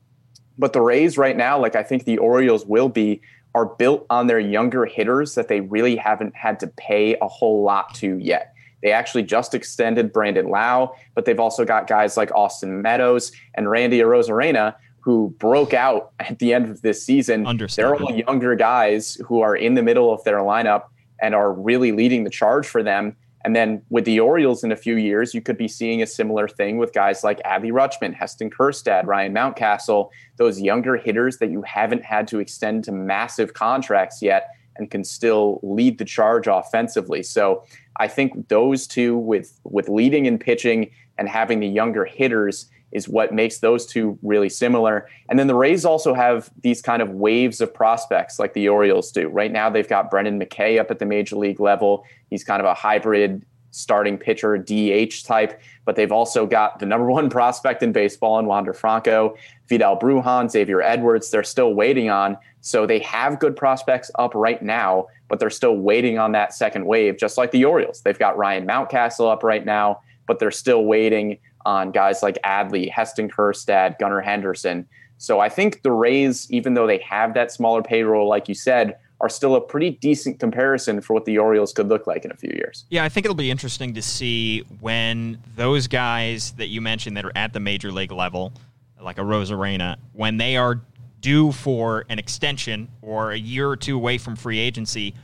But 0.59 0.73
the 0.73 0.81
Rays 0.81 1.17
right 1.17 1.37
now, 1.37 1.61
like 1.61 1.77
I 1.77 1.83
think 1.83 2.05
the 2.05 2.19
Orioles 2.19 2.67
will 2.67 2.89
be, 2.89 3.23
are 3.55 3.67
built 3.67 4.07
on 4.11 4.27
their 4.27 4.41
younger 4.41 4.85
hitters 4.85 5.35
that 5.37 5.49
they 5.49 5.61
really 5.61 5.97
haven't 5.97 6.35
had 6.35 6.59
to 6.61 6.67
pay 6.67 7.17
a 7.21 7.29
whole 7.29 7.63
lot 7.63 7.95
to 7.97 8.19
yet. 8.19 8.52
They 8.83 8.93
actually 8.93 9.23
just 9.23 9.55
extended 9.55 10.13
Brandon 10.13 10.49
Lowe, 10.49 10.95
but 11.15 11.25
they've 11.25 11.39
also 11.41 11.65
got 11.65 11.87
guys 11.87 12.17
like 12.17 12.35
Austin 12.35 12.83
Meadows 12.83 13.33
and 13.55 13.71
Randy 13.71 14.01
Arozarena 14.01 14.75
who 15.01 15.35
broke 15.39 15.75
out 15.75 16.13
at 16.21 16.39
the 16.39 16.55
end 16.55 16.69
of 16.69 16.83
this 16.83 17.05
season. 17.05 17.45
They're 17.83 17.97
all 17.97 18.13
younger 18.17 18.55
guys 18.55 19.17
who 19.27 19.41
are 19.41 19.57
in 19.57 19.75
the 19.75 19.83
middle 19.83 20.13
of 20.13 20.23
their 20.25 20.39
lineup 20.39 20.85
and 21.21 21.35
are 21.35 21.53
really 21.53 21.93
leading 21.93 22.25
the 22.25 22.31
charge 22.31 22.67
for 22.67 22.83
them. 22.83 23.17
And 23.45 23.57
then 23.57 23.83
with 23.91 24.05
the 24.05 24.21
Orioles 24.21 24.63
in 24.63 24.71
a 24.71 24.77
few 24.77 24.95
years, 24.97 25.35
you 25.35 25.41
could 25.41 25.59
be 25.59 25.67
seeing 25.67 26.03
a 26.03 26.07
similar 26.07 26.47
thing 26.47 26.79
with 26.79 26.93
guys 26.93 27.25
like 27.25 27.43
Adley 27.43 27.73
Rutschman, 27.73 28.15
Heston 28.15 28.51
Kjerstad, 28.51 29.05
Ryan 29.05 29.35
Mountcastle, 29.35 30.11
those 30.37 30.61
younger 30.61 30.97
hitters 30.97 31.39
that 31.39 31.51
you 31.51 31.63
haven't 31.63 32.05
had 32.05 32.29
to 32.29 32.39
extend 32.39 32.85
to 32.85 32.93
massive 32.93 33.55
contracts 33.55 34.23
yet 34.23 34.51
and 34.77 34.91
can 34.91 35.05
still 35.05 35.61
lead 35.63 35.99
the 35.99 36.05
charge 36.05 36.47
offensively. 36.47 37.23
So 37.23 37.65
I 37.97 38.09
think 38.09 38.49
those 38.49 38.87
two 38.87 39.17
with 39.17 39.59
with 39.65 39.89
leading 39.89 40.27
and 40.27 40.41
pitching 40.41 40.91
and 41.19 41.29
having 41.29 41.61
the 41.61 41.69
younger 41.69 42.05
hitters 42.05 42.71
is 42.93 43.09
what 43.09 43.33
makes 43.33 43.59
those 43.59 43.87
two 43.87 44.19
really 44.23 44.49
similar. 44.49 45.09
And 45.29 45.39
then 45.39 45.47
the 45.47 45.55
Rays 45.55 45.85
also 45.85 46.13
have 46.15 46.51
these 46.63 46.83
kind 46.83 47.01
of 47.01 47.11
waves 47.11 47.61
of 47.61 47.73
prospects 47.73 48.39
like 48.39 48.53
the 48.53 48.69
Orioles 48.69 49.11
do. 49.11 49.29
Right 49.29 49.51
now, 49.51 49.71
they've 49.71 49.89
got 49.89 50.11
Brendan 50.11 50.39
McKay 50.39 50.79
up 50.79 50.91
at 50.91 50.99
the 50.99 51.07
major 51.07 51.37
league 51.37 51.59
level. 51.59 52.05
He's 52.29 52.45
kind 52.45 52.61
of 52.61 52.67
a 52.67 52.75
hybrid 52.75 53.45
starting 53.73 54.17
pitcher, 54.17 54.57
DH 54.57 55.25
type, 55.25 55.61
but 55.85 55.97
they've 55.97 56.13
also 56.13 56.47
got 56.47 56.79
the 56.79 56.87
number 56.87 57.11
one 57.11 57.29
prospect 57.39 57.83
in 57.83 57.91
baseball 57.91 58.39
in 58.39 58.47
Wander 58.47 58.73
Franco, 58.73 59.37
Vidal 59.69 59.99
Brujan, 59.99 60.51
Xavier 60.51 60.81
Edwards. 60.81 61.31
They're 61.31 61.43
still 61.43 61.75
waiting 61.75 62.09
on. 62.09 62.39
So 62.61 62.87
they 62.87 63.01
have 63.01 63.41
good 63.41 63.57
prospects 63.57 64.11
up 64.17 64.35
right 64.35 64.63
now, 64.63 65.07
but 65.29 65.41
they're 65.41 65.51
still 65.51 65.77
waiting 65.77 66.19
on 66.19 66.33
that 66.33 66.55
second 66.55 66.87
wave, 66.87 67.19
just 67.19 67.37
like 67.37 67.51
the 67.51 67.65
Orioles. 67.65 68.03
They've 68.03 68.19
got 68.19 68.39
Ryan 68.39 68.67
Mountcastle 68.67 69.31
up 69.31 69.43
right 69.43 69.65
now, 69.65 70.01
but 70.27 70.39
they're 70.39 70.53
still 70.53 70.85
waiting 70.85 71.39
on 71.65 71.91
guys 71.91 72.23
like 72.23 72.39
Adley, 72.45 72.91
Heston 72.91 73.29
Kjerstad, 73.29 73.99
Gunnar 73.99 74.21
Henderson. 74.21 74.87
So 75.19 75.41
I 75.41 75.49
think 75.49 75.83
the 75.83 75.93
Rays, 75.93 76.51
even 76.51 76.75
though 76.75 76.87
they 76.87 76.99
have 76.99 77.35
that 77.35 77.53
smaller 77.53 77.83
payroll, 77.83 78.29
like 78.29 78.49
you 78.49 78.55
said, 78.55 78.97
are 79.23 79.29
still 79.29 79.55
a 79.55 79.61
pretty 79.61 79.91
decent 79.91 80.39
comparison 80.39 81.01
for 81.01 81.15
what 81.15 81.25
the 81.25 81.39
Orioles 81.39 81.73
could 81.73 81.89
look 81.89 82.07
like 82.07 82.25
in 82.25 82.31
a 82.31 82.37
few 82.37 82.51
years. 82.55 82.85
Yeah, 82.91 83.05
I 83.05 83.09
think 83.09 83.25
it'll 83.25 83.35
be 83.35 83.51
interesting 83.51 83.95
to 83.95 84.03
see 84.03 84.61
when 84.81 85.39
those 85.57 85.87
guys 85.87 86.53
that 86.53 86.67
you 86.69 86.81
mentioned 86.81 87.17
that 87.17 87.25
are 87.25 87.33
at 87.35 87.53
the 87.53 87.61
major 87.61 87.91
league 87.91 88.13
level, 88.13 88.53
like 89.01 89.19
a 89.19 89.23
Arozarena, 89.23 89.97
when 90.13 90.37
they 90.37 90.57
are 90.57 90.81
due 91.21 91.53
for 91.53 92.05
an 92.09 92.19
extension 92.19 92.89
or 93.01 93.31
a 93.31 93.39
year 93.39 93.69
or 93.69 93.77
two 93.77 93.97
away 93.97 94.19
from 94.19 94.37
free 94.37 94.59
agency, 94.59 95.15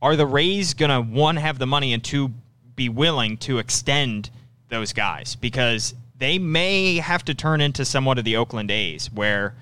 are 0.00 0.16
the 0.16 0.26
Rays 0.26 0.74
going 0.74 0.90
to, 0.90 1.00
one, 1.00 1.36
have 1.36 1.58
the 1.58 1.66
money 1.66 1.92
and 1.92 2.02
two, 2.02 2.32
be 2.74 2.88
willing 2.88 3.36
to 3.36 3.58
extend– 3.58 4.30
those 4.72 4.92
guys 4.92 5.36
because 5.36 5.94
they 6.18 6.38
may 6.38 6.96
have 6.96 7.24
to 7.26 7.34
turn 7.34 7.60
into 7.60 7.84
somewhat 7.84 8.18
of 8.18 8.24
the 8.24 8.36
Oakland 8.36 8.70
A's, 8.72 9.12
where 9.12 9.54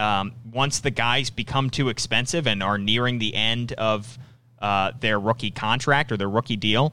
um, 0.00 0.32
once 0.52 0.80
the 0.80 0.90
guys 0.90 1.30
become 1.30 1.70
too 1.70 1.88
expensive 1.88 2.46
and 2.46 2.62
are 2.62 2.78
nearing 2.78 3.18
the 3.18 3.34
end 3.34 3.72
of 3.74 4.18
uh, 4.60 4.92
their 5.00 5.20
rookie 5.20 5.50
contract 5.50 6.10
or 6.10 6.16
their 6.16 6.28
rookie 6.30 6.56
deal, 6.56 6.92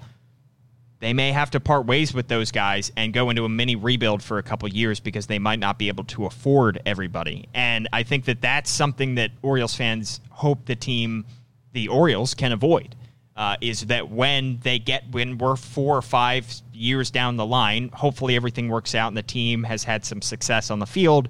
they 1.00 1.14
may 1.14 1.32
have 1.32 1.52
to 1.52 1.60
part 1.60 1.86
ways 1.86 2.14
with 2.14 2.28
those 2.28 2.52
guys 2.52 2.92
and 2.98 3.14
go 3.14 3.30
into 3.30 3.46
a 3.46 3.50
mini 3.50 3.76
rebuild 3.76 4.22
for 4.22 4.40
a 4.40 4.44
couple 4.44 4.68
years 4.68 5.00
because 5.00 5.28
they 5.28 5.40
might 5.40 5.60
not 5.60 5.78
be 5.78 5.88
able 5.88 6.04
to 6.06 6.26
afford 6.26 6.82
everybody. 6.86 7.48
And 7.54 7.88
I 7.94 8.04
think 8.04 8.26
that 8.26 8.42
that's 8.42 8.70
something 8.70 9.16
that 9.16 9.32
Orioles 9.42 9.76
fans 9.76 10.22
hope 10.30 10.66
the 10.66 10.76
team, 10.76 11.26
the 11.74 11.88
Orioles, 11.88 12.34
can 12.34 12.52
avoid 12.52 12.96
uh, 13.38 13.56
is 13.62 13.82
that 13.82 14.10
when 14.10 14.60
they 14.64 14.80
get 14.80 15.04
when 15.12 15.38
we're 15.38 15.56
four 15.56 15.96
or 15.96 16.02
five 16.02 16.52
years 16.74 17.12
down 17.12 17.38
the 17.38 17.46
line, 17.46 17.90
hopefully 17.94 18.36
everything 18.36 18.68
works 18.68 18.96
out 18.96 19.10
and 19.10 19.16
the 19.16 19.24
team 19.24 19.64
has 19.64 19.84
had 19.84 20.04
some 20.04 20.22
success 20.22 20.72
on 20.72 20.80
the 20.80 20.88
field. 20.88 21.30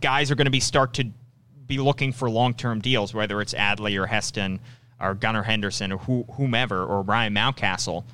Guys 0.00 0.30
are 0.30 0.34
going 0.34 0.46
to 0.46 0.50
be 0.50 0.60
start 0.60 0.94
to 0.94 1.10
be 1.66 1.78
looking 1.78 2.12
for 2.12 2.28
long 2.28 2.54
term 2.54 2.80
deals, 2.80 3.14
whether 3.14 3.40
it's 3.40 3.54
Adley 3.54 3.98
or 3.98 4.06
Heston 4.06 4.60
or 5.00 5.14
Gunnar 5.14 5.42
Henderson 5.42 5.92
or 5.92 5.98
who, 5.98 6.24
whomever 6.32 6.84
or 6.84 7.02
Ryan 7.02 7.34
Mountcastle. 7.34 8.04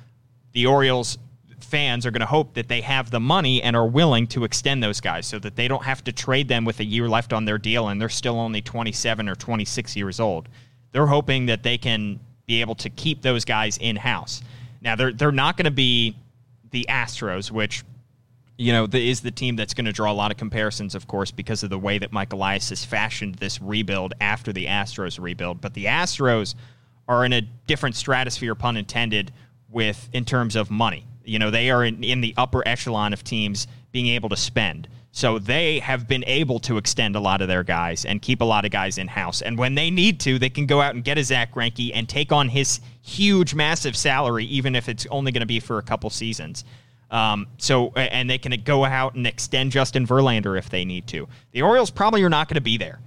The 0.53 0.65
Orioles 0.65 1.17
fans 1.63 2.05
are 2.05 2.11
going 2.11 2.21
to 2.21 2.25
hope 2.25 2.55
that 2.55 2.67
they 2.67 2.81
have 2.81 3.11
the 3.11 3.19
money 3.19 3.61
and 3.61 3.75
are 3.75 3.85
willing 3.85 4.27
to 4.27 4.43
extend 4.43 4.81
those 4.81 4.99
guys 4.99 5.27
so 5.27 5.39
that 5.39 5.55
they 5.55 5.67
don't 5.67 5.83
have 5.83 6.03
to 6.03 6.11
trade 6.11 6.47
them 6.47 6.65
with 6.65 6.79
a 6.79 6.83
year 6.83 7.07
left 7.07 7.33
on 7.33 7.45
their 7.45 7.57
deal 7.57 7.89
and 7.89 8.01
they're 8.01 8.09
still 8.09 8.39
only 8.39 8.61
27 8.61 9.29
or 9.29 9.35
26 9.35 9.95
years 9.95 10.19
old. 10.19 10.49
They're 10.91 11.07
hoping 11.07 11.45
that 11.45 11.63
they 11.63 11.77
can 11.77 12.19
be 12.45 12.61
able 12.61 12.75
to 12.75 12.89
keep 12.89 13.21
those 13.21 13.45
guys 13.45 13.77
in 13.77 13.95
house. 13.95 14.41
Now 14.81 14.95
they're 14.95 15.13
they're 15.13 15.31
not 15.31 15.55
going 15.55 15.65
to 15.65 15.71
be 15.71 16.15
the 16.71 16.85
Astros, 16.89 17.51
which 17.51 17.83
you 18.61 18.71
know 18.71 18.85
the, 18.85 19.09
is 19.09 19.21
the 19.21 19.31
team 19.31 19.55
that's 19.55 19.73
going 19.73 19.85
to 19.85 19.91
draw 19.91 20.11
a 20.11 20.13
lot 20.13 20.29
of 20.29 20.37
comparisons, 20.37 20.93
of 20.93 21.07
course, 21.07 21.31
because 21.31 21.63
of 21.63 21.71
the 21.71 21.79
way 21.79 21.97
that 21.97 22.11
Mike 22.11 22.31
Elias 22.31 22.69
has 22.69 22.85
fashioned 22.85 23.35
this 23.35 23.59
rebuild 23.59 24.13
after 24.21 24.53
the 24.53 24.67
Astros 24.67 25.19
rebuild. 25.19 25.61
But 25.61 25.73
the 25.73 25.85
Astros 25.85 26.53
are 27.07 27.25
in 27.25 27.33
a 27.33 27.41
different 27.41 27.95
stratosphere, 27.95 28.53
pun 28.53 28.77
intended, 28.77 29.31
with 29.67 30.09
in 30.13 30.25
terms 30.25 30.55
of 30.55 30.69
money. 30.69 31.07
You 31.25 31.39
know 31.39 31.49
they 31.49 31.71
are 31.71 31.83
in, 31.83 32.03
in 32.03 32.21
the 32.21 32.35
upper 32.37 32.65
echelon 32.67 33.13
of 33.13 33.23
teams 33.23 33.65
being 33.91 34.07
able 34.07 34.29
to 34.29 34.37
spend. 34.37 34.87
So 35.13 35.39
they 35.39 35.79
have 35.79 36.07
been 36.07 36.23
able 36.25 36.59
to 36.59 36.77
extend 36.77 37.17
a 37.17 37.19
lot 37.19 37.41
of 37.41 37.49
their 37.49 37.63
guys 37.63 38.05
and 38.05 38.21
keep 38.21 38.39
a 38.39 38.45
lot 38.45 38.63
of 38.63 38.71
guys 38.71 38.97
in 38.97 39.09
house. 39.09 39.41
And 39.41 39.57
when 39.57 39.75
they 39.75 39.91
need 39.91 40.21
to, 40.21 40.39
they 40.39 40.49
can 40.49 40.67
go 40.67 40.79
out 40.79 40.95
and 40.95 41.03
get 41.03 41.17
a 41.17 41.23
Zack 41.23 41.53
Greinke 41.53 41.91
and 41.93 42.07
take 42.07 42.31
on 42.31 42.47
his 42.47 42.79
huge, 43.01 43.53
massive 43.53 43.97
salary, 43.97 44.45
even 44.45 44.73
if 44.73 44.87
it's 44.87 45.05
only 45.07 45.33
going 45.33 45.41
to 45.41 45.47
be 45.47 45.59
for 45.59 45.79
a 45.79 45.83
couple 45.83 46.09
seasons. 46.09 46.63
Um, 47.11 47.47
so 47.57 47.89
and 47.95 48.29
they 48.29 48.37
can 48.37 48.53
go 48.63 48.85
out 48.85 49.15
and 49.15 49.27
extend 49.27 49.73
Justin 49.73 50.07
Verlander 50.07 50.57
if 50.57 50.69
they 50.69 50.85
need 50.85 51.07
to. 51.07 51.27
The 51.51 51.61
Orioles 51.61 51.91
probably 51.91 52.23
are 52.23 52.29
not 52.29 52.47
going 52.47 52.55
to 52.55 52.61
be 52.61 52.77
there, 52.77 53.01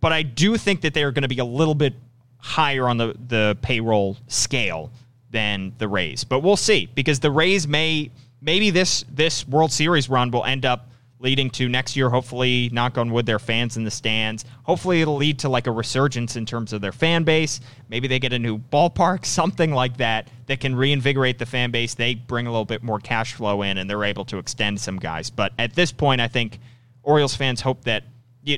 but 0.00 0.12
I 0.12 0.22
do 0.22 0.56
think 0.56 0.82
that 0.82 0.94
they 0.94 1.02
are 1.02 1.10
going 1.10 1.22
to 1.22 1.28
be 1.28 1.40
a 1.40 1.44
little 1.44 1.74
bit 1.74 1.94
higher 2.38 2.88
on 2.88 2.96
the 2.96 3.16
the 3.28 3.58
payroll 3.60 4.16
scale 4.28 4.92
than 5.30 5.72
the 5.78 5.88
Rays. 5.88 6.22
But 6.22 6.40
we'll 6.40 6.56
see 6.56 6.88
because 6.94 7.18
the 7.18 7.32
Rays 7.32 7.66
may 7.66 8.12
maybe 8.40 8.70
this 8.70 9.04
this 9.10 9.46
World 9.48 9.72
Series 9.72 10.08
run 10.08 10.30
will 10.30 10.44
end 10.44 10.64
up 10.64 10.91
leading 11.22 11.48
to 11.50 11.68
next 11.68 11.96
year, 11.96 12.10
hopefully, 12.10 12.68
knock 12.72 12.98
on 12.98 13.10
wood, 13.12 13.24
their 13.24 13.38
fans 13.38 13.76
in 13.76 13.84
the 13.84 13.90
stands. 13.90 14.44
Hopefully, 14.64 15.00
it'll 15.00 15.16
lead 15.16 15.38
to 15.38 15.48
like 15.48 15.66
a 15.66 15.70
resurgence 15.70 16.36
in 16.36 16.44
terms 16.44 16.72
of 16.72 16.80
their 16.80 16.92
fan 16.92 17.22
base. 17.22 17.60
Maybe 17.88 18.08
they 18.08 18.18
get 18.18 18.32
a 18.32 18.38
new 18.38 18.58
ballpark, 18.58 19.24
something 19.24 19.72
like 19.72 19.96
that, 19.98 20.28
that 20.46 20.60
can 20.60 20.74
reinvigorate 20.74 21.38
the 21.38 21.46
fan 21.46 21.70
base. 21.70 21.94
They 21.94 22.14
bring 22.14 22.46
a 22.46 22.50
little 22.50 22.64
bit 22.64 22.82
more 22.82 22.98
cash 22.98 23.34
flow 23.34 23.62
in 23.62 23.78
and 23.78 23.88
they're 23.88 24.04
able 24.04 24.24
to 24.26 24.38
extend 24.38 24.80
some 24.80 24.98
guys. 24.98 25.30
But 25.30 25.52
at 25.58 25.74
this 25.74 25.92
point, 25.92 26.20
I 26.20 26.28
think 26.28 26.58
Orioles 27.02 27.34
fans 27.34 27.60
hope 27.60 27.84
that 27.84 28.04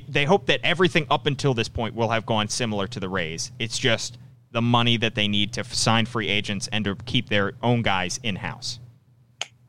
they 0.09 0.25
hope 0.25 0.47
that 0.47 0.61
everything 0.65 1.07
up 1.11 1.27
until 1.27 1.53
this 1.53 1.69
point 1.69 1.95
will 1.95 2.09
have 2.09 2.25
gone 2.25 2.49
similar 2.49 2.87
to 2.87 2.99
the 2.99 3.09
Rays. 3.09 3.53
It's 3.59 3.79
just 3.79 4.17
the 4.51 4.63
money 4.63 4.97
that 4.97 5.15
they 5.15 5.29
need 5.29 5.53
to 5.53 5.65
sign 5.65 6.07
free 6.07 6.29
agents 6.29 6.69
and 6.73 6.85
to 6.87 6.95
keep 7.05 7.29
their 7.29 7.53
own 7.63 7.83
guys 7.83 8.19
in 8.23 8.37
house. 8.37 8.79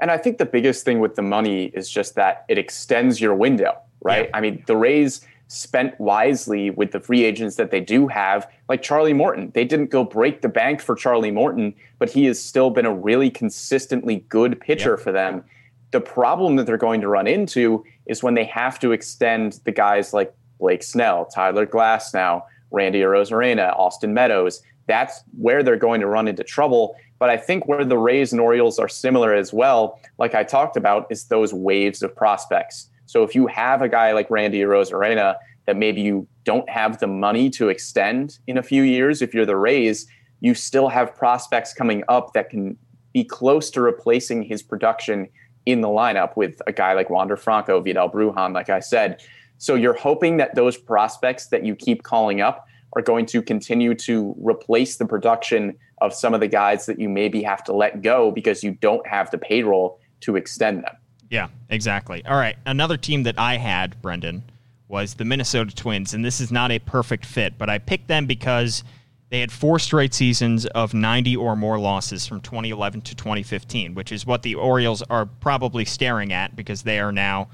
And 0.01 0.11
I 0.11 0.17
think 0.17 0.37
the 0.37 0.45
biggest 0.45 0.83
thing 0.83 0.99
with 0.99 1.15
the 1.15 1.21
money 1.21 1.65
is 1.73 1.89
just 1.89 2.15
that 2.15 2.45
it 2.49 2.57
extends 2.57 3.21
your 3.21 3.33
window, 3.33 3.77
right? 4.01 4.25
Yeah. 4.25 4.37
I 4.37 4.41
mean, 4.41 4.63
the 4.67 4.75
Rays 4.75 5.21
spent 5.47 5.99
wisely 5.99 6.71
with 6.71 6.91
the 6.91 6.99
free 6.99 7.23
agents 7.23 7.55
that 7.55 7.71
they 7.71 7.79
do 7.79 8.07
have, 8.07 8.49
like 8.67 8.81
Charlie 8.81 9.13
Morton. 9.13 9.51
They 9.53 9.63
didn't 9.63 9.91
go 9.91 10.03
break 10.03 10.41
the 10.41 10.49
bank 10.49 10.81
for 10.81 10.95
Charlie 10.95 11.31
Morton, 11.31 11.75
but 11.99 12.09
he 12.09 12.25
has 12.25 12.41
still 12.41 12.69
been 12.69 12.85
a 12.85 12.93
really 12.93 13.29
consistently 13.29 14.25
good 14.27 14.59
pitcher 14.59 14.97
for 14.97 15.11
them. 15.11 15.43
The 15.91 16.01
problem 16.01 16.55
that 16.55 16.65
they're 16.65 16.77
going 16.77 17.01
to 17.01 17.07
run 17.07 17.27
into 17.27 17.85
is 18.07 18.23
when 18.23 18.33
they 18.33 18.45
have 18.45 18.79
to 18.79 18.91
extend 18.91 19.59
the 19.63 19.71
guys 19.71 20.13
like 20.13 20.33
Blake 20.59 20.83
Snell, 20.83 21.25
Tyler 21.25 21.65
Glasnow, 21.65 22.43
Randy 22.71 23.01
Arozarena, 23.01 23.77
Austin 23.77 24.13
Meadows. 24.13 24.61
That's 24.87 25.23
where 25.37 25.63
they're 25.63 25.77
going 25.77 26.01
to 26.01 26.07
run 26.07 26.27
into 26.27 26.43
trouble. 26.43 26.95
But 27.19 27.29
I 27.29 27.37
think 27.37 27.67
where 27.67 27.85
the 27.85 27.97
Rays 27.97 28.31
and 28.31 28.41
Orioles 28.41 28.77
are 28.79 28.89
similar 28.89 29.33
as 29.33 29.53
well, 29.53 29.99
like 30.17 30.35
I 30.35 30.43
talked 30.43 30.77
about, 30.77 31.07
is 31.09 31.25
those 31.25 31.53
waves 31.53 32.03
of 32.03 32.15
prospects. 32.15 32.89
So 33.05 33.23
if 33.23 33.35
you 33.35 33.47
have 33.47 33.81
a 33.81 33.89
guy 33.89 34.11
like 34.11 34.29
Randy 34.29 34.59
Arozarena 34.59 35.35
that 35.65 35.77
maybe 35.77 36.01
you 36.01 36.27
don't 36.43 36.69
have 36.69 36.99
the 36.99 37.07
money 37.07 37.49
to 37.51 37.69
extend 37.69 38.39
in 38.47 38.57
a 38.57 38.63
few 38.63 38.83
years, 38.83 39.21
if 39.21 39.33
you're 39.33 39.45
the 39.45 39.55
Rays, 39.55 40.07
you 40.41 40.53
still 40.53 40.89
have 40.89 41.15
prospects 41.15 41.73
coming 41.73 42.03
up 42.07 42.33
that 42.33 42.49
can 42.49 42.77
be 43.13 43.23
close 43.23 43.69
to 43.71 43.81
replacing 43.81 44.43
his 44.43 44.61
production 44.61 45.27
in 45.65 45.81
the 45.81 45.87
lineup 45.87 46.35
with 46.35 46.61
a 46.67 46.71
guy 46.71 46.93
like 46.93 47.09
Wander 47.09 47.37
Franco, 47.37 47.79
Vidal 47.79 48.09
Brujan, 48.09 48.53
like 48.53 48.69
I 48.69 48.79
said. 48.79 49.21
So 49.57 49.75
you're 49.75 49.95
hoping 49.95 50.37
that 50.37 50.53
those 50.55 50.77
prospects 50.77 51.47
that 51.47 51.65
you 51.65 51.75
keep 51.75 52.03
calling 52.03 52.41
up 52.41 52.67
are 52.95 53.01
going 53.01 53.25
to 53.27 53.41
continue 53.41 53.93
to 53.93 54.33
replace 54.37 54.97
the 54.97 55.05
production 55.05 55.75
of 56.01 56.13
some 56.13 56.33
of 56.33 56.39
the 56.39 56.47
guys 56.47 56.85
that 56.85 56.99
you 56.99 57.09
maybe 57.09 57.43
have 57.43 57.63
to 57.63 57.73
let 57.73 58.01
go 58.01 58.31
because 58.31 58.63
you 58.63 58.71
don't 58.81 59.05
have 59.07 59.29
the 59.31 59.37
payroll 59.37 59.99
to 60.21 60.35
extend 60.35 60.83
them. 60.83 60.95
Yeah, 61.29 61.49
exactly. 61.69 62.23
All 62.25 62.37
right. 62.37 62.55
Another 62.65 62.97
team 62.97 63.23
that 63.23 63.37
I 63.37 63.57
had, 63.57 64.01
Brendan, 64.01 64.43
was 64.87 65.15
the 65.15 65.25
Minnesota 65.25 65.75
Twins. 65.75 66.13
And 66.13 66.23
this 66.23 66.39
is 66.39 66.51
not 66.51 66.71
a 66.71 66.79
perfect 66.79 67.25
fit, 67.25 67.57
but 67.57 67.69
I 67.69 67.79
picked 67.79 68.07
them 68.07 68.25
because 68.25 68.83
they 69.29 69.39
had 69.39 69.51
four 69.51 69.79
straight 69.79 70.13
seasons 70.13 70.65
of 70.67 70.93
90 70.93 71.35
or 71.35 71.55
more 71.55 71.79
losses 71.79 72.27
from 72.27 72.41
2011 72.41 73.01
to 73.01 73.15
2015, 73.15 73.95
which 73.95 74.11
is 74.11 74.25
what 74.25 74.43
the 74.43 74.55
Orioles 74.55 75.01
are 75.03 75.25
probably 75.25 75.83
staring 75.85 76.31
at 76.31 76.55
because 76.55 76.83
they 76.83 76.99
are 76.99 77.11
now. 77.11 77.49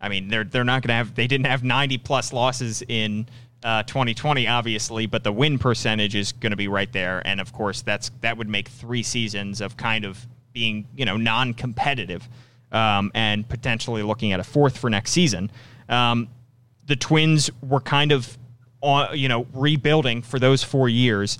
I 0.00 0.10
mean, 0.10 0.28
they're 0.28 0.44
they're 0.44 0.62
not 0.62 0.82
going 0.82 0.88
to 0.88 0.94
have. 0.94 1.14
They 1.14 1.26
didn't 1.26 1.46
have 1.46 1.64
90 1.64 1.98
plus 1.98 2.32
losses 2.32 2.82
in 2.86 3.26
uh, 3.62 3.82
2020, 3.84 4.46
obviously, 4.46 5.06
but 5.06 5.24
the 5.24 5.32
win 5.32 5.58
percentage 5.58 6.14
is 6.14 6.32
going 6.32 6.50
to 6.50 6.56
be 6.56 6.68
right 6.68 6.92
there, 6.92 7.22
and 7.26 7.40
of 7.40 7.52
course, 7.52 7.82
that's 7.82 8.10
that 8.20 8.36
would 8.36 8.48
make 8.48 8.68
three 8.68 9.02
seasons 9.02 9.60
of 9.60 9.76
kind 9.76 10.04
of 10.04 10.26
being 10.52 10.86
you 10.96 11.04
know 11.04 11.16
non-competitive, 11.16 12.28
um, 12.72 13.10
and 13.14 13.48
potentially 13.48 14.02
looking 14.02 14.32
at 14.32 14.40
a 14.40 14.44
fourth 14.44 14.78
for 14.78 14.90
next 14.90 15.12
season. 15.12 15.50
Um, 15.88 16.28
the 16.86 16.96
Twins 16.96 17.50
were 17.62 17.80
kind 17.80 18.12
of 18.12 18.38
on, 18.80 19.18
you 19.18 19.28
know, 19.28 19.46
rebuilding 19.52 20.22
for 20.22 20.38
those 20.38 20.62
four 20.62 20.88
years, 20.88 21.38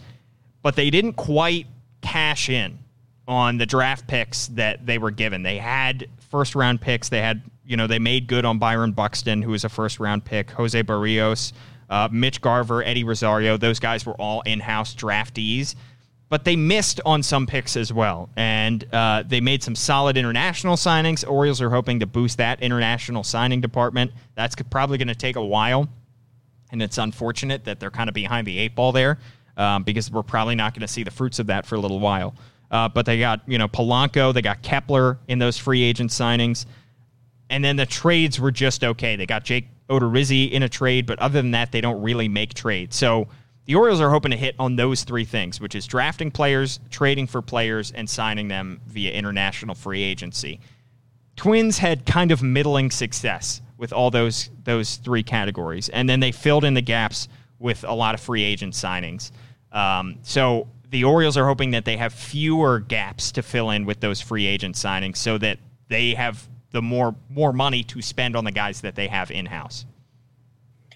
but 0.62 0.76
they 0.76 0.90
didn't 0.90 1.14
quite 1.14 1.66
cash 2.00 2.48
in 2.48 2.78
on 3.28 3.56
the 3.58 3.66
draft 3.66 4.06
picks 4.06 4.48
that 4.48 4.86
they 4.86 4.98
were 4.98 5.10
given. 5.10 5.42
They 5.42 5.58
had 5.58 6.08
first 6.30 6.54
round 6.54 6.80
picks. 6.80 7.08
They 7.08 7.20
had, 7.20 7.42
you 7.64 7.76
know, 7.76 7.86
they 7.86 7.98
made 7.98 8.26
good 8.26 8.44
on 8.44 8.58
Byron 8.58 8.92
Buxton, 8.92 9.42
who 9.42 9.50
was 9.50 9.64
a 9.64 9.68
first 9.68 10.00
round 10.00 10.24
pick, 10.24 10.50
Jose 10.50 10.80
Berrios, 10.82 11.52
uh, 11.90 12.08
Mitch 12.10 12.40
Garver, 12.40 12.82
Eddie 12.82 13.04
Rosario. 13.04 13.56
Those 13.56 13.78
guys 13.78 14.04
were 14.06 14.14
all 14.14 14.42
in 14.42 14.60
house 14.60 14.94
draftees. 14.94 15.74
But 16.28 16.44
they 16.44 16.56
missed 16.56 17.00
on 17.06 17.22
some 17.22 17.46
picks 17.46 17.76
as 17.76 17.92
well. 17.92 18.28
And 18.36 18.84
uh, 18.92 19.22
they 19.24 19.40
made 19.40 19.62
some 19.62 19.76
solid 19.76 20.16
international 20.16 20.74
signings. 20.74 21.28
Orioles 21.28 21.62
are 21.62 21.70
hoping 21.70 22.00
to 22.00 22.06
boost 22.06 22.38
that 22.38 22.60
international 22.62 23.22
signing 23.22 23.60
department. 23.60 24.10
That's 24.34 24.56
probably 24.70 24.98
going 24.98 25.06
to 25.06 25.14
take 25.14 25.36
a 25.36 25.44
while 25.44 25.88
and 26.72 26.82
it's 26.82 26.98
unfortunate 26.98 27.64
that 27.64 27.80
they're 27.80 27.90
kind 27.90 28.08
of 28.08 28.14
behind 28.14 28.46
the 28.46 28.58
eight 28.58 28.74
ball 28.74 28.92
there 28.92 29.18
um, 29.56 29.82
because 29.82 30.10
we're 30.10 30.22
probably 30.22 30.54
not 30.54 30.74
going 30.74 30.82
to 30.82 30.88
see 30.88 31.02
the 31.02 31.10
fruits 31.10 31.38
of 31.38 31.46
that 31.46 31.66
for 31.66 31.74
a 31.76 31.78
little 31.78 32.00
while. 32.00 32.34
Uh, 32.70 32.88
but 32.88 33.06
they 33.06 33.18
got 33.18 33.40
you 33.46 33.58
know 33.58 33.68
Polanco, 33.68 34.34
they 34.34 34.42
got 34.42 34.62
Kepler 34.62 35.18
in 35.28 35.38
those 35.38 35.56
free 35.56 35.82
agent 35.82 36.10
signings, 36.10 36.66
and 37.50 37.64
then 37.64 37.76
the 37.76 37.86
trades 37.86 38.40
were 38.40 38.50
just 38.50 38.84
okay. 38.84 39.16
They 39.16 39.26
got 39.26 39.44
Jake 39.44 39.68
Odorizzi 39.88 40.50
in 40.50 40.62
a 40.62 40.68
trade, 40.68 41.06
but 41.06 41.18
other 41.18 41.40
than 41.40 41.52
that, 41.52 41.72
they 41.72 41.80
don't 41.80 42.02
really 42.02 42.28
make 42.28 42.54
trades. 42.54 42.96
So 42.96 43.28
the 43.66 43.74
Orioles 43.74 44.00
are 44.00 44.10
hoping 44.10 44.30
to 44.30 44.36
hit 44.36 44.54
on 44.58 44.76
those 44.76 45.04
three 45.04 45.24
things, 45.24 45.60
which 45.60 45.74
is 45.74 45.86
drafting 45.86 46.30
players, 46.30 46.80
trading 46.90 47.26
for 47.26 47.42
players, 47.42 47.92
and 47.92 48.08
signing 48.08 48.48
them 48.48 48.80
via 48.86 49.12
international 49.12 49.74
free 49.74 50.02
agency. 50.02 50.60
Twins 51.36 51.78
had 51.78 52.06
kind 52.06 52.30
of 52.32 52.42
middling 52.42 52.90
success 52.90 53.60
with 53.76 53.92
all 53.92 54.10
those 54.10 54.50
those 54.64 54.96
three 54.96 55.22
categories, 55.22 55.88
and 55.88 56.08
then 56.08 56.20
they 56.20 56.32
filled 56.32 56.64
in 56.64 56.74
the 56.74 56.80
gaps 56.80 57.28
with 57.58 57.84
a 57.84 57.92
lot 57.92 58.14
of 58.14 58.20
free 58.20 58.42
agent 58.42 58.74
signings. 58.74 59.30
Um, 59.72 60.18
so 60.22 60.68
the 60.90 61.04
Orioles 61.04 61.36
are 61.36 61.46
hoping 61.46 61.72
that 61.72 61.84
they 61.84 61.96
have 61.96 62.12
fewer 62.12 62.80
gaps 62.80 63.32
to 63.32 63.42
fill 63.42 63.70
in 63.70 63.84
with 63.84 64.00
those 64.00 64.20
free 64.20 64.46
agent 64.46 64.76
signings, 64.76 65.16
so 65.16 65.38
that 65.38 65.58
they 65.88 66.14
have 66.14 66.48
the 66.72 66.82
more 66.82 67.14
more 67.30 67.52
money 67.52 67.82
to 67.84 68.02
spend 68.02 68.36
on 68.36 68.44
the 68.44 68.52
guys 68.52 68.80
that 68.80 68.94
they 68.94 69.08
have 69.08 69.30
in 69.30 69.46
house. 69.46 69.86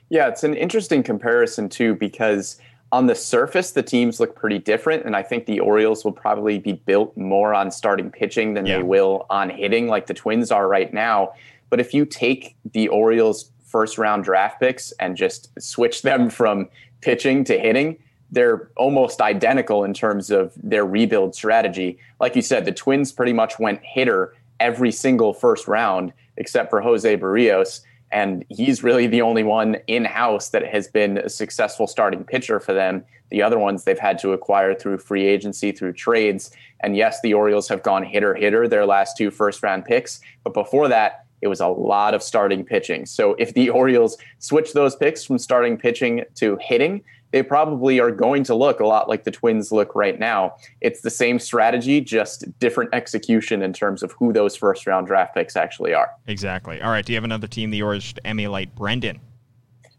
Yeah, 0.09 0.29
it's 0.29 0.45
an 0.45 0.55
interesting 0.55 1.03
comparison 1.03 1.69
too 1.69 1.95
because 1.95 2.61
on 2.93 3.07
the 3.07 3.15
surface 3.15 3.71
the 3.71 3.83
teams 3.83 4.19
look 4.19 4.35
pretty 4.35 4.59
different 4.59 5.05
and 5.07 5.15
I 5.15 5.23
think 5.23 5.47
the 5.47 5.61
Orioles 5.61 6.05
will 6.05 6.13
probably 6.13 6.59
be 6.59 6.73
built 6.73 7.17
more 7.17 7.55
on 7.55 7.71
starting 7.71 8.11
pitching 8.11 8.55
than 8.55 8.67
yeah. 8.67 8.79
they 8.79 8.83
will 8.83 9.27
on 9.31 9.49
hitting 9.49 9.87
like 9.87 10.07
the 10.07 10.15
Twins 10.15 10.51
are 10.51 10.67
right 10.67 10.93
now. 10.93 11.33
But 11.71 11.79
if 11.81 11.95
you 11.95 12.05
take 12.05 12.57
the 12.73 12.89
Orioles' 12.89 13.53
first 13.65 13.97
round 13.97 14.25
draft 14.25 14.59
picks 14.61 14.91
and 14.93 15.17
just 15.17 15.51
switch 15.61 16.03
them 16.03 16.29
from 16.41 16.69
pitching 17.01 17.45
to 17.45 17.59
hitting, 17.59 17.97
they're 18.33 18.71
almost 18.77 19.21
identical 19.21 19.85
in 19.85 19.95
terms 19.95 20.31
of 20.31 20.53
their 20.57 20.85
rebuild 20.85 21.35
strategy. 21.35 21.99
Like 22.21 22.37
you 22.37 22.43
said, 22.43 22.65
the 22.65 22.73
Twins 22.73 23.13
pretty 23.13 23.33
much 23.33 23.59
went 23.59 23.81
hitter 23.83 24.35
every 24.61 24.93
single 24.93 25.33
first 25.33 25.67
round 25.67 26.13
except 26.37 26.71
for 26.71 26.81
Jose 26.81 27.17
Berrios. 27.17 27.81
And 28.13 28.45
he's 28.49 28.83
really 28.83 29.07
the 29.07 29.23
only 29.23 29.45
one 29.45 29.77
in 29.87 30.05
house 30.05 30.49
that 30.51 30.67
has 30.67 30.89
been 30.89 31.19
a 31.19 31.29
successful 31.29 31.87
starting 31.87 32.25
pitcher 32.25 32.59
for 32.59 32.73
them. 32.73 33.05
The 33.31 33.43
other 33.43 33.59
ones 33.59 33.85
they've 33.85 33.99
had 33.99 34.19
to 34.21 34.33
acquire 34.33 34.75
through 34.75 34.99
free 34.99 35.27
agency, 35.27 35.71
through 35.71 35.93
trades. 35.93 36.51
And 36.83 36.97
yes, 36.97 37.21
the 37.21 37.35
Orioles 37.35 37.69
have 37.69 37.83
gone 37.83 38.03
hitter 38.03 38.35
hitter 38.35 38.67
their 38.67 38.87
last 38.87 39.17
two 39.17 39.31
first 39.31 39.63
round 39.63 39.85
picks. 39.85 40.21
But 40.43 40.55
before 40.55 40.89
that, 40.89 41.25
it 41.41 41.47
was 41.47 41.61
a 41.61 41.69
lot 41.69 42.15
of 42.15 42.23
starting 42.23 42.65
pitching. 42.65 43.07
So 43.07 43.35
if 43.39 43.55
the 43.55 43.71
Orioles 43.71 44.19
switch 44.41 44.73
those 44.73 44.97
picks 44.97 45.25
from 45.25 45.39
starting 45.39 45.77
pitching 45.77 46.25
to 46.37 46.59
hitting, 46.61 47.03
they 47.33 47.43
probably 47.43 48.01
are 48.01 48.11
going 48.11 48.45
to 48.45 48.55
look 48.55 48.81
a 48.81 48.87
lot 48.87 49.09
like 49.09 49.25
the 49.25 49.31
Twins 49.31 49.73
look 49.73 49.95
right 49.95 50.19
now. 50.19 50.57
It's 50.81 51.03
the 51.03 51.11
same 51.11 51.39
strategy, 51.39 52.01
just 52.01 52.59
different 52.59 52.93
execution 52.93 53.63
in 53.63 53.73
terms 53.73 54.03
of 54.03 54.13
who 54.13 54.33
those 54.33 54.57
first 54.57 54.87
round 54.87 55.07
draft 55.07 55.35
picks 55.35 55.57
actually 55.57 55.95
are. 55.95 56.11
Exactly. 56.27 56.81
All 56.81 56.91
right. 56.91 57.05
Do 57.05 57.13
you 57.13 57.17
have 57.17 57.25
another 57.25 57.47
team 57.47 57.71
the 57.71 57.83
Orioles 57.83 58.13
to 58.13 58.27
emulate? 58.27 58.75
Brendan. 58.75 59.21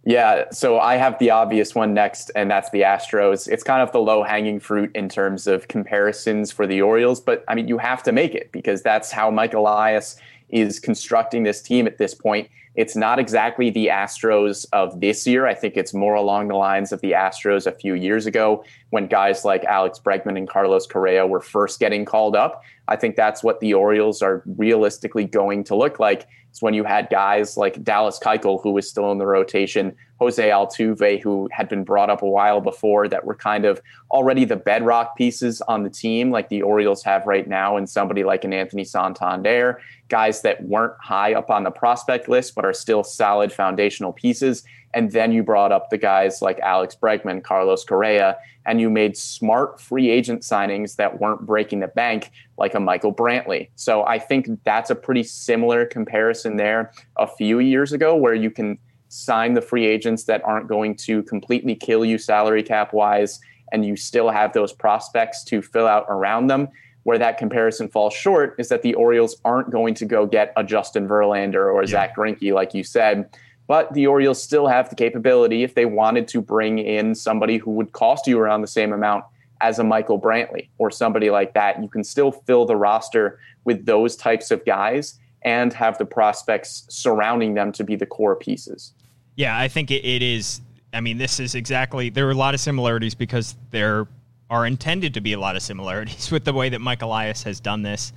Yeah, 0.04 0.46
so 0.52 0.80
I 0.80 0.96
have 0.96 1.20
the 1.20 1.30
obvious 1.30 1.76
one 1.76 1.94
next, 1.94 2.32
and 2.36 2.50
that's 2.50 2.72
the 2.72 2.82
Astros. 2.82 3.48
It's 3.48 3.62
kind 3.62 3.84
of 3.84 3.92
the 3.92 4.00
low 4.00 4.24
hanging 4.24 4.60
fruit 4.60 4.92
in 4.96 5.08
terms 5.08 5.46
of 5.46 5.68
comparisons 5.68 6.52
for 6.52 6.66
the 6.66 6.82
Orioles, 6.82 7.22
but 7.22 7.44
I 7.48 7.54
mean, 7.54 7.68
you 7.68 7.78
have 7.78 8.02
to 8.04 8.12
make 8.12 8.34
it 8.34 8.52
because 8.52 8.82
that's 8.82 9.12
how 9.12 9.30
Mike 9.30 9.54
Elias 9.54 10.18
is 10.50 10.80
constructing 10.80 11.44
this 11.44 11.62
team 11.62 11.86
at 11.86 12.00
this 12.00 12.16
point. 12.16 12.50
It's 12.76 12.96
not 12.96 13.20
exactly 13.20 13.70
the 13.70 13.88
Astros 13.88 14.66
of 14.72 15.02
this 15.02 15.28
year. 15.28 15.46
I 15.46 15.54
think 15.54 15.76
it's 15.76 15.94
more 15.94 16.16
along 16.16 16.48
the 16.48 16.56
lines 16.56 16.94
of 16.94 17.02
the 17.02 17.12
Astros 17.12 17.68
a 17.68 17.72
few 17.74 17.96
years 17.96 18.26
ago 18.26 18.64
when 18.92 19.08
guys 19.08 19.44
like 19.44 19.66
Alex 19.66 20.00
Bregman 20.00 20.38
and 20.38 20.48
Carlos 20.48 20.88
Correa 20.88 21.28
were 21.28 21.42
first 21.42 21.80
getting 21.80 22.06
called 22.06 22.36
up. 22.36 22.64
I 22.88 22.96
think 22.96 23.16
that's 23.16 23.44
what 23.44 23.60
the 23.60 23.74
Orioles 23.74 24.22
are 24.22 24.42
realistically 24.58 25.26
going 25.26 25.66
to 25.66 25.76
look 25.76 26.00
like. 26.00 26.28
It's 26.50 26.62
when 26.62 26.74
you 26.74 26.84
had 26.84 27.10
guys 27.10 27.58
like 27.58 27.84
Dallas 27.84 28.20
Keuchel, 28.20 28.62
who 28.62 28.72
was 28.72 28.90
still 28.90 29.12
in 29.12 29.18
the 29.18 29.26
rotation, 29.26 29.96
Jose 30.22 30.50
Altuve, 30.50 31.20
who 31.20 31.50
had 31.52 31.68
been 31.68 31.84
brought 31.84 32.12
up 32.12 32.22
a 32.22 32.30
while 32.30 32.62
before, 32.62 33.08
that 33.08 33.26
were 33.26 33.34
kind 33.34 33.66
of 33.66 33.82
already 34.12 34.46
the 34.46 34.56
bedrock 34.56 35.18
pieces 35.18 35.62
on 35.62 35.82
the 35.82 35.90
team, 35.90 36.30
like 36.30 36.48
the 36.50 36.62
Orioles 36.62 37.02
have 37.02 37.26
right 37.26 37.48
now, 37.48 37.76
and 37.76 37.90
somebody 37.90 38.24
like 38.24 38.44
an 38.44 38.54
Anthony 38.54 38.84
Santander, 38.84 39.82
guys 40.10 40.44
that 40.44 40.64
weren't 40.64 40.94
high 41.02 41.34
up 41.34 41.50
on 41.50 41.64
the 41.64 41.72
prospect 41.72 42.30
list, 42.30 42.54
but 42.54 42.64
are 42.64 42.74
still 42.74 43.04
solid 43.04 43.52
foundational 43.52 44.14
pieces. 44.14 44.64
And 44.94 45.12
then 45.12 45.32
you 45.32 45.42
brought 45.42 45.72
up 45.72 45.90
the 45.90 45.98
guys 45.98 46.40
like 46.40 46.60
Alex 46.60 46.96
Bregman, 47.02 47.44
Carlos 47.44 47.84
Correa, 47.84 48.38
and 48.68 48.80
you 48.80 48.92
made 48.92 49.18
smart 49.18 49.82
free 49.82 50.12
agent 50.12 50.44
signings 50.44 50.98
that 50.98 51.20
weren't 51.20 51.48
breaking 51.48 51.80
the 51.80 51.88
bank 51.88 52.30
like 52.60 52.76
a 52.76 52.80
Michael 52.80 53.12
Brantley. 53.12 53.70
So 53.76 54.04
I 54.04 54.20
think 54.20 54.48
that's 54.66 54.92
a 54.92 54.96
pretty 54.96 55.24
similar 55.24 55.88
comparison 55.88 56.58
there 56.58 56.92
a 57.18 57.26
few 57.26 57.58
years 57.58 57.92
ago 57.92 58.16
where 58.16 58.36
you 58.36 58.52
can 58.52 58.78
sign 59.12 59.54
the 59.54 59.62
free 59.62 59.86
agents 59.86 60.24
that 60.24 60.44
aren't 60.44 60.68
going 60.68 60.96
to 60.96 61.24
completely 61.24 61.76
kill 61.76 62.06
you 62.06 62.18
salary 62.18 62.64
cap 62.64 62.94
wise 62.94 63.40
and 63.72 63.86
you 63.86 63.96
still 63.96 64.30
have 64.30 64.54
those 64.54 64.74
prospects 64.74 65.44
to 65.44 65.62
fill 65.62 65.88
out 65.88 66.06
around 66.10 66.48
them. 66.48 66.68
Where 67.04 67.18
that 67.18 67.40
comparison 67.40 67.88
falls 67.88 68.14
short 68.14 68.56
is 68.60 68.70
that 68.70 68.84
the 68.84 68.94
Orioles 68.94 69.36
aren't 69.44 69.72
going 69.72 69.96
to 69.96 70.06
go 70.06 70.28
get 70.28 70.54
a 70.56 70.64
Justin 70.64 71.08
Verlander 71.08 71.74
or 71.74 71.82
yeah. 71.82 71.90
Zack 71.90 72.16
Greinke, 72.16 72.54
like 72.54 72.74
you 72.74 72.84
said 72.84 73.30
but 73.72 73.94
the 73.94 74.06
Orioles 74.06 74.44
still 74.44 74.68
have 74.68 74.90
the 74.90 74.98
capability, 74.98 75.64
if 75.64 75.76
they 75.76 75.86
wanted 75.86 76.28
to 76.28 76.42
bring 76.42 76.78
in 76.78 77.16
somebody 77.16 77.58
who 77.58 77.72
would 77.72 77.94
cost 77.94 78.28
you 78.28 78.38
around 78.38 78.60
the 78.60 78.68
same 78.68 78.92
amount 78.92 79.24
as 79.62 79.80
a 79.80 79.84
Michael 79.86 80.20
Brantley 80.20 80.68
or 80.78 80.92
somebody 80.92 81.30
like 81.30 81.54
that, 81.54 81.82
you 81.82 81.88
can 81.88 82.04
still 82.04 82.34
fill 82.34 82.66
the 82.66 82.76
roster 82.76 83.40
with 83.64 83.86
those 83.86 84.18
types 84.18 84.52
of 84.52 84.66
guys 84.66 85.20
and 85.44 85.72
have 85.72 85.98
the 85.98 86.04
prospects 86.04 86.86
surrounding 86.90 87.54
them 87.54 87.72
to 87.72 87.86
be 87.86 87.96
the 87.96 88.06
core 88.06 88.36
pieces. 88.36 88.92
Yeah, 89.36 89.58
I 89.58 89.68
think 89.68 89.92
it, 89.92 90.06
it 90.06 90.22
is. 90.22 90.62
I 90.94 91.00
mean, 91.02 91.18
this 91.18 91.40
is 91.40 91.56
exactly, 91.56 92.10
there 92.10 92.28
are 92.28 92.32
a 92.32 92.36
lot 92.36 92.54
of 92.54 92.60
similarities 92.60 93.16
because 93.16 93.56
there 93.70 94.08
are 94.50 94.66
intended 94.66 95.14
to 95.14 95.22
be 95.22 95.34
a 95.34 95.40
lot 95.40 95.56
of 95.56 95.62
similarities 95.62 96.30
with 96.32 96.44
the 96.44 96.54
way 96.54 96.70
that 96.70 96.80
Mike 96.80 97.02
Elias 97.02 97.44
has 97.44 97.60
done 97.60 97.82
this. 97.82 98.14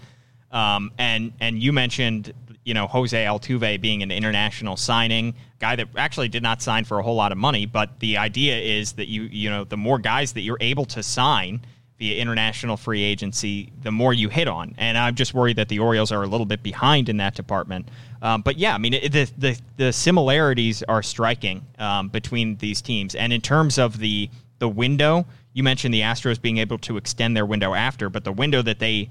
Um, 0.51 0.93
and 0.99 1.33
and 1.41 1.61
you 1.61 1.73
mentioned 1.73 2.33
you 2.65 2.75
know 2.75 2.87
Jose 2.87 3.25
Altuve 3.25 3.81
being 3.81 4.03
an 4.03 4.11
international 4.11 4.77
signing 4.77 5.35
guy 5.59 5.77
that 5.77 5.89
actually 5.97 6.29
did 6.29 6.43
not 6.43 6.63
sign 6.63 6.85
for 6.85 6.99
a 6.99 7.03
whole 7.03 7.17
lot 7.17 7.33
of 7.33 7.39
money, 7.39 7.67
but 7.67 7.99
the 8.01 8.17
idea 8.19 8.57
is 8.57 8.93
that 8.93 9.09
you 9.09 9.23
you 9.23 9.51
know 9.51 9.65
the 9.65 9.77
more 9.77 9.99
guys 9.99 10.33
that 10.33 10.43
you're 10.43 10.59
able 10.61 10.85
to 10.87 11.03
sign 11.03 11.61
via 11.99 12.21
international 12.21 12.77
free 12.77 13.03
agency, 13.03 13.73
the 13.83 13.91
more 13.93 14.13
you 14.13 14.29
hit 14.29 14.49
on. 14.49 14.75
And 14.79 14.99
I'm 14.99 15.15
just 15.15 15.33
worried 15.33 15.57
that 15.57 15.69
the 15.69 15.79
Orioles 15.79 16.11
are 16.11 16.23
a 16.23 16.27
little 16.27 16.47
bit 16.47 16.63
behind 16.63 17.09
in 17.09 17.19
that 17.19 17.35
department. 17.35 17.89
Um, 18.21 18.43
but 18.43 18.59
yeah, 18.59 18.75
I 18.75 18.79
mean, 18.79 18.95
it, 18.95 19.13
the, 19.13 19.31
the, 19.39 19.61
the 19.77 19.93
similarities 19.93 20.83
are 20.85 21.03
striking 21.03 21.65
um, 21.79 22.09
between 22.09 22.57
these 22.57 22.83
teams. 22.83 23.15
And 23.15 23.33
in 23.33 23.41
terms 23.41 23.79
of 23.79 23.99
the 23.99 24.29
the 24.59 24.69
window, 24.69 25.27
you 25.53 25.63
mentioned 25.63 25.93
the 25.93 26.01
Astros 26.01 26.41
being 26.41 26.59
able 26.59 26.79
to 26.79 26.97
extend 26.97 27.37
their 27.37 27.47
window 27.47 27.75
after, 27.75 28.09
but 28.09 28.25
the 28.25 28.33
window 28.33 28.63
that 28.63 28.79
they 28.79 29.11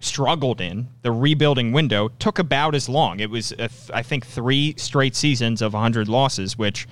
struggled 0.00 0.60
in, 0.60 0.88
the 1.02 1.12
rebuilding 1.12 1.72
window, 1.72 2.08
took 2.18 2.38
about 2.38 2.74
as 2.74 2.88
long. 2.88 3.20
It 3.20 3.30
was, 3.30 3.52
I 3.92 4.02
think, 4.02 4.26
three 4.26 4.74
straight 4.76 5.16
seasons 5.16 5.60
of 5.60 5.72
100 5.74 6.08
losses, 6.08 6.56
which 6.56 6.86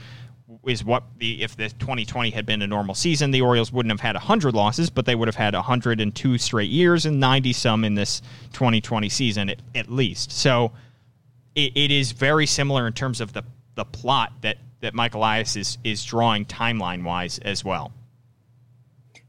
is 0.66 0.84
what 0.84 1.04
the 1.18 1.42
if 1.42 1.56
the 1.56 1.68
2020 1.68 2.30
had 2.30 2.46
been 2.46 2.62
a 2.62 2.66
normal 2.66 2.94
season, 2.94 3.30
the 3.30 3.42
Orioles 3.42 3.72
wouldn't 3.72 3.92
have 3.92 4.00
had 4.00 4.14
100 4.14 4.54
losses, 4.54 4.90
but 4.90 5.06
they 5.06 5.14
would 5.14 5.28
have 5.28 5.36
had 5.36 5.54
102 5.54 6.38
straight 6.38 6.70
years 6.70 7.06
and 7.06 7.20
90 7.20 7.52
some 7.52 7.84
in 7.84 7.94
this 7.94 8.20
2020 8.52 9.08
season 9.08 9.50
at, 9.50 9.60
at 9.74 9.90
least. 9.90 10.32
So 10.32 10.72
it, 11.54 11.76
it 11.76 11.90
is 11.90 12.12
very 12.12 12.46
similar 12.46 12.86
in 12.86 12.92
terms 12.92 13.20
of 13.20 13.32
the 13.32 13.42
the 13.74 13.84
plot 13.84 14.32
that 14.42 14.58
that 14.80 14.94
Mike 14.94 15.14
Elias 15.14 15.56
is 15.56 15.78
is 15.84 16.04
drawing 16.04 16.44
timeline 16.44 17.04
wise 17.04 17.38
as 17.38 17.64
well. 17.64 17.92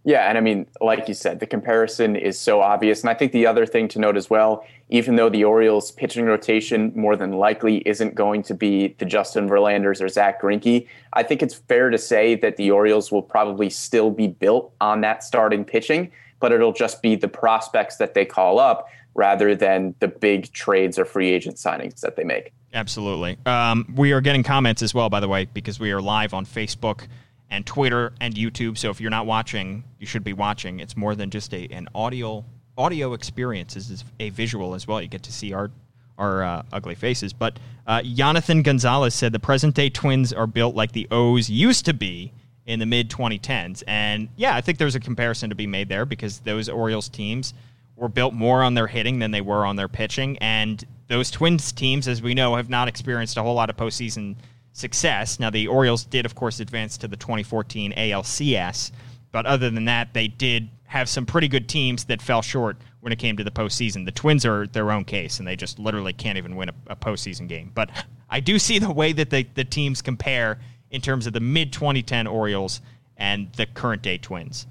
Yeah, 0.08 0.30
and 0.30 0.38
I 0.38 0.42
mean, 0.42 0.68
like 0.80 1.10
you 1.10 1.14
said, 1.14 1.42
the 1.42 1.46
comparison 1.46 2.16
is 2.16 2.40
so 2.40 2.62
obvious. 2.62 3.02
And 3.02 3.10
I 3.10 3.14
think 3.14 3.34
the 3.34 3.46
other 3.46 3.66
thing 3.66 3.90
to 3.90 4.00
note 4.00 4.16
as 4.16 4.30
well, 4.30 4.66
even 4.88 5.18
though 5.18 5.28
the 5.28 5.44
Orioles' 5.44 5.92
pitching 5.92 6.24
rotation 6.24 6.94
more 6.96 7.18
than 7.18 7.34
likely 7.34 7.80
isn't 7.80 8.16
going 8.16 8.42
to 8.44 8.54
be 8.54 8.96
the 9.00 9.06
Justin 9.06 9.50
Verlanders 9.50 10.02
or 10.02 10.08
Zack 10.08 10.42
Greinke, 10.42 10.88
I 11.12 11.24
think 11.24 11.44
it's 11.44 11.56
fair 11.56 11.90
to 11.90 11.98
say 11.98 12.36
that 12.36 12.56
the 12.56 12.72
Orioles 12.72 13.12
will 13.12 13.22
probably 13.22 13.70
still 13.70 14.10
be 14.10 14.28
built 14.28 14.74
on 14.80 15.02
that 15.02 15.26
starting 15.26 15.66
pitching, 15.66 16.10
but 16.40 16.54
it'll 16.54 16.72
just 16.72 17.02
be 17.02 17.18
the 17.18 17.28
prospects 17.28 17.98
that 17.98 18.14
they 18.14 18.24
call 18.24 18.60
up 18.60 18.88
rather 19.14 19.56
than 19.56 19.94
the 20.00 20.08
big 20.08 20.54
trades 20.54 20.98
or 20.98 21.04
free 21.04 21.32
agent 21.32 21.58
signings 21.58 22.00
that 22.00 22.16
they 22.16 22.24
make. 22.24 22.54
Absolutely. 22.74 23.38
Um, 23.46 23.94
we 23.94 24.14
are 24.14 24.22
getting 24.22 24.44
comments 24.44 24.82
as 24.82 24.94
well, 24.94 25.10
by 25.10 25.20
the 25.20 25.28
way, 25.28 25.50
because 25.54 25.82
we 25.82 25.92
are 25.92 26.02
live 26.02 26.34
on 26.34 26.46
Facebook 26.46 27.08
and 27.50 27.66
Twitter 27.66 28.14
and 28.20 28.36
YouTube. 28.36 28.78
So 28.78 28.90
if 28.90 29.00
you're 29.00 29.12
not 29.12 29.26
watching, 29.26 29.84
you 30.00 30.08
should 30.08 30.24
be 30.24 30.34
watching. 30.34 30.80
It's 30.80 30.98
more 30.98 31.16
than 31.16 31.30
just 31.30 31.54
a 31.54 31.68
an 31.68 31.88
audio 31.96 32.46
audio 32.78 33.14
experience. 33.14 33.76
It's 33.76 34.04
a 34.20 34.30
visual 34.30 34.76
as 34.76 34.88
well. 34.88 35.02
You 35.02 35.08
get 35.08 35.24
to 35.24 35.32
see 35.32 35.54
our 35.54 35.72
our 36.18 36.44
uh, 36.44 36.64
ugly 36.72 36.96
faces. 36.96 37.34
But 37.34 37.60
uh, 37.86 38.02
Jonathan 38.02 38.64
Gonzalez 38.64 39.14
said 39.14 39.32
the 39.32 39.40
present 39.40 39.76
day 39.76 39.90
Twins 39.90 40.34
are 40.34 40.48
built 40.48 40.76
like 40.76 40.92
the 40.92 41.08
O's 41.12 41.50
used 41.50 41.86
to 41.86 41.94
be 41.94 42.32
in 42.66 42.80
the 42.80 42.86
mid 42.86 43.10
2010s. 43.10 43.84
And 43.88 44.30
yeah, 44.36 44.56
I 44.56 44.62
think 44.62 44.78
there's 44.78 44.96
a 44.96 45.00
comparison 45.00 45.50
to 45.50 45.56
be 45.56 45.68
made 45.68 45.90
there 45.90 46.06
because 46.06 46.40
those 46.40 46.70
Orioles 46.70 47.10
teams 47.10 47.54
were 47.96 48.10
built 48.10 48.34
more 48.34 48.64
on 48.64 48.74
their 48.74 48.88
hitting 48.88 49.20
than 49.20 49.32
they 49.32 49.42
were 49.42 49.66
on 49.66 49.76
their 49.76 49.88
pitching. 49.88 50.38
And 50.40 50.84
those 51.08 51.32
Twins 51.32 51.72
teams, 51.72 52.08
as 52.08 52.22
we 52.22 52.34
know, 52.34 52.56
have 52.56 52.70
not 52.70 52.88
experienced 52.88 53.38
a 53.38 53.44
whole 53.44 53.56
lot 53.56 53.70
of 53.70 53.78
postseason 53.78 54.36
success. 54.78 55.40
Now, 55.40 55.50
the 55.50 55.68
Orioles 55.68 56.06
did, 56.06 56.26
of 56.26 56.36
course, 56.36 56.60
advance 56.60 56.98
to 57.00 57.08
the 57.08 57.18
2014 57.18 57.94
ALCS, 57.94 58.92
but 59.32 59.46
other 59.46 59.70
than 59.70 59.86
that, 59.86 60.14
they 60.14 60.28
did 60.28 60.70
have 60.86 61.10
some 61.10 61.26
pretty 61.26 61.48
good 61.48 61.68
teams 61.68 62.06
that 62.06 62.22
fell 62.22 62.42
short 62.42 62.78
when 63.02 63.12
it 63.12 63.20
came 63.20 63.36
to 63.38 63.44
the 63.44 63.52
postseason. 63.52 64.06
The 64.06 64.12
Twins 64.12 64.46
are 64.46 64.68
their 64.68 64.92
own 64.92 65.04
case, 65.04 65.40
and 65.40 65.48
they 65.48 65.56
just 65.56 65.80
literally 65.80 66.14
can't 66.14 66.38
even 66.38 66.56
win 66.56 66.70
a, 66.70 66.74
a 66.88 66.96
postseason 66.96 67.48
game. 67.48 67.72
But 67.74 67.90
I 68.30 68.40
do 68.40 68.60
see 68.60 68.80
the 68.80 68.92
way 68.92 69.14
that 69.14 69.30
the, 69.30 69.48
the 69.56 69.64
teams 69.64 70.02
compare 70.02 70.60
in 70.92 71.02
terms 71.02 71.28
of 71.28 71.34
the 71.34 71.40
mid 71.40 71.74
2010 71.74 72.28
Orioles 72.28 72.82
and 73.18 73.52
the 73.54 73.66
current 73.66 74.02
day 74.02 74.18
Twins. 74.18 74.68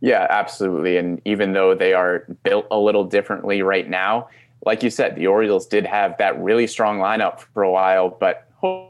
Yeah, 0.00 0.26
absolutely. 0.28 0.96
And 0.96 1.22
even 1.24 1.52
though 1.52 1.74
they 1.74 1.94
are 1.94 2.26
built 2.42 2.66
a 2.72 2.78
little 2.78 3.04
differently 3.04 3.62
right 3.62 3.88
now, 3.88 4.28
like 4.66 4.82
you 4.82 4.90
said, 4.90 5.14
the 5.14 5.28
Orioles 5.28 5.66
did 5.66 5.86
have 5.86 6.18
that 6.18 6.40
really 6.40 6.66
strong 6.66 6.98
lineup 6.98 7.40
for 7.54 7.62
a 7.62 7.70
while, 7.70 8.10
but 8.10 8.48
a 8.62 8.86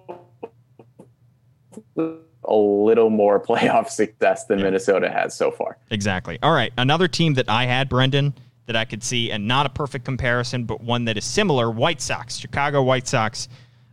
little 2.54 3.10
more 3.10 3.40
playoff 3.44 3.88
success 3.88 4.46
than 4.46 4.58
yeah. 4.58 4.66
Minnesota 4.66 5.10
has 5.10 5.34
so 5.34 5.50
far. 5.50 5.78
Exactly. 5.90 6.38
All 6.42 6.52
right. 6.52 6.72
Another 6.76 7.08
team 7.08 7.34
that 7.34 7.48
I 7.48 7.66
had, 7.66 7.88
Brendan, 7.88 8.34
that 8.66 8.76
I 8.76 8.84
could 8.84 9.02
see, 9.02 9.30
and 9.30 9.48
not 9.48 9.66
a 9.66 9.68
perfect 9.68 10.04
comparison, 10.04 10.64
but 10.64 10.80
one 10.80 11.04
that 11.06 11.16
is 11.16 11.24
similar 11.24 11.70
White 11.70 12.00
Sox, 12.00 12.36
Chicago 12.36 12.82
White 12.82 13.08
Sox, 13.08 13.48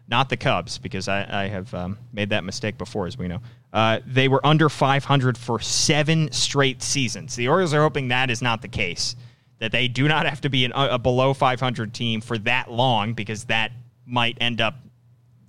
not 0.08 0.30
the 0.30 0.38
Cubs, 0.38 0.78
because 0.78 1.08
I, 1.08 1.44
I 1.44 1.48
have 1.48 1.74
um, 1.74 1.98
made 2.13 2.30
that 2.30 2.44
mistake 2.44 2.78
before, 2.78 3.08
as 3.08 3.18
we 3.18 3.28
know. 3.28 3.42
Uh, 3.72 4.00
they 4.06 4.28
were 4.28 4.46
under 4.46 4.70
500 4.70 5.38
for 5.38 5.60
seven 5.60 6.32
straight 6.32 6.82
seasons. 6.82 7.36
The 7.36 7.48
Orioles 7.48 7.74
are 7.74 7.82
hoping 7.82 8.08
that 8.08 8.30
is 8.30 8.42
not 8.42 8.62
the 8.62 8.68
case, 8.68 9.15
that 9.60 9.72
they 9.72 9.88
do 9.88 10.08
not 10.08 10.26
have 10.26 10.42
to 10.42 10.50
be 10.50 10.65
an, 10.65 10.72
a 10.74 10.98
below 10.98 11.34
500 11.34 11.94
team 11.94 12.22
for 12.22 12.38
that 12.39 12.72
long, 12.72 13.13
because 13.13 13.46
that 13.46 13.72
might 14.06 14.38
end 14.42 14.62
up 14.62 14.76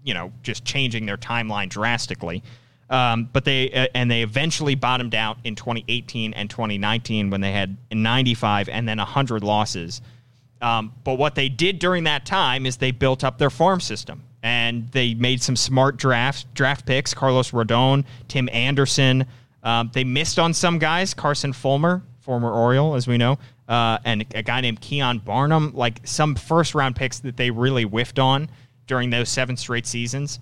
you 0.04 0.14
know 0.14 0.32
just 0.42 0.64
changing 0.64 1.06
their 1.06 1.16
timeline 1.16 1.68
drastically. 1.68 2.42
Um, 2.88 3.28
but 3.32 3.44
they 3.44 3.70
uh, 3.70 3.86
and 3.94 4.10
they 4.10 4.22
eventually 4.22 4.74
bottomed 4.74 5.14
out 5.14 5.38
in 5.44 5.54
2018 5.54 6.34
and 6.34 6.50
2019 6.50 7.30
when 7.30 7.40
they 7.40 7.52
had 7.52 7.76
95 7.92 8.68
and 8.68 8.88
then 8.88 8.98
100 8.98 9.44
losses. 9.44 10.02
Um, 10.60 10.92
but 11.04 11.14
what 11.14 11.34
they 11.36 11.48
did 11.48 11.78
during 11.78 12.04
that 12.04 12.26
time 12.26 12.66
is 12.66 12.76
they 12.76 12.90
built 12.90 13.24
up 13.24 13.38
their 13.38 13.48
farm 13.48 13.80
system 13.80 14.22
and 14.42 14.90
they 14.90 15.14
made 15.14 15.42
some 15.42 15.56
smart 15.56 15.96
draft 15.96 16.52
draft 16.52 16.84
picks. 16.84 17.14
Carlos 17.14 17.52
Rodon, 17.52 18.04
Tim 18.28 18.48
Anderson. 18.52 19.26
Um, 19.62 19.90
they 19.92 20.04
missed 20.04 20.38
on 20.38 20.52
some 20.52 20.78
guys. 20.78 21.14
Carson 21.14 21.52
Fulmer, 21.52 22.02
former 22.20 22.50
Oriole, 22.50 22.94
as 22.94 23.06
we 23.06 23.18
know, 23.18 23.38
uh, 23.68 23.98
and 24.04 24.24
a 24.34 24.42
guy 24.42 24.60
named 24.60 24.80
Keon 24.80 25.18
Barnum. 25.18 25.72
Like 25.74 26.00
some 26.04 26.34
first 26.34 26.74
round 26.74 26.96
picks 26.96 27.20
that 27.20 27.36
they 27.36 27.50
really 27.50 27.84
whiffed 27.84 28.18
on 28.18 28.50
during 28.90 29.08
those 29.08 29.28
seven 29.28 29.56
straight 29.56 29.86
seasons 29.86 30.40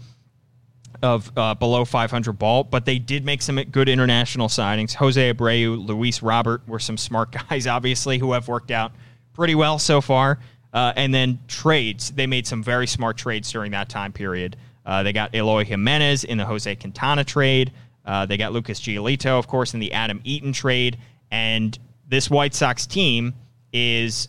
of 1.02 1.30
uh, 1.36 1.52
below 1.54 1.84
500 1.84 2.32
ball, 2.32 2.64
but 2.64 2.86
they 2.86 2.98
did 2.98 3.22
make 3.22 3.42
some 3.42 3.62
good 3.64 3.90
international 3.90 4.48
signings. 4.48 4.94
Jose 4.94 5.34
Abreu, 5.34 5.86
Luis 5.86 6.22
Robert 6.22 6.66
were 6.66 6.78
some 6.78 6.96
smart 6.96 7.30
guys, 7.50 7.66
obviously, 7.66 8.16
who 8.16 8.32
have 8.32 8.48
worked 8.48 8.70
out 8.70 8.92
pretty 9.34 9.54
well 9.54 9.78
so 9.78 10.00
far. 10.00 10.38
Uh, 10.72 10.94
and 10.96 11.12
then 11.12 11.38
trades, 11.46 12.10
they 12.12 12.26
made 12.26 12.46
some 12.46 12.62
very 12.62 12.86
smart 12.86 13.18
trades 13.18 13.52
during 13.52 13.70
that 13.72 13.90
time 13.90 14.14
period. 14.14 14.56
Uh, 14.86 15.02
they 15.02 15.12
got 15.12 15.34
Eloy 15.34 15.66
Jimenez 15.66 16.24
in 16.24 16.38
the 16.38 16.46
Jose 16.46 16.74
Quintana 16.76 17.24
trade. 17.24 17.70
Uh, 18.06 18.24
they 18.24 18.38
got 18.38 18.54
Lucas 18.54 18.80
Giolito, 18.80 19.38
of 19.38 19.46
course, 19.46 19.74
in 19.74 19.80
the 19.80 19.92
Adam 19.92 20.22
Eaton 20.24 20.54
trade. 20.54 20.96
And 21.30 21.78
this 22.08 22.30
White 22.30 22.54
Sox 22.54 22.86
team 22.86 23.34
is, 23.74 24.28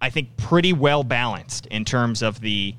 I 0.00 0.10
think, 0.10 0.36
pretty 0.36 0.72
well 0.72 1.04
balanced 1.04 1.66
in 1.66 1.84
terms 1.84 2.20
of 2.20 2.40
the 2.40 2.74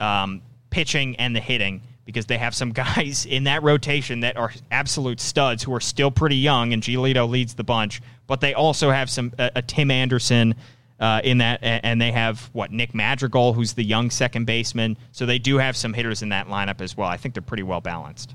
um, 0.00 0.42
pitching 0.70 1.16
and 1.16 1.34
the 1.34 1.40
hitting 1.40 1.82
because 2.04 2.26
they 2.26 2.38
have 2.38 2.54
some 2.54 2.72
guys 2.72 3.26
in 3.26 3.44
that 3.44 3.62
rotation 3.62 4.20
that 4.20 4.36
are 4.36 4.52
absolute 4.70 5.20
studs 5.20 5.62
who 5.62 5.74
are 5.74 5.80
still 5.80 6.10
pretty 6.10 6.36
young, 6.36 6.72
and 6.72 6.82
Giolito 6.82 7.28
leads 7.28 7.54
the 7.54 7.64
bunch. 7.64 8.00
But 8.26 8.40
they 8.40 8.54
also 8.54 8.90
have 8.90 9.10
some 9.10 9.32
a, 9.38 9.50
a 9.56 9.62
Tim 9.62 9.90
Anderson 9.90 10.54
uh, 10.98 11.20
in 11.22 11.38
that, 11.38 11.58
and 11.62 12.00
they 12.00 12.12
have 12.12 12.48
what 12.52 12.72
Nick 12.72 12.94
Madrigal, 12.94 13.52
who's 13.52 13.74
the 13.74 13.84
young 13.84 14.10
second 14.10 14.46
baseman. 14.46 14.96
So 15.12 15.26
they 15.26 15.38
do 15.38 15.58
have 15.58 15.76
some 15.76 15.92
hitters 15.92 16.22
in 16.22 16.30
that 16.30 16.48
lineup 16.48 16.80
as 16.80 16.96
well. 16.96 17.08
I 17.08 17.16
think 17.16 17.34
they're 17.34 17.42
pretty 17.42 17.62
well 17.62 17.80
balanced. 17.80 18.34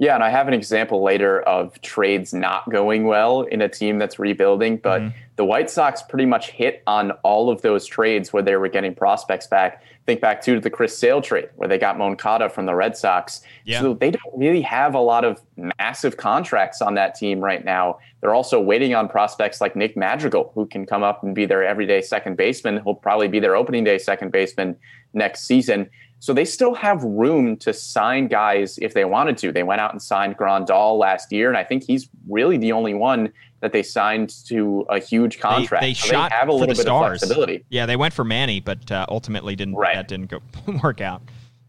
Yeah, 0.00 0.14
and 0.14 0.22
I 0.22 0.30
have 0.30 0.46
an 0.46 0.54
example 0.54 1.02
later 1.02 1.40
of 1.42 1.80
trades 1.82 2.32
not 2.32 2.70
going 2.70 3.04
well 3.04 3.42
in 3.42 3.60
a 3.60 3.68
team 3.68 3.98
that's 3.98 4.20
rebuilding, 4.20 4.76
but 4.76 5.02
mm-hmm. 5.02 5.18
the 5.34 5.44
White 5.44 5.70
Sox 5.70 6.02
pretty 6.02 6.26
much 6.26 6.50
hit 6.50 6.84
on 6.86 7.10
all 7.24 7.50
of 7.50 7.62
those 7.62 7.84
trades 7.84 8.32
where 8.32 8.42
they 8.42 8.54
were 8.54 8.68
getting 8.68 8.94
prospects 8.94 9.48
back. 9.48 9.82
Think 10.08 10.22
back 10.22 10.40
too 10.40 10.54
to 10.54 10.60
the 10.62 10.70
Chris 10.70 10.96
Sale 10.96 11.20
trade 11.20 11.50
where 11.56 11.68
they 11.68 11.76
got 11.76 11.98
Moncada 11.98 12.48
from 12.48 12.64
the 12.64 12.74
Red 12.74 12.96
Sox. 12.96 13.42
Yeah. 13.66 13.82
So 13.82 13.92
they 13.92 14.10
don't 14.10 14.38
really 14.38 14.62
have 14.62 14.94
a 14.94 15.00
lot 15.00 15.22
of 15.22 15.38
massive 15.78 16.16
contracts 16.16 16.80
on 16.80 16.94
that 16.94 17.14
team 17.14 17.40
right 17.40 17.62
now. 17.62 17.98
They're 18.22 18.34
also 18.34 18.58
waiting 18.58 18.94
on 18.94 19.10
prospects 19.10 19.60
like 19.60 19.76
Nick 19.76 19.98
Madrigal, 19.98 20.50
who 20.54 20.64
can 20.64 20.86
come 20.86 21.02
up 21.02 21.22
and 21.22 21.34
be 21.34 21.44
their 21.44 21.62
everyday 21.62 22.00
second 22.00 22.38
baseman. 22.38 22.80
He'll 22.84 22.94
probably 22.94 23.28
be 23.28 23.38
their 23.38 23.54
opening 23.54 23.84
day 23.84 23.98
second 23.98 24.32
baseman 24.32 24.78
next 25.12 25.44
season. 25.44 25.90
So 26.20 26.32
they 26.32 26.46
still 26.46 26.74
have 26.74 27.04
room 27.04 27.58
to 27.58 27.74
sign 27.74 28.28
guys 28.28 28.78
if 28.78 28.94
they 28.94 29.04
wanted 29.04 29.36
to. 29.38 29.52
They 29.52 29.62
went 29.62 29.82
out 29.82 29.92
and 29.92 30.02
signed 30.02 30.38
Grandal 30.38 30.98
last 30.98 31.30
year, 31.30 31.48
and 31.48 31.58
I 31.58 31.64
think 31.64 31.84
he's 31.84 32.08
really 32.30 32.56
the 32.56 32.72
only 32.72 32.94
one 32.94 33.30
that 33.60 33.72
they 33.72 33.82
signed 33.82 34.30
to 34.46 34.86
a 34.88 34.98
huge 34.98 35.40
contract. 35.40 35.82
They, 35.82 35.90
they 35.90 35.94
so 35.94 36.08
shot 36.08 36.30
they 36.30 36.36
have 36.36 36.48
a 36.48 36.52
little 36.52 36.68
bit 36.68 36.76
stars. 36.76 37.22
of 37.22 37.28
flexibility. 37.28 37.64
Yeah, 37.68 37.86
they 37.86 37.96
went 37.96 38.14
for 38.14 38.24
Manny, 38.24 38.60
but 38.60 38.90
uh, 38.90 39.06
ultimately 39.08 39.56
didn't. 39.56 39.74
Right. 39.74 39.94
That 39.94 40.08
didn't 40.08 40.30
go 40.30 40.40
work 40.82 41.00
out. 41.00 41.22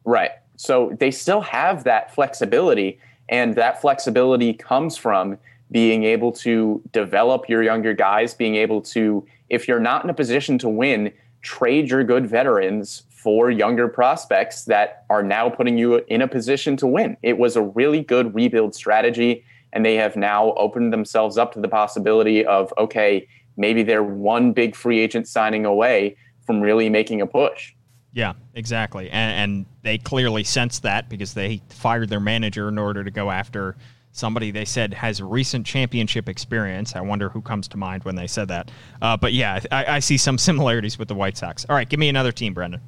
Right. 0.06 0.32
So 0.56 0.96
they 1.00 1.12
still 1.12 1.42
have 1.42 1.84
that 1.86 2.14
flexibility, 2.14 3.00
and 3.30 3.56
that 3.56 3.82
flexibility 3.82 4.54
comes 4.54 4.98
from 4.98 5.38
being 5.72 6.04
able 6.04 6.32
to 6.32 6.82
develop 6.92 7.48
your 7.48 7.64
younger 7.64 7.94
guys, 7.94 8.34
being 8.34 8.56
able 8.56 8.82
to, 8.82 9.26
if 9.50 9.68
you're 9.68 9.80
not 9.80 10.04
in 10.04 10.10
a 10.10 10.14
position 10.14 10.58
to 10.60 10.70
win, 10.70 11.14
trade 11.42 11.90
your 11.90 12.04
good 12.04 12.28
veterans 12.28 13.04
for 13.10 13.52
younger 13.52 13.88
prospects 13.88 14.66
that 14.66 15.06
are 15.10 15.22
now 15.22 15.50
putting 15.50 15.78
you 15.78 15.98
in 16.08 16.22
a 16.22 16.28
position 16.28 16.78
to 16.78 16.88
win. 16.88 17.18
It 17.22 17.38
was 17.38 17.56
a 17.56 17.62
really 17.62 18.02
good 18.02 18.34
rebuild 18.34 18.74
strategy. 18.74 19.44
And 19.74 19.86
they 19.86 19.96
have 19.96 20.16
now 20.16 20.54
opened 20.54 20.92
themselves 20.92 21.38
up 21.38 21.54
to 21.54 21.60
the 21.60 21.68
possibility 21.68 22.46
of 22.46 22.74
okay, 22.78 23.28
maybe 23.58 23.84
they're 23.84 24.04
one 24.04 24.54
big 24.54 24.76
free 24.76 25.00
agent 25.00 25.28
signing 25.28 25.66
away 25.66 26.16
from 26.46 26.62
really 26.62 26.90
making 26.90 27.22
a 27.22 27.28
push. 27.28 27.74
Yeah, 28.12 28.34
exactly. 28.56 29.10
And, 29.12 29.52
and 29.52 29.66
they 29.84 30.00
clearly 30.00 30.44
sensed 30.44 30.82
that 30.84 31.10
because 31.10 31.34
they 31.34 31.62
fired 31.70 32.10
their 32.10 32.20
manager 32.20 32.68
in 32.68 32.78
order 32.80 33.04
to 33.04 33.12
go 33.12 33.30
after 33.30 33.76
somebody 34.12 34.52
they 34.52 34.66
said 34.66 34.94
has 34.94 35.22
recent 35.22 35.66
championship 35.66 36.28
experience. 36.28 36.96
I 36.96 37.02
wonder 37.02 37.30
who 37.30 37.42
comes 37.42 37.68
to 37.70 37.78
mind 37.78 38.04
when 38.04 38.16
they 38.16 38.28
said 38.28 38.48
that. 38.48 38.72
Uh, 39.02 39.16
but 39.16 39.34
yeah, 39.34 39.60
I, 39.72 39.86
I, 39.86 40.00
see 40.00 40.18
some 40.18 40.38
similarities 40.50 40.98
with 40.98 41.08
the 41.08 41.16
White 41.16 41.38
Sox. 41.38 41.66
All 41.70 41.76
right, 41.76 41.88
give 41.88 42.00
me 42.00 42.10
another 42.10 42.32
team, 42.32 42.54
Brendan. 42.54 42.82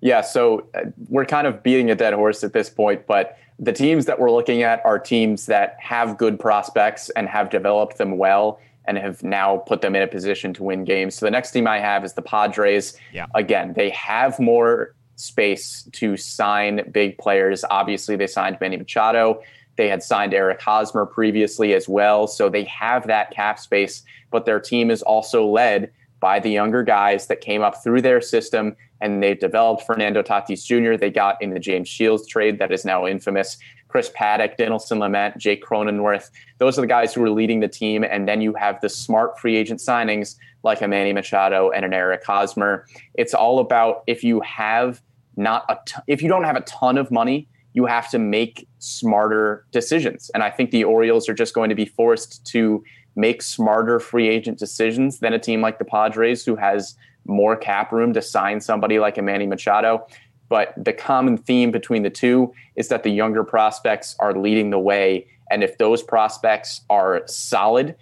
Yeah, 0.00 0.20
so 0.20 0.68
uh, 0.74 0.90
we're 1.08 1.24
kind 1.24 1.46
of 1.46 1.62
beating 1.62 1.90
a 1.90 1.94
dead 1.94 2.12
horse 2.12 2.44
at 2.44 2.52
this 2.52 2.68
point, 2.68 3.06
but 3.06 3.38
the 3.58 3.72
teams 3.72 4.06
that 4.06 4.18
we're 4.18 4.30
looking 4.30 4.62
at 4.62 4.84
are 4.84 4.98
teams 4.98 5.46
that 5.46 5.76
have 5.78 6.18
good 6.18 6.38
prospects 6.38 7.10
and 7.10 7.28
have 7.28 7.50
developed 7.50 7.98
them 7.98 8.18
well 8.18 8.60
and 8.86 8.98
have 8.98 9.22
now 9.22 9.58
put 9.58 9.80
them 9.80 9.94
in 9.94 10.02
a 10.02 10.06
position 10.06 10.52
to 10.54 10.62
win 10.62 10.84
games. 10.84 11.14
So 11.14 11.26
the 11.26 11.30
next 11.30 11.52
team 11.52 11.66
I 11.66 11.78
have 11.78 12.04
is 12.04 12.14
the 12.14 12.22
Padres. 12.22 12.98
Yeah. 13.12 13.26
Again, 13.34 13.72
they 13.74 13.90
have 13.90 14.38
more 14.38 14.94
space 15.16 15.88
to 15.92 16.16
sign 16.16 16.90
big 16.90 17.16
players. 17.18 17.64
Obviously, 17.70 18.16
they 18.16 18.26
signed 18.26 18.58
Manny 18.60 18.76
Machado. 18.76 19.40
They 19.76 19.88
had 19.88 20.02
signed 20.02 20.34
Eric 20.34 20.60
Hosmer 20.60 21.06
previously 21.06 21.72
as 21.74 21.88
well. 21.88 22.26
So 22.26 22.48
they 22.48 22.64
have 22.64 23.06
that 23.06 23.30
cap 23.30 23.58
space, 23.58 24.02
but 24.30 24.44
their 24.44 24.60
team 24.60 24.90
is 24.90 25.02
also 25.02 25.46
led 25.46 25.90
by 26.20 26.40
the 26.40 26.50
younger 26.50 26.82
guys 26.82 27.26
that 27.28 27.40
came 27.40 27.62
up 27.62 27.82
through 27.82 28.02
their 28.02 28.20
system 28.20 28.76
and 29.04 29.22
they've 29.22 29.38
developed 29.38 29.82
Fernando 29.82 30.22
Tatis 30.22 30.64
Jr. 30.64 30.96
They 30.96 31.10
got 31.10 31.40
in 31.42 31.50
the 31.50 31.60
James 31.60 31.88
Shields 31.88 32.26
trade 32.26 32.58
that 32.58 32.72
is 32.72 32.86
now 32.86 33.06
infamous. 33.06 33.58
Chris 33.88 34.10
Paddack, 34.10 34.56
Dinelson 34.56 34.98
Lamet, 34.98 35.36
Jake 35.36 35.62
Cronenworth. 35.62 36.30
Those 36.58 36.78
are 36.78 36.80
the 36.80 36.86
guys 36.86 37.12
who 37.12 37.22
are 37.22 37.30
leading 37.30 37.60
the 37.60 37.68
team. 37.68 38.02
And 38.02 38.26
then 38.26 38.40
you 38.40 38.54
have 38.54 38.80
the 38.80 38.88
smart 38.88 39.38
free 39.38 39.56
agent 39.56 39.80
signings 39.80 40.36
like 40.62 40.80
a 40.80 40.88
Manny 40.88 41.12
Machado 41.12 41.70
and 41.70 41.84
an 41.84 41.92
Eric 41.92 42.24
Hosmer. 42.24 42.86
It's 43.12 43.34
all 43.34 43.58
about 43.58 44.04
if 44.06 44.24
you 44.24 44.40
have 44.40 45.02
not 45.36 45.66
a 45.68 45.76
t- 45.84 46.00
if 46.06 46.22
you 46.22 46.28
don't 46.28 46.44
have 46.44 46.56
a 46.56 46.62
ton 46.62 46.96
of 46.96 47.10
money, 47.10 47.46
you 47.74 47.84
have 47.84 48.10
to 48.10 48.18
make 48.18 48.66
smarter 48.78 49.66
decisions. 49.70 50.30
And 50.32 50.42
I 50.42 50.48
think 50.48 50.70
the 50.70 50.84
Orioles 50.84 51.28
are 51.28 51.34
just 51.34 51.52
going 51.52 51.68
to 51.68 51.74
be 51.74 51.84
forced 51.84 52.42
to 52.46 52.82
make 53.16 53.42
smarter 53.42 54.00
free 54.00 54.28
agent 54.28 54.58
decisions 54.58 55.18
than 55.18 55.34
a 55.34 55.38
team 55.38 55.60
like 55.60 55.78
the 55.78 55.84
Padres, 55.84 56.44
who 56.44 56.56
has 56.56 56.96
more 57.24 57.56
cap 57.56 57.92
room 57.92 58.12
to 58.12 58.22
sign 58.22 58.60
somebody 58.60 58.98
like 58.98 59.18
a 59.18 59.22
Manny 59.22 59.46
Machado. 59.46 60.06
But 60.48 60.74
the 60.76 60.92
common 60.92 61.36
theme 61.38 61.70
between 61.70 62.02
the 62.02 62.10
two 62.10 62.52
is 62.76 62.88
that 62.88 63.02
the 63.02 63.10
younger 63.10 63.44
prospects 63.44 64.14
are 64.18 64.34
leading 64.34 64.70
the 64.70 64.78
way. 64.78 65.26
And 65.50 65.62
if 65.62 65.78
those 65.78 66.02
prospects 66.02 66.82
are 66.90 67.22
solid, 67.26 67.96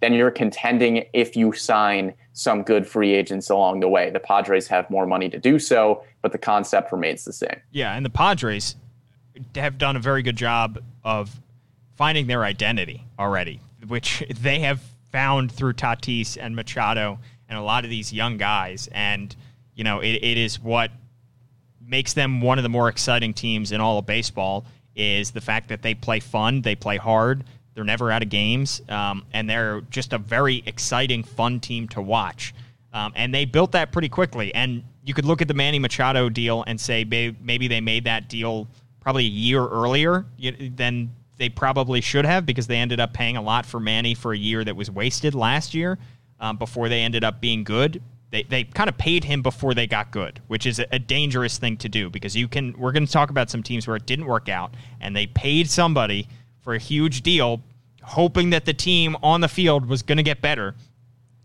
then 0.00 0.12
you're 0.12 0.30
contending 0.30 1.04
if 1.12 1.36
you 1.36 1.52
sign 1.52 2.14
some 2.32 2.62
good 2.62 2.86
free 2.86 3.14
agents 3.14 3.48
along 3.48 3.80
the 3.80 3.88
way. 3.88 4.10
The 4.10 4.20
Padres 4.20 4.66
have 4.68 4.88
more 4.90 5.06
money 5.06 5.28
to 5.30 5.38
do 5.38 5.58
so, 5.58 6.02
but 6.20 6.32
the 6.32 6.38
concept 6.38 6.92
remains 6.92 7.24
the 7.24 7.32
same. 7.32 7.60
Yeah, 7.70 7.94
and 7.94 8.04
the 8.04 8.10
Padres 8.10 8.76
have 9.54 9.78
done 9.78 9.96
a 9.96 10.00
very 10.00 10.22
good 10.22 10.36
job 10.36 10.78
of 11.04 11.40
finding 11.96 12.26
their 12.26 12.44
identity 12.44 13.04
already, 13.18 13.60
which 13.86 14.22
they 14.40 14.60
have 14.60 14.80
found 15.10 15.50
through 15.52 15.74
Tatis 15.74 16.36
and 16.40 16.56
Machado 16.56 17.18
and 17.48 17.58
a 17.58 17.62
lot 17.62 17.84
of 17.84 17.90
these 17.90 18.12
young 18.12 18.36
guys. 18.36 18.88
And, 18.92 19.34
you 19.74 19.84
know, 19.84 20.00
it, 20.00 20.22
it 20.22 20.38
is 20.38 20.60
what 20.60 20.90
makes 21.86 22.12
them 22.14 22.40
one 22.40 22.58
of 22.58 22.62
the 22.62 22.68
more 22.68 22.88
exciting 22.88 23.34
teams 23.34 23.72
in 23.72 23.80
all 23.80 23.98
of 23.98 24.06
baseball 24.06 24.64
is 24.96 25.30
the 25.32 25.40
fact 25.40 25.68
that 25.68 25.82
they 25.82 25.94
play 25.94 26.20
fun, 26.20 26.62
they 26.62 26.74
play 26.74 26.96
hard, 26.96 27.44
they're 27.74 27.84
never 27.84 28.10
out 28.10 28.22
of 28.22 28.28
games, 28.28 28.80
um, 28.88 29.24
and 29.32 29.50
they're 29.50 29.80
just 29.90 30.12
a 30.12 30.18
very 30.18 30.62
exciting, 30.66 31.22
fun 31.22 31.60
team 31.60 31.88
to 31.88 32.00
watch. 32.00 32.54
Um, 32.92 33.12
and 33.16 33.34
they 33.34 33.44
built 33.44 33.72
that 33.72 33.90
pretty 33.90 34.08
quickly. 34.08 34.54
And 34.54 34.84
you 35.04 35.12
could 35.14 35.24
look 35.24 35.42
at 35.42 35.48
the 35.48 35.54
Manny 35.54 35.80
Machado 35.80 36.28
deal 36.28 36.62
and 36.66 36.80
say 36.80 37.04
maybe 37.04 37.66
they 37.66 37.80
made 37.80 38.04
that 38.04 38.28
deal 38.28 38.68
probably 39.00 39.24
a 39.24 39.28
year 39.28 39.66
earlier 39.66 40.24
than 40.76 41.10
they 41.36 41.48
probably 41.48 42.00
should 42.00 42.24
have 42.24 42.46
because 42.46 42.68
they 42.68 42.76
ended 42.76 43.00
up 43.00 43.12
paying 43.12 43.36
a 43.36 43.42
lot 43.42 43.66
for 43.66 43.80
Manny 43.80 44.14
for 44.14 44.32
a 44.32 44.38
year 44.38 44.64
that 44.64 44.76
was 44.76 44.90
wasted 44.90 45.34
last 45.34 45.74
year 45.74 45.98
um, 46.40 46.56
before 46.56 46.88
they 46.88 47.00
ended 47.00 47.24
up 47.24 47.40
being 47.40 47.64
good 47.64 48.02
they, 48.34 48.42
they 48.42 48.64
kind 48.64 48.90
of 48.90 48.98
paid 48.98 49.22
him 49.22 49.42
before 49.42 49.74
they 49.74 49.86
got 49.86 50.10
good, 50.10 50.40
which 50.48 50.66
is 50.66 50.80
a, 50.90 50.98
dangerous 50.98 51.56
thing 51.56 51.76
to 51.76 51.88
do 51.88 52.10
because 52.10 52.34
you 52.34 52.48
can. 52.48 52.74
We're 52.76 52.90
going 52.90 53.06
to 53.06 53.12
talk 53.12 53.30
about 53.30 53.48
some 53.48 53.62
teams 53.62 53.86
where 53.86 53.94
it 53.94 54.06
didn't 54.06 54.24
work 54.24 54.48
out, 54.48 54.74
and 55.00 55.14
they 55.14 55.28
paid 55.28 55.70
somebody 55.70 56.26
for 56.58 56.74
a 56.74 56.78
huge 56.80 57.22
deal, 57.22 57.62
hoping 58.02 58.50
that 58.50 58.64
the 58.64 58.74
team 58.74 59.16
on 59.22 59.40
the 59.40 59.46
field 59.46 59.86
was 59.86 60.02
going 60.02 60.16
to 60.16 60.24
get 60.24 60.40
better, 60.40 60.74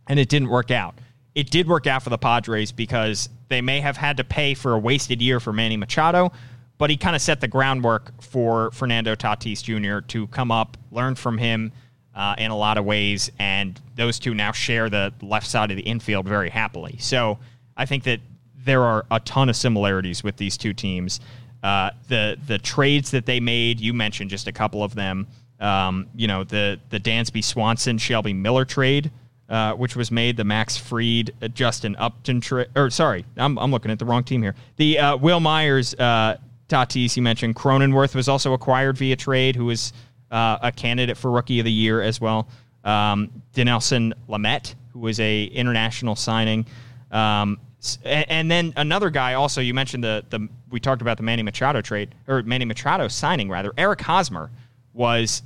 and 0.08 0.20
it 0.20 0.30
didn't 0.30 0.50
work 0.50 0.72
out. 0.72 0.96
It 1.36 1.52
did 1.52 1.68
work 1.68 1.86
out 1.86 2.02
for 2.02 2.10
the 2.10 2.18
Padres 2.18 2.72
because 2.72 3.30
they 3.50 3.62
may 3.62 3.82
have 3.82 3.98
had 3.98 4.18
to 4.18 4.24
pay 4.24 4.56
for 4.56 4.74
a 4.74 4.80
wasted 4.80 5.22
year 5.22 5.40
for 5.40 5.54
Manny 5.54 5.78
Machado, 5.78 6.32
but 6.80 6.90
he 6.90 6.98
kind 6.98 7.16
of 7.16 7.22
set 7.22 7.40
the 7.40 7.48
groundwork 7.48 8.20
for 8.20 8.72
Fernando 8.72 9.14
Tatis 9.14 9.62
Jr. 9.62 10.04
to 10.08 10.26
come 10.26 10.50
up, 10.50 10.76
learn 10.90 11.14
from 11.14 11.38
him 11.38 11.72
uh, 12.16 12.36
in 12.38 12.52
a 12.52 12.58
lot 12.58 12.78
of 12.78 12.86
ways, 12.86 13.32
and 13.40 13.80
those 13.96 14.20
two 14.20 14.34
now 14.34 14.52
share 14.52 14.90
the 14.90 15.14
left 15.22 15.48
side 15.48 15.72
of 15.72 15.78
the 15.78 15.84
infield 15.84 16.28
very 16.28 16.50
happily. 16.50 16.98
So 17.00 17.40
I 17.78 17.86
think 17.86 18.04
that 18.04 18.20
there 18.66 18.84
are 18.84 19.06
a 19.10 19.20
ton 19.22 19.50
of 19.50 19.56
similarities 19.56 20.24
with 20.24 20.38
these 20.38 20.58
two 20.58 20.74
teams. 20.74 21.20
Uh, 21.64 21.92
the 22.08 22.38
the 22.48 22.58
trades 22.58 23.12
that 23.12 23.26
they 23.26 23.40
made, 23.40 23.80
you 23.80 23.94
mentioned 23.94 24.30
just 24.30 24.48
a 24.48 24.52
couple 24.52 24.84
of 24.84 24.96
them. 24.96 25.28
Um, 25.60 26.08
you 26.16 26.28
know 26.28 26.44
the 26.44 26.80
the 26.90 27.00
Dansby 27.00 27.44
Swanson 27.44 27.98
Shelby 27.98 28.34
Miller 28.34 28.66
trade, 28.66 29.12
uh, 29.50 29.74
which 29.74 29.96
was 29.96 30.10
made, 30.12 30.38
the 30.38 30.44
Max 30.44 30.78
Fried 30.78 31.32
uh, 31.42 31.48
Justin 31.50 31.96
Upton 31.98 32.40
trade, 32.40 32.68
or 32.76 32.90
sorry, 32.90 33.26
I'm, 33.38 33.58
I'm 33.58 33.72
looking 33.72 33.92
at 33.92 34.00
the 34.00 34.06
wrong 34.06 34.24
team 34.24 34.42
here. 34.42 34.56
The 34.78 35.00
uh, 35.00 35.18
Wil 35.18 35.40
Myers 35.40 35.94
uh, 35.96 36.38
Tatis 36.70 37.18
you 37.18 37.24
mentioned, 37.24 37.56
Cronenworth 37.56 38.16
was 38.16 38.30
also 38.30 38.54
acquired 38.54 38.98
via 38.98 39.16
trade, 39.16 39.56
who 39.56 39.66
was 39.66 39.92
uh, 40.32 40.58
a 40.62 40.72
candidate 40.72 41.18
for 41.18 41.32
Rookie 41.32 41.60
of 41.60 41.66
the 41.66 41.72
Year 41.72 42.02
as 42.02 42.22
well. 42.22 42.48
Um, 42.84 43.44
Dinelson 43.54 44.14
Lamet, 44.28 44.76
who 44.94 45.00
was 45.00 45.20
a 45.20 45.46
international 45.46 46.16
signing. 46.16 46.66
Um, 47.12 47.60
and, 48.04 48.26
and, 48.30 48.52
then 48.52 48.74
another 48.76 49.10
guy 49.10 49.36
also 49.36 49.62
you 49.62 49.74
mentioned 49.74 50.04
the 50.04 50.26
the 50.30 50.48
we 50.70 50.80
talked 50.80 51.02
about 51.02 51.18
the 51.18 51.24
Manny 51.24 51.44
Machado 51.44 51.82
trade 51.82 52.14
or 52.28 52.44
Manny 52.44 52.66
Machado 52.66 53.08
signing 53.08 53.50
rather 53.50 53.72
Eric 53.78 54.02
Hosmer 54.02 54.52
was 54.94 55.42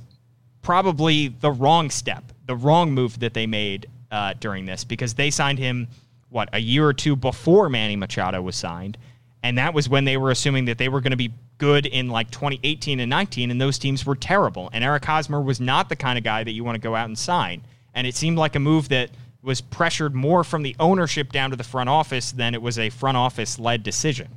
probably 0.60 1.28
the 1.28 1.50
wrong 1.52 1.90
step 1.90 2.24
the 2.46 2.56
wrong 2.56 2.92
move 2.92 3.20
that 3.20 3.34
they 3.34 3.46
made 3.46 3.86
uh, 4.10 4.34
during 4.40 4.66
this 4.66 4.82
because 4.84 5.14
they 5.14 5.30
signed 5.30 5.58
him 5.58 5.86
what 6.28 6.48
a 6.52 6.58
year 6.58 6.86
or 6.86 6.92
two 6.92 7.14
before 7.14 7.68
Manny 7.68 7.94
Machado 7.94 8.42
was 8.42 8.56
signed 8.56 8.98
and 9.44 9.58
that 9.58 9.74
was 9.74 9.90
when 9.90 10.06
they 10.06 10.16
were 10.16 10.30
assuming 10.30 10.64
that 10.64 10.78
they 10.78 10.88
were 10.88 11.02
going 11.02 11.10
to 11.10 11.18
be 11.18 11.30
good 11.58 11.84
in 11.84 12.08
like 12.08 12.30
2018 12.30 12.98
and 12.98 13.10
19, 13.10 13.50
and 13.50 13.60
those 13.60 13.78
teams 13.78 14.06
were 14.06 14.16
terrible. 14.16 14.70
And 14.72 14.82
Eric 14.82 15.04
Hosmer 15.04 15.40
was 15.40 15.60
not 15.60 15.90
the 15.90 15.96
kind 15.96 16.16
of 16.16 16.24
guy 16.24 16.42
that 16.42 16.52
you 16.52 16.64
want 16.64 16.76
to 16.76 16.80
go 16.80 16.96
out 16.96 17.08
and 17.08 17.16
sign. 17.16 17.62
And 17.92 18.06
it 18.06 18.14
seemed 18.14 18.38
like 18.38 18.56
a 18.56 18.58
move 18.58 18.88
that 18.88 19.10
was 19.42 19.60
pressured 19.60 20.14
more 20.14 20.44
from 20.44 20.62
the 20.62 20.74
ownership 20.80 21.30
down 21.30 21.50
to 21.50 21.56
the 21.56 21.64
front 21.64 21.90
office 21.90 22.32
than 22.32 22.54
it 22.54 22.62
was 22.62 22.78
a 22.78 22.88
front 22.88 23.18
office 23.18 23.58
led 23.58 23.82
decision. 23.82 24.28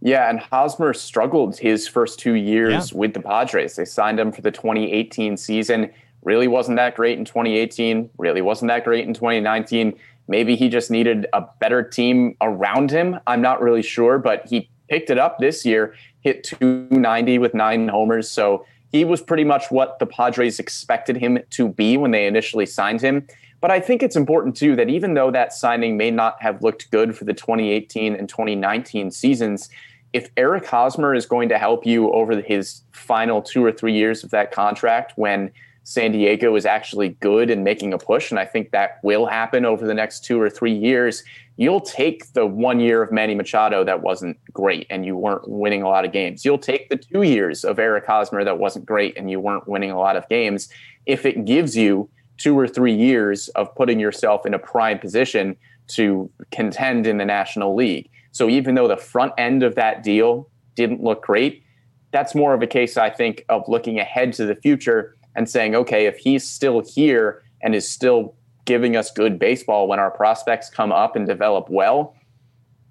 Yeah, 0.00 0.30
and 0.30 0.38
Hosmer 0.38 0.94
struggled 0.94 1.58
his 1.58 1.88
first 1.88 2.20
two 2.20 2.34
years 2.34 2.92
yeah. 2.92 2.98
with 2.98 3.14
the 3.14 3.20
Padres. 3.20 3.74
They 3.74 3.84
signed 3.84 4.20
him 4.20 4.30
for 4.30 4.42
the 4.42 4.52
2018 4.52 5.36
season. 5.36 5.90
Really 6.22 6.46
wasn't 6.46 6.76
that 6.76 6.94
great 6.94 7.18
in 7.18 7.24
2018. 7.24 8.10
Really 8.16 8.42
wasn't 8.42 8.68
that 8.68 8.84
great 8.84 9.08
in 9.08 9.12
2019. 9.12 9.98
Maybe 10.26 10.56
he 10.56 10.68
just 10.68 10.90
needed 10.90 11.26
a 11.32 11.44
better 11.60 11.82
team 11.82 12.36
around 12.40 12.90
him. 12.90 13.18
I'm 13.26 13.42
not 13.42 13.60
really 13.60 13.82
sure, 13.82 14.18
but 14.18 14.46
he 14.46 14.70
picked 14.88 15.10
it 15.10 15.18
up 15.18 15.38
this 15.38 15.64
year, 15.64 15.94
hit 16.20 16.44
290 16.44 17.38
with 17.38 17.54
nine 17.54 17.88
homers. 17.88 18.30
So 18.30 18.64
he 18.92 19.04
was 19.04 19.20
pretty 19.20 19.44
much 19.44 19.70
what 19.70 19.98
the 19.98 20.06
Padres 20.06 20.58
expected 20.58 21.16
him 21.16 21.38
to 21.50 21.68
be 21.68 21.96
when 21.96 22.10
they 22.12 22.26
initially 22.26 22.66
signed 22.66 23.00
him. 23.00 23.26
But 23.60 23.70
I 23.70 23.80
think 23.80 24.02
it's 24.02 24.16
important 24.16 24.56
too 24.56 24.76
that 24.76 24.88
even 24.90 25.14
though 25.14 25.30
that 25.30 25.52
signing 25.52 25.96
may 25.96 26.10
not 26.10 26.40
have 26.42 26.62
looked 26.62 26.90
good 26.90 27.16
for 27.16 27.24
the 27.24 27.32
2018 27.32 28.14
and 28.14 28.28
2019 28.28 29.10
seasons, 29.10 29.68
if 30.12 30.30
Eric 30.36 30.64
Hosmer 30.66 31.14
is 31.14 31.26
going 31.26 31.48
to 31.48 31.58
help 31.58 31.84
you 31.84 32.12
over 32.12 32.40
his 32.40 32.82
final 32.92 33.42
two 33.42 33.64
or 33.64 33.72
three 33.72 33.92
years 33.92 34.22
of 34.22 34.30
that 34.30 34.52
contract 34.52 35.14
when 35.16 35.50
San 35.86 36.12
Diego 36.12 36.56
is 36.56 36.64
actually 36.64 37.10
good 37.20 37.50
and 37.50 37.62
making 37.62 37.92
a 37.92 37.98
push, 37.98 38.30
and 38.30 38.40
I 38.40 38.46
think 38.46 38.70
that 38.70 39.00
will 39.02 39.26
happen 39.26 39.66
over 39.66 39.86
the 39.86 39.92
next 39.92 40.24
two 40.24 40.40
or 40.40 40.48
three 40.48 40.72
years. 40.72 41.22
You'll 41.58 41.82
take 41.82 42.32
the 42.32 42.46
one 42.46 42.80
year 42.80 43.02
of 43.02 43.12
Manny 43.12 43.34
Machado 43.34 43.84
that 43.84 44.00
wasn't 44.00 44.38
great 44.52 44.86
and 44.88 45.04
you 45.04 45.14
weren't 45.14 45.46
winning 45.46 45.82
a 45.82 45.88
lot 45.88 46.06
of 46.06 46.10
games. 46.10 46.42
You'll 46.42 46.58
take 46.58 46.88
the 46.88 46.96
two 46.96 47.22
years 47.22 47.64
of 47.64 47.78
Eric 47.78 48.06
Hosmer 48.06 48.44
that 48.44 48.58
wasn't 48.58 48.86
great 48.86 49.16
and 49.18 49.30
you 49.30 49.38
weren't 49.38 49.68
winning 49.68 49.90
a 49.90 49.98
lot 49.98 50.16
of 50.16 50.26
games 50.28 50.70
if 51.04 51.26
it 51.26 51.44
gives 51.44 51.76
you 51.76 52.08
two 52.38 52.58
or 52.58 52.66
three 52.66 52.94
years 52.94 53.48
of 53.48 53.72
putting 53.74 54.00
yourself 54.00 54.46
in 54.46 54.54
a 54.54 54.58
prime 54.58 54.98
position 54.98 55.54
to 55.88 56.30
contend 56.50 57.06
in 57.06 57.18
the 57.18 57.26
National 57.26 57.76
League. 57.76 58.08
So 58.32 58.48
even 58.48 58.74
though 58.74 58.88
the 58.88 58.96
front 58.96 59.32
end 59.36 59.62
of 59.62 59.74
that 59.74 60.02
deal 60.02 60.48
didn't 60.76 61.02
look 61.02 61.22
great, 61.22 61.62
that's 62.10 62.34
more 62.34 62.54
of 62.54 62.62
a 62.62 62.66
case, 62.66 62.96
I 62.96 63.10
think, 63.10 63.44
of 63.48 63.68
looking 63.68 63.98
ahead 64.00 64.32
to 64.34 64.46
the 64.46 64.56
future 64.56 65.16
and 65.34 65.48
saying, 65.48 65.74
okay, 65.74 66.06
if 66.06 66.16
he's 66.18 66.48
still 66.48 66.80
here 66.80 67.42
and 67.62 67.74
is 67.74 67.88
still 67.88 68.34
giving 68.64 68.96
us 68.96 69.10
good 69.10 69.38
baseball 69.38 69.88
when 69.88 69.98
our 69.98 70.10
prospects 70.10 70.70
come 70.70 70.92
up 70.92 71.16
and 71.16 71.26
develop 71.26 71.68
well, 71.68 72.14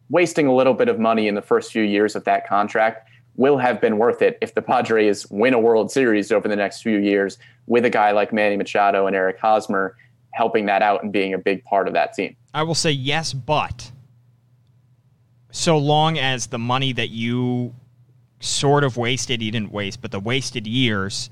wasting 0.10 0.48
a 0.48 0.54
little 0.54 0.74
bit 0.74 0.89
of 0.89 1.00
money 1.00 1.28
in 1.28 1.36
the 1.36 1.41
first 1.41 1.72
few 1.72 1.84
years 1.84 2.16
of 2.16 2.24
that 2.26 2.48
contract 2.48 3.10
will 3.36 3.58
have 3.58 3.82
been 3.82 3.98
worth 3.98 4.22
it 4.22 4.38
if 4.41 4.54
the 4.54 4.62
Padres 4.62 5.30
win 5.32 5.54
a 5.54 5.60
World 5.60 5.91
Series 5.91 6.32
over 6.32 6.48
the 6.48 6.56
next 6.56 6.82
few 6.82 7.00
years 7.00 7.39
with 7.66 7.86
a 7.86 7.89
guy 7.89 8.12
like 8.12 8.32
Manny 8.32 8.56
Machado 8.56 9.08
and 9.08 9.16
Eric 9.16 9.39
Hosmer 9.39 9.98
helping 10.32 10.66
that 10.68 10.82
out 10.82 11.04
and 11.04 11.12
being 11.12 11.34
a 11.34 11.38
big 11.38 11.64
part 11.64 11.88
of 11.88 11.94
that 11.94 12.14
team. 12.14 12.36
I 12.54 12.64
will 12.64 12.76
say 12.76 12.91
yes, 12.91 13.34
but 13.34 13.91
so 15.52 15.78
long 15.78 16.18
as 16.18 16.48
the 16.48 16.60
money 16.60 16.94
that 16.94 17.10
you 17.10 17.74
sort 18.39 18.84
of 18.84 18.98
wasted, 18.98 19.41
you 19.41 19.52
didn't 19.52 19.72
waste, 19.72 20.02
but 20.02 20.12
the 20.12 20.20
wasted 20.20 20.68
years 20.68 21.30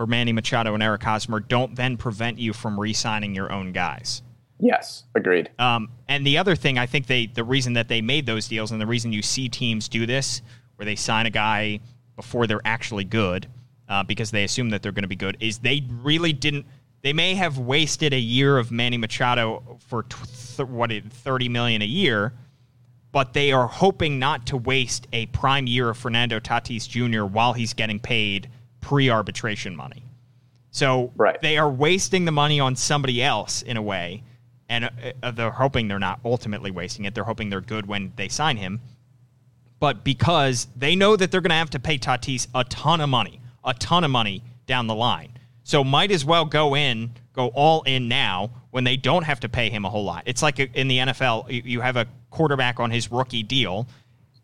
for 0.00 0.06
Manny 0.06 0.32
Machado 0.32 0.72
and 0.72 0.82
Eric 0.82 1.02
Hosmer 1.02 1.40
don't 1.40 1.76
then 1.76 1.98
prevent 1.98 2.38
you 2.38 2.54
from 2.54 2.80
re-signing 2.80 3.34
your 3.34 3.52
own 3.52 3.70
guys. 3.70 4.22
Yes, 4.58 5.04
agreed. 5.14 5.50
Um, 5.58 5.90
and 6.08 6.26
the 6.26 6.38
other 6.38 6.56
thing, 6.56 6.78
I 6.78 6.86
think 6.86 7.06
they 7.06 7.26
the 7.26 7.44
reason 7.44 7.74
that 7.74 7.88
they 7.88 8.00
made 8.00 8.24
those 8.24 8.48
deals 8.48 8.72
and 8.72 8.80
the 8.80 8.86
reason 8.86 9.12
you 9.12 9.20
see 9.20 9.50
teams 9.50 9.90
do 9.90 10.06
this, 10.06 10.40
where 10.76 10.86
they 10.86 10.96
sign 10.96 11.26
a 11.26 11.30
guy 11.30 11.80
before 12.16 12.46
they're 12.46 12.62
actually 12.64 13.04
good, 13.04 13.46
uh, 13.90 14.02
because 14.02 14.30
they 14.30 14.42
assume 14.42 14.70
that 14.70 14.80
they're 14.80 14.90
going 14.90 15.02
to 15.02 15.08
be 15.08 15.16
good, 15.16 15.36
is 15.38 15.58
they 15.58 15.86
really 15.90 16.32
didn't. 16.32 16.64
They 17.02 17.12
may 17.12 17.34
have 17.34 17.58
wasted 17.58 18.14
a 18.14 18.18
year 18.18 18.56
of 18.56 18.72
Manny 18.72 18.96
Machado 18.96 19.76
for 19.86 20.04
th- 20.04 20.66
what 20.66 20.90
thirty 21.10 21.50
million 21.50 21.82
a 21.82 21.84
year, 21.84 22.32
but 23.12 23.34
they 23.34 23.52
are 23.52 23.66
hoping 23.66 24.18
not 24.18 24.46
to 24.46 24.56
waste 24.56 25.08
a 25.12 25.26
prime 25.26 25.66
year 25.66 25.90
of 25.90 25.98
Fernando 25.98 26.40
Tatis 26.40 26.88
Jr. 26.88 27.24
while 27.24 27.52
he's 27.52 27.74
getting 27.74 28.00
paid 28.00 28.48
pre-arbitration 28.80 29.74
money. 29.76 30.04
So 30.70 31.12
Right. 31.16 31.40
they 31.42 31.58
are 31.58 31.68
wasting 31.70 32.24
the 32.24 32.32
money 32.32 32.60
on 32.60 32.76
somebody 32.76 33.22
else 33.22 33.62
in 33.62 33.76
a 33.76 33.82
way, 33.82 34.22
and 34.68 34.84
uh, 34.84 34.90
uh, 35.22 35.30
they're 35.32 35.50
hoping 35.50 35.88
they're 35.88 35.98
not 35.98 36.20
ultimately 36.24 36.70
wasting 36.70 37.04
it. 37.04 37.14
They're 37.14 37.24
hoping 37.24 37.50
they're 37.50 37.60
good 37.60 37.86
when 37.86 38.12
they 38.16 38.28
sign 38.28 38.56
him. 38.56 38.80
But 39.78 40.04
because 40.04 40.68
they 40.76 40.94
know 40.94 41.16
that 41.16 41.30
they're 41.30 41.40
going 41.40 41.50
to 41.50 41.56
have 41.56 41.70
to 41.70 41.78
pay 41.80 41.98
Tatis 41.98 42.46
a 42.54 42.64
ton 42.64 43.00
of 43.00 43.08
money, 43.08 43.40
a 43.64 43.74
ton 43.74 44.04
of 44.04 44.10
money 44.10 44.42
down 44.66 44.86
the 44.86 44.94
line. 44.94 45.32
So 45.64 45.82
might 45.82 46.10
as 46.10 46.24
well 46.24 46.44
go 46.44 46.76
in, 46.76 47.12
go 47.32 47.48
all 47.48 47.82
in 47.82 48.06
now 48.08 48.50
when 48.70 48.84
they 48.84 48.96
don't 48.96 49.24
have 49.24 49.40
to 49.40 49.48
pay 49.48 49.70
him 49.70 49.84
a 49.84 49.90
whole 49.90 50.04
lot. 50.04 50.22
It's 50.26 50.42
like 50.42 50.58
in 50.58 50.88
the 50.88 50.98
NFL, 50.98 51.46
you- 51.48 51.62
you 51.64 51.80
have 51.80 51.96
a 51.96 52.06
quarterback 52.30 52.78
on 52.78 52.90
his 52.90 53.10
rookie 53.10 53.42
deal 53.42 53.88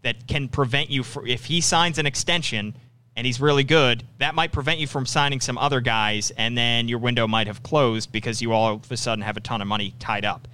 that 0.02 0.26
can 0.26 0.48
prevent 0.48 0.90
you 0.90 1.02
for 1.02 1.26
if 1.26 1.44
he 1.46 1.60
signs 1.60 1.98
an 1.98 2.06
extension 2.06 2.74
and 3.16 3.26
he's 3.26 3.40
really 3.40 3.64
good, 3.64 4.04
that 4.18 4.34
might 4.34 4.52
prevent 4.52 4.78
you 4.78 4.86
from 4.86 5.06
signing 5.06 5.40
some 5.40 5.56
other 5.58 5.80
guys 5.80 6.30
and 6.36 6.56
then 6.56 6.86
your 6.86 6.98
window 6.98 7.26
might 7.26 7.46
have 7.46 7.62
closed 7.62 8.12
because 8.12 8.42
you 8.42 8.52
all 8.52 8.74
of 8.74 8.92
a 8.92 8.96
sudden 8.96 9.22
have 9.22 9.36
a 9.36 9.40
ton 9.40 9.62
of 9.62 9.66
money 9.66 9.94
tied 9.98 10.24
up. 10.24 10.46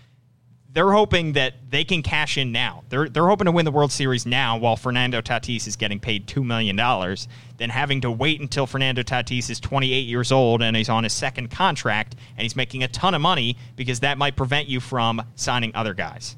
They're 0.71 0.93
hoping 0.93 1.33
that 1.33 1.55
they 1.69 1.85
can 1.85 2.03
cash 2.03 2.39
in 2.39 2.51
now. 2.51 2.83
They're 2.89 3.07
they're 3.07 3.27
hoping 3.27 3.45
to 3.45 3.53
win 3.53 3.67
the 3.67 3.71
World 3.71 3.93
Series 3.93 4.25
now 4.25 4.57
while 4.57 4.77
Fernando 4.77 5.21
Tatis 5.21 5.67
is 5.67 5.77
getting 5.77 6.01
paid 6.01 6.27
2 6.27 6.43
million 6.43 6.77
dollars 6.77 7.29
than 7.59 7.69
having 7.69 8.01
to 8.01 8.11
wait 8.11 8.41
until 8.41 8.67
Fernando 8.67 9.03
Tatis 9.03 9.51
is 9.51 9.61
28 9.61 10.07
years 10.07 10.33
old 10.33 10.63
and 10.63 10.75
he's 10.75 10.89
on 10.89 11.05
his 11.05 11.13
second 11.13 11.51
contract 11.51 12.17
and 12.37 12.43
he's 12.43 12.57
making 12.57 12.83
a 12.85 12.89
ton 12.89 13.15
of 13.15 13.21
money 13.21 13.59
because 13.77 14.01
that 14.01 14.17
might 14.17 14.35
prevent 14.35 14.67
you 14.67 14.81
from 14.81 15.23
signing 15.35 15.73
other 15.75 15.93
guys. 15.93 16.37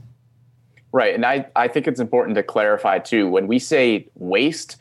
Right. 0.90 1.14
And 1.14 1.26
I, 1.26 1.46
I 1.56 1.66
think 1.66 1.86
it's 1.86 2.00
important 2.00 2.36
to 2.36 2.42
clarify 2.42 2.98
too 2.98 3.28
when 3.28 3.46
we 3.46 3.58
say 3.58 4.08
waste, 4.14 4.78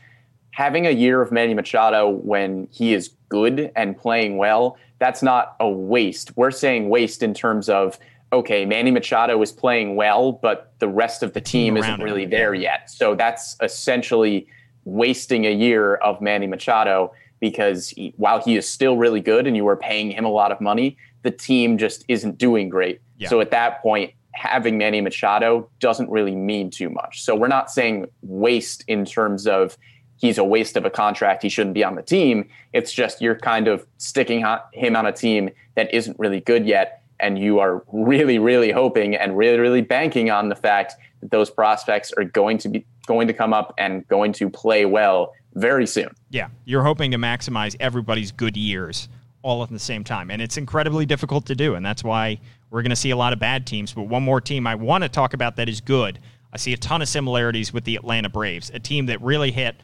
having 0.54 0.86
a 0.86 0.92
year 0.92 1.22
of 1.22 1.32
Manny 1.32 1.56
Machado 1.56 2.10
when 2.10 2.68
he 2.72 2.94
is 2.94 3.10
good 3.30 3.72
and 3.76 3.98
playing 3.98 4.38
well, 4.38 4.78
that's 5.00 5.24
not 5.24 5.56
a 5.60 5.68
waste. 5.68 6.38
We're 6.38 6.52
saying 6.52 6.90
waste 6.90 7.24
in 7.24 7.34
terms 7.34 7.70
of, 7.70 7.98
okay, 8.32 8.64
Manny 8.64 8.92
Machado 8.92 9.42
is 9.42 9.52
playing 9.52 9.96
well, 9.96 10.32
but 10.32 10.74
the 10.78 10.88
rest 10.88 11.24
of 11.24 11.34
the 11.34 11.42
team 11.42 11.76
isn't 11.76 12.02
really 12.02 12.24
yeah. 12.24 12.30
there 12.30 12.54
yet. 12.54 12.92
So 12.92 13.16
that's 13.16 13.58
essentially 13.62 14.48
wasting 14.86 15.48
a 15.48 15.52
year 15.52 15.96
of 15.96 16.22
Manny 16.22 16.46
Machado 16.46 17.14
because 17.40 17.90
he, 17.90 18.14
while 18.18 18.40
he 18.40 18.56
is 18.56 18.70
still 18.70 18.96
really 18.96 19.22
good 19.22 19.48
and 19.48 19.58
you 19.58 19.68
are 19.68 19.76
paying 19.76 20.12
him 20.12 20.24
a 20.24 20.32
lot 20.32 20.52
of 20.52 20.62
money, 20.62 20.98
the 21.24 21.32
team 21.32 21.80
just 21.80 22.06
isn't 22.08 22.38
doing 22.38 22.70
great. 22.70 23.02
Yeah. 23.18 23.28
So 23.28 23.42
at 23.42 23.50
that 23.52 23.82
point, 23.82 24.14
having 24.34 24.78
Manny 24.78 25.02
Machado 25.02 25.68
doesn't 25.80 26.10
really 26.12 26.36
mean 26.36 26.70
too 26.70 26.92
much. 26.92 27.24
So 27.24 27.36
we're 27.36 27.48
not 27.48 27.72
saying 27.72 28.06
waste 28.22 28.84
in 28.88 29.04
terms 29.04 29.48
of 29.48 29.78
he's 30.24 30.38
a 30.38 30.44
waste 30.44 30.78
of 30.78 30.86
a 30.86 30.90
contract. 30.90 31.44
He 31.44 31.50
shouldn't 31.50 31.74
be 31.74 31.84
on 31.84 31.96
the 31.96 32.02
team. 32.02 32.48
It's 32.72 32.94
just 32.94 33.22
you're 33.22 33.36
kind 33.36 33.68
of 33.68 33.86
sticking 33.98 34.46
him 34.72 34.96
on 34.96 35.06
a 35.06 35.12
team 35.12 35.50
that 35.76 35.94
isn't 35.94 36.18
really 36.18 36.40
good 36.40 36.66
yet. 36.66 37.04
And 37.20 37.38
you 37.38 37.60
are 37.60 37.84
really, 37.92 38.40
really 38.40 38.72
hoping 38.72 39.18
and 39.18 39.38
really, 39.38 39.60
really 39.60 39.82
banking 39.82 40.32
on 40.32 40.48
the 40.48 40.56
fact 40.56 40.94
that 41.20 41.32
those 41.32 41.50
prospects 41.50 42.14
are 42.14 42.24
going 42.24 42.58
to 42.60 42.70
be 42.70 42.86
going 43.06 43.28
to 43.28 43.34
come 43.34 43.54
up 43.54 43.74
and 43.78 44.08
going 44.08 44.32
to 44.32 44.50
play 44.50 44.86
well 44.86 45.34
very 45.56 45.86
soon. 45.86 46.08
Yeah, 46.30 46.48
you're 46.64 46.84
hoping 46.84 47.12
to 47.12 47.18
maximize 47.18 47.76
everybody's 47.82 48.32
good 48.32 48.56
years 48.56 49.10
all 49.42 49.62
at 49.62 49.70
the 49.70 49.78
same 49.78 50.06
time, 50.06 50.32
and 50.32 50.42
it's 50.42 50.56
incredibly 50.56 51.06
difficult 51.06 51.46
to 51.48 51.56
do, 51.56 51.76
and 51.76 51.86
that's 51.86 52.02
why 52.02 52.40
we're 52.70 52.82
going 52.82 52.92
to 52.92 52.96
see 52.96 53.10
a 53.10 53.18
lot 53.18 53.34
of 53.34 53.40
bad 53.40 53.68
teams. 53.68 53.92
But 53.92 54.04
one 54.04 54.24
more 54.24 54.40
team 54.40 54.66
I 54.66 54.76
want 54.76 55.04
to 55.04 55.10
talk 55.10 55.34
about 55.34 55.58
that 55.58 55.68
is 55.68 55.82
good. 55.82 56.18
I 56.54 56.58
see 56.58 56.72
a 56.72 56.78
ton 56.78 57.02
of 57.02 57.10
similarities 57.10 57.74
with 57.74 57.84
the 57.84 57.98
Atlanta 57.98 58.30
Braves, 58.30 58.72
a 58.74 58.80
team 58.80 59.08
that 59.08 59.22
really 59.22 59.52
hit 59.52 59.76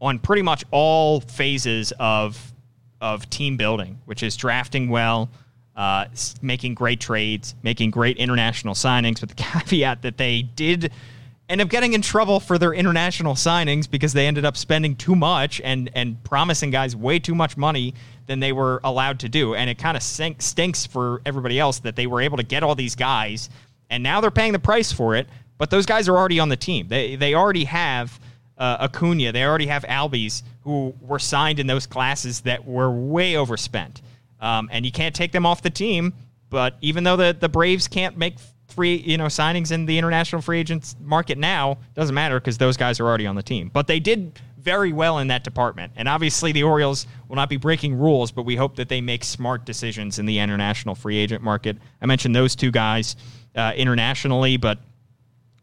on 0.00 0.18
pretty 0.18 0.42
much 0.42 0.64
all 0.70 1.20
phases 1.20 1.92
of 1.98 2.52
of 3.00 3.28
team 3.28 3.56
building, 3.56 3.98
which 4.06 4.22
is 4.22 4.36
drafting 4.36 4.88
well, 4.88 5.28
uh, 5.76 6.06
making 6.40 6.74
great 6.74 6.98
trades, 6.98 7.54
making 7.62 7.90
great 7.90 8.16
international 8.16 8.74
signings, 8.74 9.20
with 9.20 9.30
the 9.30 9.36
caveat 9.42 10.02
that 10.02 10.16
they 10.16 10.42
did 10.42 10.90
end 11.48 11.60
up 11.60 11.68
getting 11.68 11.92
in 11.92 12.02
trouble 12.02 12.40
for 12.40 12.58
their 12.58 12.72
international 12.72 13.34
signings 13.34 13.88
because 13.88 14.12
they 14.12 14.26
ended 14.26 14.44
up 14.44 14.56
spending 14.56 14.96
too 14.96 15.14
much 15.14 15.60
and 15.62 15.90
and 15.94 16.22
promising 16.24 16.70
guys 16.70 16.96
way 16.96 17.18
too 17.18 17.34
much 17.34 17.56
money 17.56 17.94
than 18.26 18.40
they 18.40 18.52
were 18.52 18.80
allowed 18.82 19.20
to 19.20 19.28
do. 19.28 19.54
And 19.54 19.70
it 19.70 19.78
kind 19.78 19.96
of 19.96 20.02
stinks 20.02 20.86
for 20.86 21.22
everybody 21.24 21.60
else 21.60 21.78
that 21.80 21.94
they 21.94 22.06
were 22.06 22.20
able 22.20 22.36
to 22.38 22.42
get 22.42 22.62
all 22.62 22.74
these 22.74 22.96
guys 22.96 23.48
and 23.90 24.02
now 24.02 24.20
they're 24.20 24.30
paying 24.30 24.52
the 24.52 24.58
price 24.58 24.92
for 24.92 25.14
it. 25.14 25.28
But 25.58 25.70
those 25.70 25.86
guys 25.86 26.08
are 26.08 26.16
already 26.16 26.38
on 26.38 26.48
the 26.48 26.56
team. 26.56 26.88
They 26.88 27.16
they 27.16 27.34
already 27.34 27.64
have 27.64 28.18
uh, 28.58 28.78
Acuna. 28.80 29.32
They 29.32 29.44
already 29.44 29.66
have 29.66 29.84
Albies 29.84 30.42
who 30.62 30.94
were 31.00 31.18
signed 31.18 31.58
in 31.58 31.66
those 31.66 31.86
classes 31.86 32.40
that 32.42 32.64
were 32.64 32.90
way 32.90 33.36
overspent. 33.36 34.02
Um, 34.40 34.68
and 34.72 34.84
you 34.84 34.92
can't 34.92 35.14
take 35.14 35.32
them 35.32 35.46
off 35.46 35.62
the 35.62 35.70
team. 35.70 36.14
But 36.50 36.76
even 36.80 37.04
though 37.04 37.16
the, 37.16 37.36
the 37.38 37.48
Braves 37.48 37.88
can't 37.88 38.16
make 38.16 38.36
free 38.68 38.96
you 38.96 39.16
know 39.16 39.26
signings 39.26 39.70
in 39.72 39.86
the 39.86 39.96
international 39.96 40.42
free 40.42 40.58
agents 40.58 40.96
market 41.00 41.38
now, 41.38 41.78
doesn't 41.94 42.14
matter 42.14 42.38
because 42.38 42.58
those 42.58 42.76
guys 42.76 43.00
are 43.00 43.06
already 43.06 43.26
on 43.26 43.34
the 43.34 43.42
team. 43.42 43.70
But 43.72 43.86
they 43.86 44.00
did 44.00 44.38
very 44.66 44.92
well 44.92 45.20
in 45.20 45.28
that 45.28 45.44
department. 45.44 45.92
And 45.94 46.08
obviously 46.08 46.50
the 46.50 46.64
Orioles 46.64 47.06
will 47.28 47.36
not 47.36 47.48
be 47.48 47.56
breaking 47.56 47.94
rules, 47.94 48.32
but 48.32 48.42
we 48.42 48.56
hope 48.56 48.74
that 48.76 48.88
they 48.88 49.00
make 49.00 49.22
smart 49.22 49.64
decisions 49.64 50.18
in 50.18 50.26
the 50.26 50.40
international 50.40 50.96
free 50.96 51.16
agent 51.16 51.42
market. 51.42 51.76
I 52.02 52.06
mentioned 52.06 52.34
those 52.34 52.56
two 52.56 52.72
guys 52.72 53.14
uh, 53.54 53.72
internationally, 53.76 54.56
but 54.56 54.80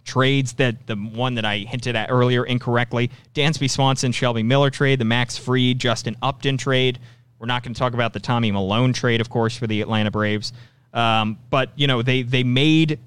trades 0.05 0.53
that 0.53 0.85
the 0.87 0.95
one 0.95 1.35
that 1.35 1.45
I 1.45 1.59
hinted 1.59 1.95
at 1.95 2.11
earlier 2.11 2.45
incorrectly 2.45 3.09
Dansby 3.33 3.69
Swanson, 3.69 4.11
Shelby 4.11 4.43
Miller 4.43 4.69
trade, 4.69 4.99
the 4.99 5.05
Max 5.05 5.37
Fried, 5.37 5.79
Justin 5.79 6.15
Upton 6.21 6.57
trade. 6.57 6.99
We're 7.39 7.47
not 7.47 7.63
going 7.63 7.73
to 7.73 7.79
talk 7.79 7.93
about 7.93 8.13
the 8.13 8.19
Tommy 8.19 8.51
Malone 8.51 8.93
trade, 8.93 9.21
of 9.21 9.29
course, 9.29 9.57
for 9.57 9.67
the 9.67 9.81
Atlanta 9.81 10.11
Braves. 10.11 10.53
Um, 10.93 11.37
but, 11.49 11.71
you 11.75 11.87
know, 11.87 12.01
they, 12.01 12.21
they 12.21 12.43
made 12.43 12.99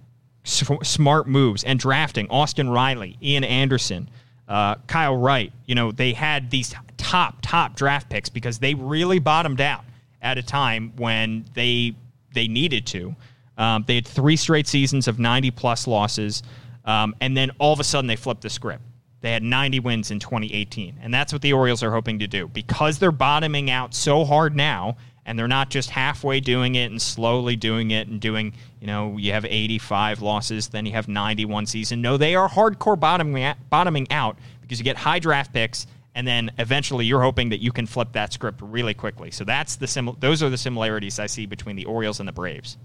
s- 0.44 0.68
smart 0.82 1.26
moves 1.26 1.64
and 1.64 1.78
drafting 1.78 2.28
Austin 2.28 2.68
Riley, 2.68 3.16
Ian 3.22 3.44
Anderson, 3.44 4.10
uh, 4.48 4.74
Kyle 4.86 5.16
Wright. 5.16 5.52
You 5.64 5.74
know, 5.74 5.92
they 5.92 6.12
had 6.12 6.50
these 6.50 6.74
top, 6.96 7.36
top 7.42 7.76
draft 7.76 8.10
picks 8.10 8.28
because 8.28 8.58
they 8.58 8.74
really 8.74 9.18
bottomed 9.18 9.60
out 9.60 9.84
at 10.20 10.38
a 10.38 10.42
time 10.42 10.92
when 10.96 11.44
they 11.54 11.94
they 12.32 12.48
needed 12.48 12.86
to. 12.86 13.16
Um, 13.56 13.84
they 13.86 13.94
had 13.94 14.06
three 14.06 14.36
straight 14.36 14.66
seasons 14.66 15.08
of 15.08 15.18
90 15.18 15.50
plus 15.52 15.86
losses. 15.86 16.42
Um, 16.86 17.14
and 17.20 17.36
then 17.36 17.50
all 17.58 17.72
of 17.72 17.80
a 17.80 17.84
sudden 17.84 18.06
they 18.06 18.16
flipped 18.16 18.42
the 18.42 18.50
script. 18.50 18.82
They 19.20 19.32
had 19.32 19.42
90 19.42 19.80
wins 19.80 20.10
in 20.10 20.20
2018. 20.20 20.98
And 21.02 21.12
that's 21.12 21.32
what 21.32 21.42
the 21.42 21.52
Orioles 21.52 21.82
are 21.82 21.90
hoping 21.90 22.20
to 22.20 22.26
do. 22.26 22.48
Because 22.48 22.98
they're 22.98 23.10
bottoming 23.10 23.70
out 23.70 23.94
so 23.94 24.24
hard 24.24 24.54
now, 24.54 24.96
and 25.24 25.36
they're 25.36 25.48
not 25.48 25.68
just 25.68 25.90
halfway 25.90 26.38
doing 26.38 26.76
it 26.76 26.90
and 26.90 27.02
slowly 27.02 27.56
doing 27.56 27.90
it 27.90 28.06
and 28.06 28.20
doing, 28.20 28.54
you 28.80 28.86
know, 28.86 29.16
you 29.16 29.32
have 29.32 29.44
85 29.44 30.22
losses, 30.22 30.68
then 30.68 30.86
you 30.86 30.92
have 30.92 31.08
91 31.08 31.66
season. 31.66 32.00
No, 32.00 32.16
they 32.16 32.36
are 32.36 32.48
hardcore 32.48 32.98
bottoming 32.98 33.42
out, 33.42 33.56
bottoming 33.68 34.06
out 34.12 34.38
because 34.62 34.78
you 34.78 34.84
get 34.84 34.96
high 34.96 35.18
draft 35.18 35.52
picks 35.52 35.88
and 36.14 36.26
then 36.26 36.50
eventually 36.58 37.04
you're 37.04 37.20
hoping 37.20 37.50
that 37.50 37.60
you 37.60 37.72
can 37.72 37.86
flip 37.86 38.12
that 38.12 38.32
script 38.32 38.60
really 38.62 38.94
quickly. 38.94 39.30
So 39.30 39.44
that's 39.44 39.76
the 39.76 39.86
sim- 39.86 40.16
those 40.20 40.42
are 40.42 40.48
the 40.48 40.56
similarities 40.56 41.18
I 41.18 41.26
see 41.26 41.44
between 41.44 41.76
the 41.76 41.84
Orioles 41.84 42.20
and 42.20 42.28
the 42.28 42.32
Braves. 42.32 42.78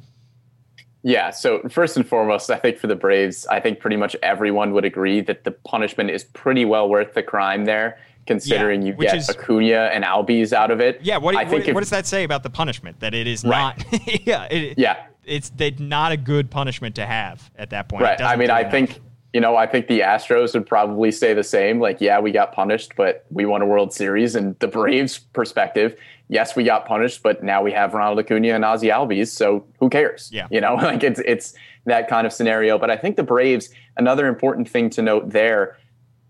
Yeah. 1.03 1.31
So 1.31 1.61
first 1.69 1.97
and 1.97 2.07
foremost, 2.07 2.49
I 2.51 2.57
think 2.57 2.77
for 2.77 2.87
the 2.87 2.95
Braves, 2.95 3.47
I 3.47 3.59
think 3.59 3.79
pretty 3.79 3.95
much 3.97 4.15
everyone 4.21 4.73
would 4.73 4.85
agree 4.85 5.21
that 5.21 5.43
the 5.43 5.51
punishment 5.51 6.09
is 6.11 6.23
pretty 6.25 6.65
well 6.65 6.89
worth 6.89 7.13
the 7.13 7.23
crime 7.23 7.65
there 7.65 7.97
considering 8.27 8.81
Yeah, 8.83 8.87
you 8.89 8.93
get 8.93 9.15
is- 9.15 9.29
Acuna 9.29 9.89
and 9.93 10.03
Albies 10.03 10.53
out 10.53 10.69
of 10.69 10.79
it. 10.79 10.99
Yeah, 11.01 11.17
what, 11.17 11.35
I 11.35 11.43
what, 11.43 11.49
think 11.49 11.67
if- 11.67 11.73
what 11.73 11.81
does 11.81 11.89
that 11.89 12.05
say 12.05 12.23
about 12.23 12.43
the 12.43 12.51
punishment? 12.51 12.99
That 12.99 13.13
it 13.15 13.25
is 13.25 13.43
Right. 13.43 13.75
not. 13.91 14.07
yeah, 14.27 14.43
it, 14.45 14.77
Yeah. 14.77 14.97
It's 15.23 15.51
not 15.79 16.11
a 16.11 16.17
good 16.17 16.49
punishment 16.49 16.95
to 16.95 17.05
have 17.05 17.49
at 17.55 17.69
that 17.71 17.87
point. 17.89 18.03
Right. 18.03 18.19
I 18.21 18.35
mean, 18.35 18.49
I 18.49 18.61
enough. 18.61 18.71
think 18.71 18.99
you 19.33 19.39
know, 19.39 19.55
I 19.55 19.65
think 19.65 19.87
the 19.87 20.01
Astros 20.01 20.53
would 20.53 20.65
probably 20.65 21.11
say 21.11 21.33
the 21.33 21.43
same. 21.43 21.79
Like, 21.79 22.01
yeah, 22.01 22.19
we 22.19 22.31
got 22.31 22.51
punished, 22.51 22.93
but 22.97 23.25
we 23.29 23.45
won 23.45 23.61
a 23.61 23.65
World 23.65 23.93
Series. 23.93 24.35
And 24.35 24.59
the 24.59 24.67
Braves' 24.67 25.19
perspective, 25.19 25.97
yes, 26.27 26.55
we 26.55 26.63
got 26.63 26.85
punished, 26.85 27.23
but 27.23 27.41
now 27.43 27.61
we 27.61 27.71
have 27.71 27.93
Ronald 27.93 28.19
Acuna 28.19 28.49
and 28.49 28.63
Ozzy 28.63 28.91
Albies, 28.91 29.29
so 29.29 29.65
who 29.79 29.89
cares? 29.89 30.29
Yeah. 30.33 30.47
You 30.51 30.59
know, 30.59 30.75
like 30.81 31.03
it's 31.03 31.21
it's 31.25 31.53
that 31.85 32.09
kind 32.09 32.27
of 32.27 32.33
scenario. 32.33 32.77
But 32.77 32.91
I 32.91 32.97
think 32.97 33.15
the 33.15 33.23
Braves, 33.23 33.69
another 33.97 34.27
important 34.27 34.69
thing 34.69 34.89
to 34.91 35.01
note 35.01 35.29
there 35.29 35.77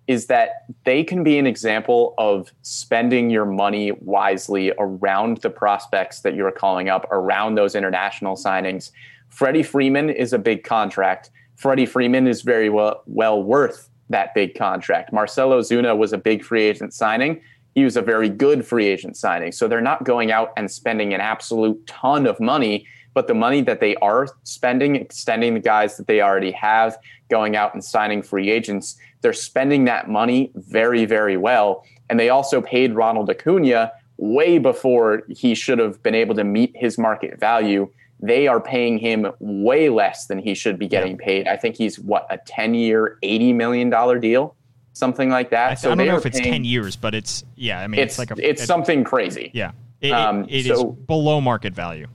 is 0.07 0.27
that 0.27 0.65
they 0.83 1.03
can 1.03 1.23
be 1.23 1.37
an 1.37 1.47
example 1.47 2.13
of 2.17 2.51
spending 2.63 3.29
your 3.29 3.45
money 3.45 3.91
wisely 4.01 4.73
around 4.77 5.37
the 5.37 5.49
prospects 5.49 6.21
that 6.21 6.35
you're 6.35 6.51
calling 6.51 6.89
up, 6.89 7.07
around 7.11 7.55
those 7.55 7.75
international 7.75 8.35
signings. 8.35 8.91
Freddie 9.29 9.63
Freeman 9.63 10.09
is 10.09 10.33
a 10.33 10.39
big 10.39 10.63
contract. 10.63 11.29
Freddie 11.61 11.85
Freeman 11.85 12.25
is 12.25 12.41
very 12.41 12.69
well, 12.69 13.03
well 13.05 13.43
worth 13.43 13.87
that 14.09 14.33
big 14.33 14.55
contract. 14.55 15.13
Marcell 15.13 15.51
Ozuna 15.51 15.95
was 15.95 16.11
a 16.11 16.17
big 16.17 16.43
free 16.43 16.63
agent 16.63 16.91
signing. 16.91 17.39
He 17.75 17.83
was 17.83 17.95
a 17.95 18.01
very 18.01 18.29
good 18.29 18.65
free 18.65 18.87
agent 18.87 19.15
signing. 19.15 19.51
So 19.51 19.67
they're 19.67 19.79
not 19.79 20.03
going 20.03 20.31
out 20.31 20.53
and 20.57 20.71
spending 20.71 21.13
an 21.13 21.21
absolute 21.21 21.85
ton 21.85 22.25
of 22.25 22.39
money, 22.39 22.87
but 23.13 23.27
the 23.27 23.35
money 23.35 23.61
that 23.61 23.79
they 23.79 23.95
are 23.97 24.27
spending, 24.43 24.95
extending 24.95 25.53
the 25.53 25.59
guys 25.59 25.97
that 25.97 26.07
they 26.07 26.19
already 26.19 26.51
have, 26.51 26.97
going 27.29 27.55
out 27.55 27.75
and 27.75 27.83
signing 27.83 28.23
free 28.23 28.49
agents, 28.49 28.97
they're 29.21 29.31
spending 29.31 29.85
that 29.85 30.09
money 30.09 30.51
very, 30.55 31.05
very 31.05 31.37
well. 31.37 31.85
And 32.09 32.19
they 32.19 32.29
also 32.29 32.59
paid 32.59 32.95
Ronald 32.95 33.29
Acuna 33.29 33.91
way 34.17 34.57
before 34.57 35.23
he 35.29 35.53
should 35.53 35.77
have 35.77 36.01
been 36.01 36.15
able 36.15 36.33
to 36.35 36.43
meet 36.43 36.71
his 36.75 36.97
market 36.97 37.39
value. 37.39 37.87
They 38.21 38.47
are 38.47 38.59
paying 38.59 38.97
him 38.99 39.27
way 39.39 39.89
less 39.89 40.27
than 40.27 40.37
he 40.37 40.53
should 40.53 40.77
be 40.77 40.87
getting 40.87 41.17
paid. 41.17 41.47
I 41.47 41.57
think 41.57 41.75
he's 41.75 41.99
what 41.99 42.27
a 42.29 42.37
10 42.37 42.75
year, 42.75 43.17
$80 43.23 43.55
million 43.55 44.19
deal, 44.19 44.55
something 44.93 45.29
like 45.29 45.49
that. 45.49 45.69
I, 45.85 45.91
I 45.91 45.95
don't 45.95 46.05
know 46.05 46.17
if 46.17 46.25
it's 46.25 46.39
paying- 46.39 46.51
ten 46.53 46.63
years, 46.63 46.95
but 46.95 47.15
it's 47.15 47.43
yeah. 47.55 47.79
I 47.79 47.87
mean, 47.87 47.99
it's, 47.99 48.13
It's, 48.13 48.19
like 48.19 48.31
a 48.37 48.47
it's 48.49 48.61
it- 48.61 48.65
something 48.67 49.03
crazy. 49.03 49.49
Yeah, 49.53 49.71
it, 50.01 50.07
it- 50.09 50.11
Um, 50.13 50.43
it 50.43 50.67
is 50.67 50.77
so- 50.79 50.91
below 50.91 51.41
market 51.41 51.73
value. 51.73 52.07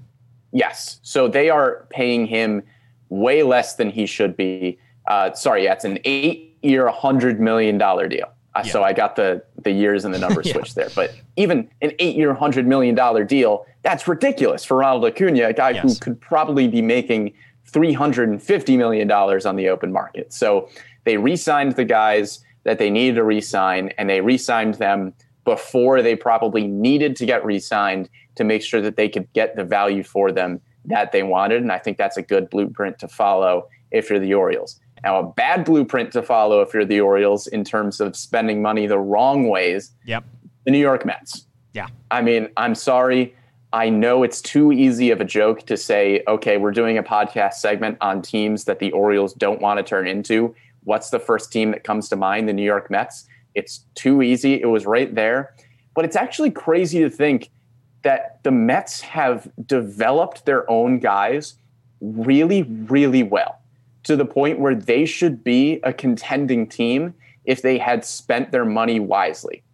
Yes. 0.52 1.00
So 1.02 1.26
they 1.28 1.50
are 1.50 1.86
paying 1.90 2.26
him 2.26 2.62
way 3.08 3.42
less 3.42 3.74
than 3.74 3.90
he 3.90 4.06
should 4.06 4.36
be. 4.36 4.78
Uh, 5.08 5.32
sorry, 5.32 5.64
yeah, 5.64 5.72
it's 5.72 5.84
an 5.84 5.98
eight-year, 6.04 6.88
hundred 6.88 7.40
million 7.40 7.78
dollar 7.78 8.08
deal. 8.08 8.28
Uh, 8.60 8.62
So 8.64 8.82
I 8.82 8.92
got 8.92 9.16
the 9.16 9.42
the 9.62 9.70
years 9.72 10.04
and 10.04 10.12
the 10.14 10.18
numbers 10.18 10.46
Yeah. 10.48 10.52
switched 10.54 10.74
there. 10.74 10.88
But 10.94 11.14
even 11.36 11.68
an 11.82 11.92
eight-year, 11.98 12.34
hundred 12.34 12.66
million 12.66 12.94
dollar 12.94 13.24
deal, 13.24 13.66
that's 13.82 14.06
ridiculous 14.08 14.64
for 14.64 14.78
Ronald 14.78 15.04
Acuna, 15.04 15.48
a 15.48 15.52
guy 15.52 15.74
who 15.74 15.94
could 15.96 16.20
probably 16.20 16.68
be 16.68 16.82
making 16.82 17.32
three 17.66 17.92
hundred 17.92 18.28
and 18.28 18.42
fifty 18.42 18.76
million 18.76 19.08
dollars 19.08 19.46
on 19.46 19.56
the 19.56 19.68
open 19.68 19.92
market. 19.92 20.32
So 20.32 20.68
they 21.04 21.16
re-signed 21.16 21.72
the 21.76 21.84
guys 21.84 22.44
that 22.64 22.78
they 22.78 22.90
needed 22.90 23.14
to 23.16 23.24
re-sign, 23.24 23.92
and 23.98 24.10
they 24.10 24.20
re-signed 24.20 24.74
them 24.74 25.12
before 25.44 26.02
they 26.02 26.16
probably 26.16 26.66
needed 26.66 27.14
to 27.16 27.24
get 27.26 27.44
re-signed 27.44 28.08
to 28.34 28.42
make 28.44 28.62
sure 28.62 28.80
that 28.80 28.96
they 28.96 29.08
could 29.08 29.32
get 29.32 29.54
the 29.54 29.62
value 29.64 30.02
for 30.02 30.32
them 30.32 30.60
that 30.84 31.12
they 31.12 31.22
wanted. 31.22 31.62
And 31.62 31.70
I 31.70 31.78
think 31.78 31.96
that's 31.96 32.16
a 32.16 32.22
good 32.22 32.50
blueprint 32.50 32.98
to 32.98 33.08
follow 33.08 33.68
if 33.92 34.10
you're 34.10 34.18
the 34.18 34.34
Orioles. 34.34 34.80
Now, 35.04 35.18
a 35.18 35.22
bad 35.32 35.64
blueprint 35.64 36.12
to 36.12 36.22
follow 36.22 36.60
if 36.62 36.72
you're 36.74 36.84
the 36.84 37.00
Orioles 37.00 37.46
in 37.46 37.64
terms 37.64 38.00
of 38.00 38.16
spending 38.16 38.62
money 38.62 38.86
the 38.86 38.98
wrong 38.98 39.48
ways, 39.48 39.92
Yep. 40.04 40.24
the 40.64 40.70
New 40.70 40.78
York 40.78 41.04
Mets. 41.04 41.46
Yeah. 41.74 41.88
I 42.10 42.22
mean, 42.22 42.48
I'm 42.56 42.74
sorry. 42.74 43.34
I 43.72 43.90
know 43.90 44.22
it's 44.22 44.40
too 44.40 44.72
easy 44.72 45.10
of 45.10 45.20
a 45.20 45.24
joke 45.24 45.66
to 45.66 45.76
say, 45.76 46.22
okay, 46.26 46.56
we're 46.56 46.70
doing 46.72 46.96
a 46.98 47.02
podcast 47.02 47.54
segment 47.54 47.98
on 48.00 48.22
teams 48.22 48.64
that 48.64 48.78
the 48.78 48.90
Orioles 48.92 49.34
don't 49.34 49.60
want 49.60 49.78
to 49.78 49.82
turn 49.82 50.06
into. 50.08 50.54
What's 50.84 51.10
the 51.10 51.18
first 51.18 51.52
team 51.52 51.72
that 51.72 51.84
comes 51.84 52.08
to 52.08 52.16
mind? 52.16 52.48
The 52.48 52.52
New 52.54 52.62
York 52.64 52.90
Mets. 52.90 53.26
It's 53.54 53.84
too 53.94 54.22
easy. 54.22 54.60
It 54.60 54.66
was 54.66 54.86
right 54.86 55.14
there. 55.14 55.54
But 55.94 56.04
it's 56.04 56.16
actually 56.16 56.50
crazy 56.52 57.00
to 57.00 57.10
think 57.10 57.50
that 58.02 58.38
the 58.44 58.50
Mets 58.50 59.00
have 59.00 59.48
developed 59.66 60.46
their 60.46 60.68
own 60.70 60.98
guys 61.00 61.54
really, 62.00 62.62
really 62.62 63.22
well 63.22 63.58
to 64.06 64.14
the 64.14 64.24
point 64.24 64.60
where 64.60 64.74
they 64.74 65.04
should 65.04 65.42
be 65.42 65.80
a 65.82 65.92
contending 65.92 66.68
team 66.68 67.12
if 67.44 67.62
they 67.62 67.76
had 67.76 68.04
spent 68.04 68.52
their 68.52 68.64
money 68.64 69.00
wisely. 69.00 69.64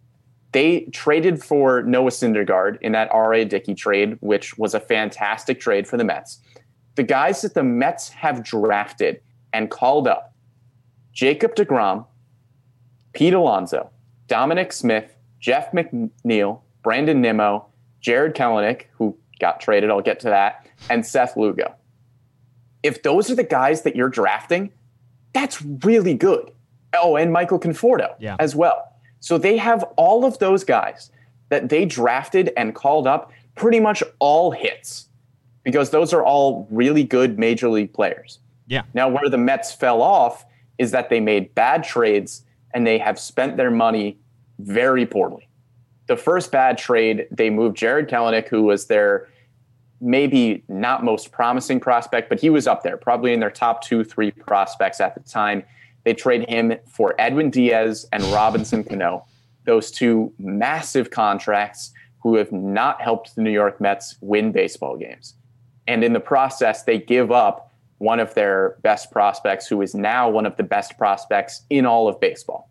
They 0.53 0.81
traded 0.91 1.43
for 1.43 1.83
Noah 1.83 2.09
Syndergaard 2.09 2.79
in 2.81 2.93
that 2.93 3.11
R.A. 3.11 3.45
Dickey 3.45 3.75
trade, 3.75 4.17
which 4.21 4.57
was 4.57 4.73
a 4.73 4.79
fantastic 4.79 5.59
trade 5.59 5.87
for 5.87 5.97
the 5.97 6.03
Mets. 6.03 6.39
The 6.95 7.03
guys 7.03 7.41
that 7.43 7.53
the 7.53 7.63
Mets 7.63 8.09
have 8.09 8.43
drafted 8.43 9.21
and 9.53 9.69
called 9.69 10.07
up 10.07 10.33
Jacob 11.11 11.53
DeGrom, 11.55 12.07
Pete 13.13 13.35
Alonso, 13.35 13.91
Dominic 14.27 14.73
Smith, 14.73 15.15
Jeff 15.39 15.71
McNeil, 15.73 16.61
Brandon 16.81 17.21
Nimmo, 17.21 17.67
Jarred 18.01 18.35
Kelenic, 18.35 18.85
who 18.97 19.15
got 19.39 19.61
traded, 19.61 19.91
I'll 19.91 20.01
get 20.01 20.19
to 20.21 20.29
that, 20.29 20.67
and 20.89 21.05
Seth 21.05 21.37
Lugo. 21.37 21.75
If 22.83 23.01
those 23.03 23.31
are 23.31 23.35
the 23.35 23.43
guys 23.43 23.81
that 23.83 23.95
you're 23.95 24.09
drafting, 24.09 24.71
that's 25.33 25.61
really 25.61 26.13
good. 26.13 26.51
Oh, 26.93 27.15
and 27.15 27.31
Michael 27.33 27.59
Conforto 27.59 28.13
Yeah. 28.19 28.35
as 28.39 28.55
well. 28.55 28.89
So 29.19 29.37
they 29.37 29.57
have 29.57 29.83
all 29.95 30.25
of 30.25 30.37
those 30.39 30.63
guys 30.63 31.09
that 31.49 31.69
they 31.69 31.85
drafted 31.85 32.51
and 32.57 32.75
called 32.75 33.07
up 33.07 33.31
pretty 33.55 33.79
much 33.79 34.03
all 34.19 34.51
hits 34.51 35.07
because 35.63 35.91
those 35.91 36.13
are 36.13 36.23
all 36.23 36.67
really 36.69 37.03
good 37.03 37.39
major 37.39 37.69
league 37.69 37.93
players. 37.93 38.39
Yeah. 38.67 38.83
Now, 38.93 39.07
where 39.09 39.29
the 39.29 39.37
Mets 39.37 39.71
fell 39.73 40.01
off 40.01 40.45
is 40.77 40.91
that 40.91 41.09
they 41.09 41.19
made 41.19 41.55
bad 41.55 41.83
trades 41.83 42.43
and 42.73 42.85
they 42.85 42.97
have 42.97 43.17
spent 43.19 43.55
their 43.57 43.71
money 43.71 44.17
very 44.59 45.05
poorly. 45.05 45.47
The 46.07 46.17
first 46.17 46.51
bad 46.51 46.77
trade, 46.77 47.27
they 47.31 47.49
moved 47.49 47.77
Jarred 47.77 48.09
Kelenic, 48.09 48.49
who 48.49 48.63
was 48.63 48.87
their 48.87 49.29
maybe 50.03 50.63
not 50.67 51.03
most 51.03 51.31
promising 51.31 51.79
prospect, 51.79 52.29
but 52.29 52.39
he 52.39 52.49
was 52.49 52.67
up 52.67 52.83
there, 52.83 52.97
probably 52.97 53.33
in 53.33 53.39
their 53.39 53.49
top 53.49 53.81
two, 53.81 54.03
three 54.03 54.31
prospects 54.31 54.99
at 54.99 55.15
the 55.15 55.21
time. 55.21 55.63
They 56.03 56.13
trade 56.13 56.47
him 56.49 56.75
for 56.87 57.15
Edwin 57.17 57.49
Diaz 57.49 58.05
and 58.11 58.21
Robinson 58.25 58.83
Cano, 58.89 59.25
those 59.65 59.89
two 59.89 60.33
massive 60.37 61.09
contracts 61.09 61.91
who 62.21 62.35
have 62.35 62.51
not 62.51 63.01
helped 63.01 63.35
the 63.35 63.41
New 63.41 63.51
York 63.51 63.79
Mets 63.79 64.15
win 64.21 64.51
baseball 64.51 64.97
games. 64.97 65.35
And 65.87 66.03
in 66.03 66.13
the 66.13 66.19
process, 66.19 66.83
they 66.83 66.99
give 66.99 67.31
up 67.31 67.71
one 67.97 68.19
of 68.19 68.33
their 68.33 68.77
best 68.81 69.11
prospects, 69.11 69.67
who 69.67 69.81
is 69.81 69.95
now 69.95 70.29
one 70.29 70.45
of 70.45 70.57
the 70.57 70.63
best 70.63 70.97
prospects 70.97 71.63
in 71.69 71.85
all 71.85 72.09
of 72.09 72.19
baseball. 72.19 72.69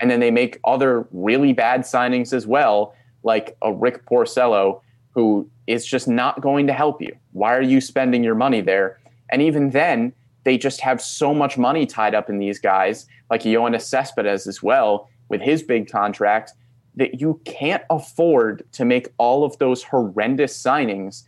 And 0.00 0.10
then 0.10 0.20
they 0.20 0.30
make 0.30 0.60
other 0.64 1.06
really 1.12 1.54
bad 1.54 1.82
signings 1.82 2.32
as 2.34 2.46
well, 2.46 2.94
like 3.22 3.56
a 3.62 3.72
Rick 3.72 4.04
Porcello, 4.04 4.82
who 5.14 5.48
is 5.66 5.86
just 5.86 6.08
not 6.08 6.40
going 6.40 6.66
to 6.66 6.72
help 6.72 7.00
you. 7.00 7.14
Why 7.32 7.54
are 7.54 7.62
you 7.62 7.80
spending 7.80 8.24
your 8.24 8.34
money 8.34 8.60
there? 8.60 8.98
And 9.30 9.40
even 9.40 9.70
then, 9.70 10.12
they 10.44 10.58
just 10.58 10.80
have 10.80 11.00
so 11.00 11.34
much 11.34 11.56
money 11.56 11.86
tied 11.86 12.14
up 12.14 12.28
in 12.28 12.38
these 12.38 12.58
guys, 12.58 13.06
like 13.30 13.42
Yoenis 13.42 13.82
Cespedes 13.82 14.46
as 14.46 14.62
well, 14.62 15.08
with 15.28 15.40
his 15.40 15.62
big 15.62 15.90
contract, 15.90 16.52
that 16.96 17.20
you 17.20 17.40
can't 17.44 17.82
afford 17.90 18.64
to 18.72 18.84
make 18.84 19.08
all 19.18 19.44
of 19.44 19.58
those 19.58 19.82
horrendous 19.82 20.56
signings 20.60 21.24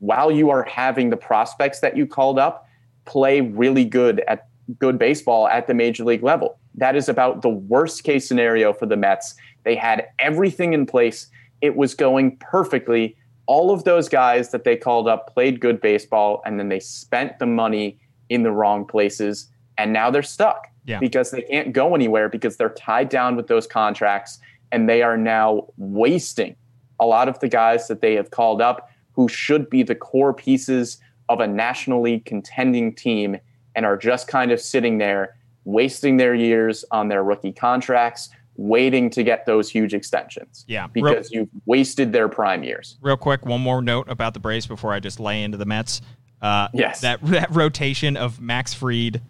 while 0.00 0.30
you 0.30 0.50
are 0.50 0.64
having 0.64 1.10
the 1.10 1.16
prospects 1.16 1.80
that 1.80 1.96
you 1.96 2.06
called 2.06 2.38
up 2.38 2.66
play 3.04 3.40
really 3.40 3.84
good 3.84 4.22
at 4.28 4.48
good 4.78 4.98
baseball 4.98 5.48
at 5.48 5.66
the 5.66 5.74
major 5.74 6.04
league 6.04 6.22
level. 6.22 6.58
That 6.74 6.94
is 6.94 7.08
about 7.08 7.42
the 7.42 7.48
worst 7.48 8.04
case 8.04 8.28
scenario 8.28 8.72
for 8.72 8.86
the 8.86 8.96
Mets. 8.96 9.34
They 9.64 9.74
had 9.74 10.08
everything 10.18 10.74
in 10.74 10.84
place. 10.84 11.28
It 11.60 11.74
was 11.74 11.94
going 11.94 12.36
perfectly. 12.36 13.16
All 13.48 13.70
of 13.70 13.84
those 13.84 14.08
guys 14.08 14.50
that 14.50 14.64
they 14.64 14.76
called 14.76 15.08
up 15.08 15.32
played 15.32 15.58
good 15.58 15.80
baseball 15.80 16.42
and 16.44 16.58
then 16.60 16.68
they 16.68 16.80
spent 16.80 17.38
the 17.38 17.46
money 17.46 17.98
in 18.28 18.42
the 18.42 18.52
wrong 18.52 18.84
places 18.84 19.50
and 19.78 19.92
now 19.92 20.10
they're 20.10 20.22
stuck 20.22 20.68
Yeah. 20.84 20.98
because 21.00 21.30
they 21.30 21.42
can't 21.42 21.72
go 21.72 21.94
anywhere 21.94 22.28
because 22.28 22.58
they're 22.58 22.68
tied 22.68 23.08
down 23.08 23.36
with 23.36 23.46
those 23.46 23.66
contracts 23.66 24.38
and 24.70 24.86
they 24.86 25.02
are 25.02 25.16
now 25.16 25.66
wasting 25.78 26.54
a 27.00 27.06
lot 27.06 27.26
of 27.26 27.38
the 27.40 27.48
guys 27.48 27.88
that 27.88 28.02
they 28.02 28.14
have 28.16 28.30
called 28.30 28.60
up 28.60 28.90
who 29.12 29.28
should 29.28 29.70
be 29.70 29.82
the 29.82 29.94
core 29.94 30.34
pieces 30.34 30.98
of 31.30 31.40
a 31.40 31.46
National 31.46 32.02
League 32.02 32.26
contending 32.26 32.94
team 32.94 33.38
and 33.74 33.86
are 33.86 33.96
just 33.96 34.28
kind 34.28 34.52
of 34.52 34.60
sitting 34.60 34.98
there 34.98 35.36
wasting 35.64 36.16
their 36.18 36.34
years 36.34 36.84
on 36.90 37.08
their 37.08 37.22
rookie 37.22 37.52
contracts, 37.52 38.30
waiting 38.58 39.08
to 39.08 39.22
get 39.22 39.46
those 39.46 39.70
huge 39.70 39.94
extensions. 39.94 40.64
Yeah. 40.68 40.88
Real- 40.94 41.04
Because 41.14 41.30
you've 41.30 41.48
wasted 41.64 42.12
their 42.12 42.28
prime 42.28 42.62
years. 42.64 42.98
Real 43.00 43.16
quick, 43.16 43.46
one 43.46 43.60
more 43.62 43.80
note 43.80 44.10
about 44.10 44.34
the 44.34 44.40
Braves 44.40 44.66
before 44.66 44.92
I 44.92 45.00
just 45.00 45.18
lay 45.20 45.42
into 45.44 45.56
the 45.56 45.64
Mets. 45.64 46.02
Uh, 46.42 46.68
Yes. 46.74 47.00
That 47.00 47.20
that 47.26 47.54
rotation 47.54 48.16
of 48.16 48.40
Max 48.40 48.74
Fried, 48.74 49.22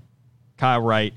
Kyle 0.56 0.80
Wright, 0.80 1.12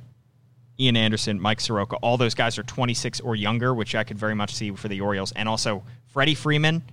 Ian 0.79 0.97
Anderson, 0.97 1.39
Mike 1.39 1.61
Soroka. 1.61 1.95
All 1.97 2.17
those 2.17 2.35
guys 2.35 2.57
are 2.59 2.63
26 2.63 3.21
or 3.21 3.35
younger, 3.35 3.73
which 3.73 3.95
I 3.95 4.03
could 4.03 4.19
very 4.19 4.35
much 4.35 4.53
see 4.53 4.71
for 4.71 4.87
the 4.89 4.99
Orioles. 5.01 5.31
And 5.33 5.47
also 5.47 5.83
Freddie 6.07 6.35
Freeman 6.35 6.83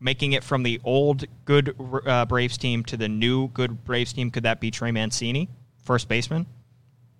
making 0.00 0.32
it 0.32 0.42
from 0.44 0.62
the 0.64 0.80
old 0.84 1.24
good 1.44 1.74
uh, 2.06 2.24
Braves 2.26 2.56
team 2.58 2.82
to 2.84 2.96
the 2.96 3.08
new 3.08 3.48
good 3.48 3.84
Braves 3.84 4.12
team. 4.12 4.30
Could 4.30 4.42
that 4.44 4.60
be 4.60 4.70
Trey 4.70 4.90
Mancini, 4.92 5.48
first 5.84 6.08
baseman, 6.08 6.46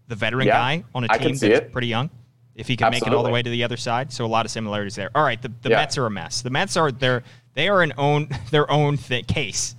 the 0.09 0.17
veteran 0.17 0.47
Yeah, 0.49 0.55
guy 0.55 0.85
on 0.95 1.05
a 1.05 1.09
team 1.19 1.37
that's 1.37 1.73
pretty 1.73 1.87
young? 1.89 2.11
If 2.55 2.69
he 2.69 2.77
can 2.77 2.91
make 2.91 3.07
it 3.07 3.15
all 3.15 3.23
the 3.23 3.31
way 3.31 3.43
to 3.43 3.49
the 3.51 3.65
other 3.65 3.79
side, 3.79 4.13
so 4.13 4.25
a 4.25 4.27
lot 4.27 4.45
of 4.45 4.53
similarities 4.53 4.95
there. 4.95 5.11
All 5.15 5.23
right, 5.23 5.41
the, 5.41 5.51
the 5.63 5.71
Yeah. 5.71 5.77
Mets 5.77 5.97
are 5.97 6.07
a 6.07 6.11
mess. 6.11 6.43
The 6.43 6.51
Mets 6.51 6.77
are 6.77 6.93
they're 6.93 7.23
they 7.55 7.69
are 7.69 7.83
an 7.83 7.95
own 7.97 8.29
their 8.51 8.71
own 8.71 8.99
th- 8.99 9.27
case. 9.27 9.75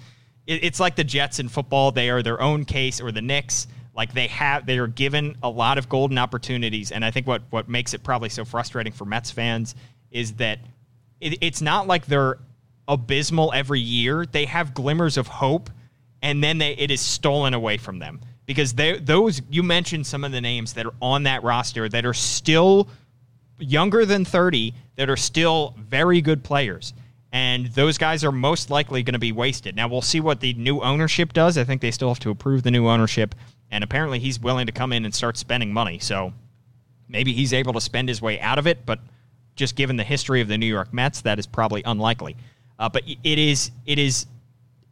It, 0.48 0.64
it's 0.64 0.80
like 0.80 0.96
the 0.96 1.04
Jets 1.04 1.40
in 1.40 1.50
football; 1.50 1.92
they 1.92 2.10
are 2.10 2.24
their 2.24 2.42
own 2.42 2.66
case, 2.66 3.00
or 3.00 3.12
the 3.12 3.22
Knicks. 3.22 3.68
Like 3.96 4.12
they 4.14 4.26
have, 4.28 4.66
they 4.66 4.80
are 4.80 4.88
given 4.88 5.38
a 5.44 5.50
lot 5.50 5.78
of 5.78 5.88
golden 5.88 6.18
opportunities, 6.18 6.92
and 6.92 7.06
I 7.06 7.12
think 7.12 7.28
what 7.28 7.44
what 7.52 7.70
makes 7.70 7.94
it 7.94 8.04
probably 8.04 8.30
so 8.30 8.44
frustrating 8.44 8.92
for 8.92 9.06
Mets 9.06 9.30
fans 9.30 9.76
is 10.10 10.34
that 10.34 10.58
it, 11.22 11.38
it's 11.42 11.62
not 11.62 11.86
like 11.86 12.08
they're 12.08 12.40
abysmal 12.88 13.54
every 13.54 13.80
year. 13.82 14.26
They 14.26 14.46
have 14.46 14.74
glimmers 14.74 15.18
of 15.18 15.28
hope, 15.28 15.70
and 16.24 16.44
then 16.44 16.58
they, 16.58 16.72
it 16.74 16.90
is 16.90 17.02
stolen 17.02 17.54
away 17.54 17.78
from 17.78 18.00
them 18.00 18.20
because 18.46 18.74
they 18.74 19.00
those 19.00 19.42
you 19.50 19.64
mentioned 19.64 20.06
some 20.06 20.24
of 20.24 20.32
the 20.32 20.42
names 20.42 20.74
that 20.74 20.86
are 20.86 20.94
on 21.02 21.24
that 21.24 21.44
roster 21.44 21.88
that 21.90 22.06
are 22.06 22.14
still 22.14 22.88
younger 23.60 24.06
than 24.06 24.26
30 24.26 24.74
that 24.96 25.10
are 25.10 25.18
still 25.18 25.76
very 25.78 26.22
good 26.22 26.44
players. 26.44 26.94
And 27.32 27.68
those 27.68 27.98
guys 27.98 28.24
are 28.24 28.32
most 28.32 28.70
likely 28.70 29.02
going 29.02 29.14
to 29.14 29.20
be 29.20 29.32
wasted. 29.32 29.76
Now, 29.76 29.88
we'll 29.88 30.04
see 30.04 30.20
what 30.20 30.40
the 30.40 30.54
new 30.54 30.82
ownership 30.82 31.34
does. 31.34 31.58
I 31.58 31.64
think 31.64 31.82
they 31.82 31.90
still 31.90 32.10
have 32.10 32.20
to 32.20 32.30
approve 32.30 32.62
the 32.62 32.70
new 32.70 32.88
ownership. 32.88 33.34
And 33.72 33.84
apparently, 33.84 34.20
he's 34.20 34.40
willing 34.40 34.68
to 34.68 34.72
come 34.72 34.94
in 34.94 35.04
and 35.04 35.16
start 35.16 35.38
spending 35.38 35.74
money. 35.74 35.98
So 35.98 36.34
maybe 37.08 37.34
he's 37.34 37.52
able 37.52 37.74
to 37.74 37.82
spend 37.82 38.08
his 38.08 38.22
way 38.22 38.40
out 38.40 38.60
of 38.60 38.68
it. 38.68 38.86
But 38.86 39.00
just 39.56 39.76
given 39.76 39.98
the 39.98 40.04
history 40.04 40.42
of 40.42 40.48
the 40.48 40.60
New 40.60 40.68
York 40.68 40.94
Mets, 40.94 41.22
that 41.22 41.40
is 41.40 41.48
probably 41.48 41.82
unlikely. 41.84 42.36
Uh, 42.78 42.90
but 42.90 43.04
it 43.08 43.40
is 43.40 43.72
it 43.88 43.98
is 43.98 44.28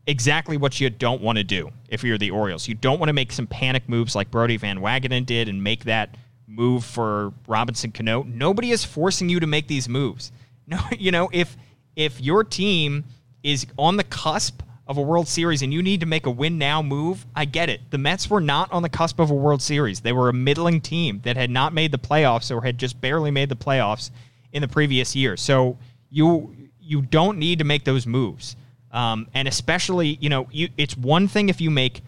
exactly 0.07 0.57
what 0.57 0.79
you 0.79 0.89
don't 0.89 1.21
want 1.21 1.37
to 1.37 1.43
do 1.43 1.71
if 1.89 2.03
you're 2.03 2.17
the 2.17 2.31
Orioles. 2.31 2.67
You 2.67 2.75
don't 2.75 2.99
want 2.99 3.09
to 3.09 3.13
make 3.13 3.31
some 3.31 3.47
panic 3.47 3.87
moves 3.87 4.15
like 4.15 4.31
Brodie 4.31 4.57
Van 4.57 4.79
Wagenen 4.79 5.25
did 5.25 5.47
and 5.47 5.63
make 5.63 5.85
that 5.85 6.15
move 6.47 6.83
for 6.83 7.33
Robinson 7.47 7.91
Cano. 7.91 8.23
Nobody 8.23 8.71
is 8.71 8.83
forcing 8.83 9.29
you 9.29 9.39
to 9.39 9.47
make 9.47 9.67
these 9.67 9.87
moves. 9.87 10.31
No, 10.67 10.79
you 10.97 11.11
know, 11.11 11.27
if 11.33 11.57
if 11.97 12.21
your 12.21 12.45
team 12.45 13.03
is 13.43 13.65
on 13.77 13.97
the 13.97 14.05
cusp 14.05 14.61
of 14.87 14.97
a 14.97 15.01
World 15.01 15.27
Series 15.27 15.63
and 15.63 15.73
you 15.73 15.81
need 15.81 15.99
to 16.01 16.05
make 16.05 16.27
a 16.27 16.31
win 16.31 16.57
now 16.57 16.81
move, 16.81 17.25
I 17.35 17.45
get 17.45 17.69
it. 17.69 17.81
The 17.89 17.97
Mets 17.97 18.29
were 18.29 18.39
not 18.39 18.71
on 18.71 18.81
the 18.81 18.87
cusp 18.87 19.19
of 19.19 19.31
a 19.31 19.33
World 19.33 19.61
Series. 19.61 19.99
They 19.99 20.13
were 20.13 20.29
a 20.29 20.33
middling 20.33 20.79
team 20.79 21.19
that 21.23 21.35
had 21.35 21.49
not 21.49 21.73
made 21.73 21.91
the 21.91 21.97
playoffs 21.97 22.55
or 22.55 22.61
had 22.61 22.77
just 22.77 23.01
barely 23.01 23.31
made 23.31 23.49
the 23.49 23.55
playoffs 23.55 24.11
in 24.53 24.61
the 24.61 24.67
previous 24.67 25.15
year. 25.15 25.35
So 25.35 25.77
you 26.09 26.55
you 26.79 27.01
don't 27.01 27.37
need 27.37 27.59
to 27.59 27.65
make 27.65 27.83
those 27.83 28.05
moves. 28.05 28.55
Um, 28.91 29.27
and 29.33 29.47
especially, 29.47 30.17
you 30.19 30.29
know, 30.29 30.47
you, 30.51 30.69
it's 30.77 30.97
one 30.97 31.27
thing 31.27 31.49
if 31.49 31.61
you 31.61 31.71
make 31.71 32.01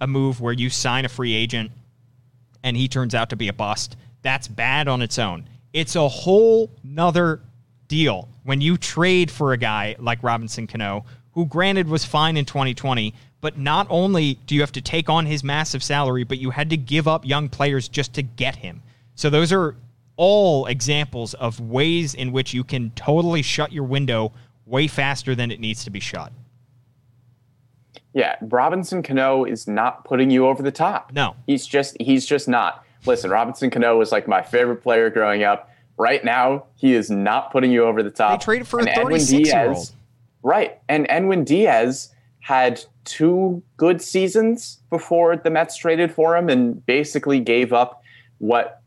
a 0.00 0.06
move 0.06 0.40
where 0.40 0.52
you 0.52 0.70
sign 0.70 1.04
a 1.04 1.08
free 1.08 1.34
agent 1.34 1.70
and 2.62 2.76
he 2.76 2.88
turns 2.88 3.14
out 3.14 3.30
to 3.30 3.36
be 3.36 3.48
a 3.48 3.52
bust. 3.52 3.96
That's 4.22 4.48
bad 4.48 4.88
on 4.88 5.02
its 5.02 5.18
own. 5.18 5.48
It's 5.72 5.94
a 5.94 6.08
whole 6.08 6.70
nother 6.82 7.40
deal 7.88 8.28
when 8.44 8.60
you 8.60 8.76
trade 8.76 9.30
for 9.30 9.52
a 9.52 9.56
guy 9.56 9.96
like 9.98 10.22
Robinson 10.22 10.66
Cano, 10.66 11.04
who 11.32 11.46
granted 11.46 11.88
was 11.88 12.04
fine 12.04 12.36
in 12.36 12.44
2020, 12.44 13.14
but 13.40 13.58
not 13.58 13.86
only 13.90 14.34
do 14.46 14.54
you 14.54 14.62
have 14.62 14.72
to 14.72 14.80
take 14.80 15.08
on 15.08 15.26
his 15.26 15.44
massive 15.44 15.82
salary, 15.82 16.24
but 16.24 16.38
you 16.38 16.50
had 16.50 16.70
to 16.70 16.76
give 16.76 17.06
up 17.06 17.24
young 17.24 17.48
players 17.48 17.88
just 17.88 18.14
to 18.14 18.22
get 18.22 18.56
him. 18.56 18.82
So 19.14 19.30
those 19.30 19.52
are 19.52 19.76
all 20.16 20.66
examples 20.66 21.34
of 21.34 21.60
ways 21.60 22.14
in 22.14 22.32
which 22.32 22.54
you 22.54 22.64
can 22.64 22.90
totally 22.90 23.42
shut 23.42 23.72
your 23.72 23.84
window 23.84 24.32
way 24.66 24.86
faster 24.88 25.34
than 25.34 25.50
it 25.50 25.60
needs 25.60 25.84
to 25.84 25.90
be 25.90 26.00
shot. 26.00 26.32
Yeah, 28.12 28.36
Robinson 28.40 29.02
Cano 29.02 29.44
is 29.44 29.66
not 29.68 30.04
putting 30.04 30.30
you 30.30 30.46
over 30.46 30.62
the 30.62 30.72
top. 30.72 31.12
No. 31.12 31.36
He's 31.46 31.66
just 31.66 31.96
he's 32.00 32.26
just 32.26 32.48
not. 32.48 32.84
Listen, 33.04 33.30
Robinson 33.30 33.70
Cano 33.70 33.98
was 33.98 34.10
like 34.10 34.26
my 34.26 34.42
favorite 34.42 34.82
player 34.82 35.10
growing 35.10 35.42
up. 35.44 35.70
Right 35.98 36.24
now, 36.24 36.64
he 36.76 36.94
is 36.94 37.10
not 37.10 37.52
putting 37.52 37.70
you 37.70 37.84
over 37.84 38.02
the 38.02 38.10
top. 38.10 38.40
They 38.40 38.44
traded 38.44 38.68
for 38.68 38.80
And 38.80 38.88
Edwin 38.88 39.12
36-year-old. 39.20 39.74
Diaz- 39.76 39.92
Right. 40.42 40.78
And 40.88 41.06
Edwin 41.08 41.42
Diaz 41.44 42.12
had 42.40 42.80
two 43.04 43.62
good 43.76 44.00
seasons 44.00 44.80
before 44.90 45.36
the 45.36 45.50
Mets 45.50 45.76
traded 45.76 46.12
for 46.12 46.36
him 46.36 46.48
and 46.48 46.84
basically 46.86 47.40
gave 47.40 47.72
up 47.72 48.02
what 48.38 48.80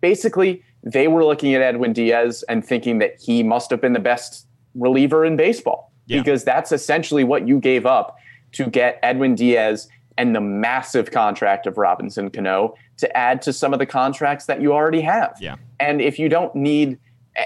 basically 0.00 0.62
they 0.82 1.06
were 1.08 1.24
looking 1.24 1.54
at 1.54 1.60
Edwin 1.62 1.92
Diaz 1.92 2.42
and 2.48 2.64
thinking 2.64 2.98
that 2.98 3.20
he 3.20 3.42
must 3.42 3.70
have 3.70 3.80
been 3.80 3.92
the 3.92 3.98
best 4.00 4.46
reliever 4.74 5.24
in 5.24 5.36
baseball 5.36 5.92
Yeah. 6.06 6.18
because 6.20 6.44
that's 6.44 6.72
essentially 6.72 7.24
what 7.24 7.46
you 7.48 7.58
gave 7.60 7.86
up 7.86 8.16
to 8.52 8.66
get 8.66 8.98
Edwin 9.02 9.34
Diaz 9.34 9.88
and 10.16 10.34
the 10.34 10.40
massive 10.40 11.10
contract 11.10 11.66
of 11.66 11.78
Robinson 11.78 12.30
Cano 12.30 12.74
to 12.96 13.16
add 13.16 13.40
to 13.42 13.52
some 13.52 13.72
of 13.72 13.78
the 13.78 13.86
contracts 13.86 14.46
that 14.46 14.60
you 14.60 14.72
already 14.72 15.00
have. 15.02 15.36
Yeah. 15.40 15.56
And 15.78 16.00
if 16.00 16.18
you 16.18 16.28
don't 16.28 16.54
need 16.56 16.98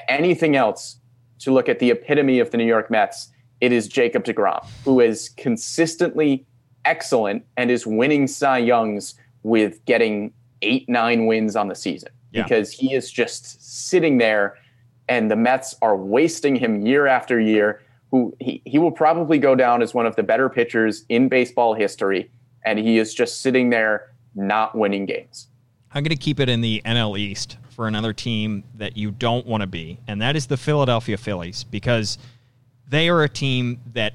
anything 0.09 0.57
else 0.57 0.99
to 1.41 1.53
look 1.53 1.69
at 1.69 1.81
the 1.81 1.91
epitome 1.91 2.39
of 2.39 2.51
the 2.51 2.57
New 2.57 2.65
York 2.67 2.91
Mets, 2.91 3.29
it 3.61 3.73
is 3.73 3.89
Jacob 3.89 4.25
DeGrom, 4.25 4.65
who 4.85 5.01
is 5.01 5.29
consistently 5.31 6.47
excellent 6.85 7.45
and 7.57 7.71
is 7.71 7.87
winning 7.87 8.27
Cy 8.27 8.59
Youngs 8.59 9.15
with 9.43 9.85
getting 9.85 10.33
eight, 10.63 10.89
nine 10.89 11.27
wins 11.27 11.57
on 11.57 11.69
the 11.69 11.75
season 11.75 12.11
Yeah. 12.33 12.45
because 12.45 12.73
he 12.73 12.95
is 12.95 13.11
just 13.11 13.63
sitting 13.89 14.19
there 14.19 14.55
and 15.13 15.31
the 15.31 15.37
Mets 15.37 15.77
are 15.83 15.95
wasting 15.95 16.57
him 16.57 16.87
year 16.87 17.07
after 17.07 17.39
year. 17.39 17.83
Who 18.11 18.35
he, 18.41 18.63
he 18.65 18.79
will 18.79 18.91
probably 18.91 19.39
go 19.39 19.55
down 19.55 19.83
as 19.83 19.93
one 19.93 20.07
of 20.07 20.17
the 20.17 20.23
better 20.23 20.49
pitchers 20.49 21.05
in 21.11 21.29
baseball 21.29 21.75
history, 21.75 22.31
and 22.65 22.79
he 22.79 22.99
is 22.99 23.13
just 23.13 23.43
sitting 23.43 23.69
there 23.69 24.11
not 24.35 24.75
winning 24.75 25.05
games. 25.05 25.49
I'm 25.93 26.03
going 26.03 26.17
to 26.17 26.23
keep 26.23 26.41
it 26.41 26.49
in 26.49 26.63
the 26.63 26.81
NL 26.87 27.19
East 27.19 27.59
for 27.69 27.87
another 27.89 28.15
team 28.15 28.65
that 28.77 28.97
you 28.97 29.11
don't 29.11 29.47
want 29.47 29.61
to 29.61 29.67
be, 29.67 29.99
and 30.07 30.21
that 30.23 30.35
is 30.35 30.47
the 30.47 30.57
Philadelphia 30.57 31.19
Phillies 31.19 31.65
because 31.65 32.17
they 32.89 33.11
are 33.11 33.23
a 33.23 33.29
team 33.29 33.81
that 33.93 34.15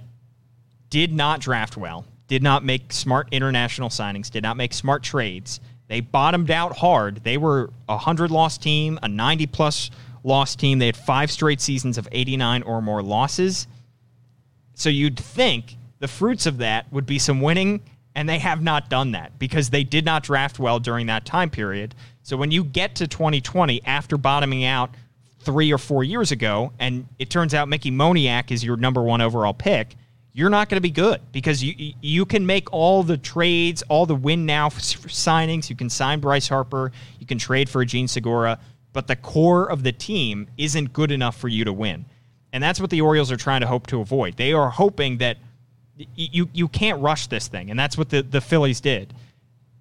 did 0.89 1.13
not 1.13 1.41
draft 1.41 1.77
well, 1.77 2.05
did 2.27 2.41
not 2.41 2.65
make 2.65 2.91
smart 2.91 3.27
international 3.31 3.89
signings, 3.89 4.31
did 4.31 4.41
not 4.41 4.57
make 4.57 4.73
smart 4.73 5.03
trades. 5.03 5.59
They 5.89 6.01
bottomed 6.01 6.49
out 6.49 6.77
hard. 6.77 7.23
They 7.23 7.37
were 7.37 7.69
a 7.87 7.95
100 7.95 8.31
loss 8.31 8.57
team, 8.57 8.99
a 9.03 9.07
90 9.07 9.45
plus 9.47 9.91
loss 10.27 10.55
team. 10.55 10.77
They 10.77 10.87
had 10.87 10.97
five 10.97 11.31
straight 11.31 11.61
seasons 11.61 11.97
of 11.97 12.07
89 12.11 12.63
or 12.63 12.81
more 12.81 13.01
losses. 13.01 13.65
So 14.75 14.89
you'd 14.89 15.17
think 15.17 15.77
the 15.99 16.07
fruits 16.07 16.45
of 16.45 16.59
that 16.59 16.91
would 16.91 17.07
be 17.07 17.17
some 17.17 17.41
winning, 17.41 17.81
and 18.13 18.29
they 18.29 18.37
have 18.39 18.61
not 18.61 18.89
done 18.89 19.13
that 19.13 19.39
because 19.39 19.69
they 19.69 19.83
did 19.83 20.05
not 20.05 20.23
draft 20.23 20.59
well 20.59 20.79
during 20.79 21.07
that 21.07 21.25
time 21.25 21.49
period. 21.49 21.95
So 22.21 22.37
when 22.37 22.51
you 22.51 22.63
get 22.63 22.95
to 22.95 23.07
2020 23.07 23.83
after 23.85 24.17
bottoming 24.17 24.65
out 24.65 24.91
three 25.39 25.71
or 25.71 25.77
four 25.77 26.03
years 26.03 26.31
ago, 26.31 26.73
and 26.77 27.07
it 27.17 27.29
turns 27.29 27.53
out 27.53 27.69
Mickey 27.69 27.89
Moniak 27.89 28.51
is 28.51 28.63
your 28.63 28.77
number 28.77 29.01
one 29.01 29.21
overall 29.21 29.53
pick, 29.53 29.95
you're 30.33 30.49
not 30.51 30.69
going 30.69 30.77
to 30.77 30.81
be 30.81 30.91
good 30.91 31.19
because 31.31 31.63
you 31.63 31.93
you 31.99 32.23
can 32.23 32.45
make 32.45 32.71
all 32.71 33.01
the 33.01 33.17
trades, 33.17 33.81
all 33.89 34.05
the 34.05 34.13
win 34.13 34.45
now 34.45 34.69
signings. 34.69 35.67
You 35.67 35.75
can 35.75 35.89
sign 35.89 36.19
Bryce 36.19 36.47
Harper, 36.47 36.91
you 37.19 37.25
can 37.25 37.39
trade 37.39 37.67
for 37.67 37.83
Jean 37.85 38.07
Segura, 38.07 38.59
but 38.93 39.07
the 39.07 39.15
core 39.15 39.69
of 39.69 39.83
the 39.83 39.91
team 39.91 40.47
isn't 40.57 40.93
good 40.93 41.11
enough 41.11 41.37
for 41.37 41.47
you 41.47 41.65
to 41.65 41.73
win. 41.73 42.05
And 42.53 42.63
that's 42.63 42.79
what 42.79 42.89
the 42.89 43.01
Orioles 43.01 43.31
are 43.31 43.37
trying 43.37 43.61
to 43.61 43.67
hope 43.67 43.87
to 43.87 44.01
avoid. 44.01 44.37
They 44.37 44.53
are 44.53 44.69
hoping 44.69 45.17
that 45.17 45.37
you 46.15 46.49
you 46.53 46.67
can't 46.67 47.01
rush 47.01 47.27
this 47.27 47.47
thing, 47.47 47.69
and 47.69 47.79
that's 47.79 47.97
what 47.97 48.09
the, 48.09 48.21
the 48.21 48.41
Phillies 48.41 48.81
did. 48.81 49.13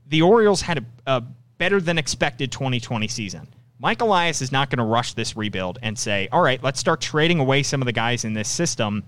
The 0.08 0.22
Orioles 0.22 0.62
had 0.62 0.78
a, 0.78 0.84
a 1.06 1.24
better 1.58 1.80
than 1.80 1.98
expected 1.98 2.52
2020 2.52 3.08
season. 3.08 3.48
Mike 3.78 4.00
Elias 4.00 4.40
is 4.40 4.52
not 4.52 4.70
going 4.70 4.78
to 4.78 4.84
rush 4.84 5.12
this 5.12 5.36
rebuild 5.36 5.78
and 5.82 5.98
say, 5.98 6.28
all 6.32 6.40
right, 6.40 6.62
let's 6.62 6.80
start 6.80 7.00
trading 7.00 7.40
away 7.40 7.62
some 7.62 7.82
of 7.82 7.86
the 7.86 7.92
guys 7.92 8.24
in 8.24 8.32
this 8.32 8.48
system, 8.48 9.02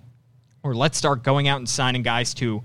or 0.63 0.75
let's 0.75 0.99
start 0.99 1.23
going 1.23 1.49
out 1.49 1.59
and 1.59 1.69
signing 1.69 2.03
guys 2.03 2.35
to 2.35 2.63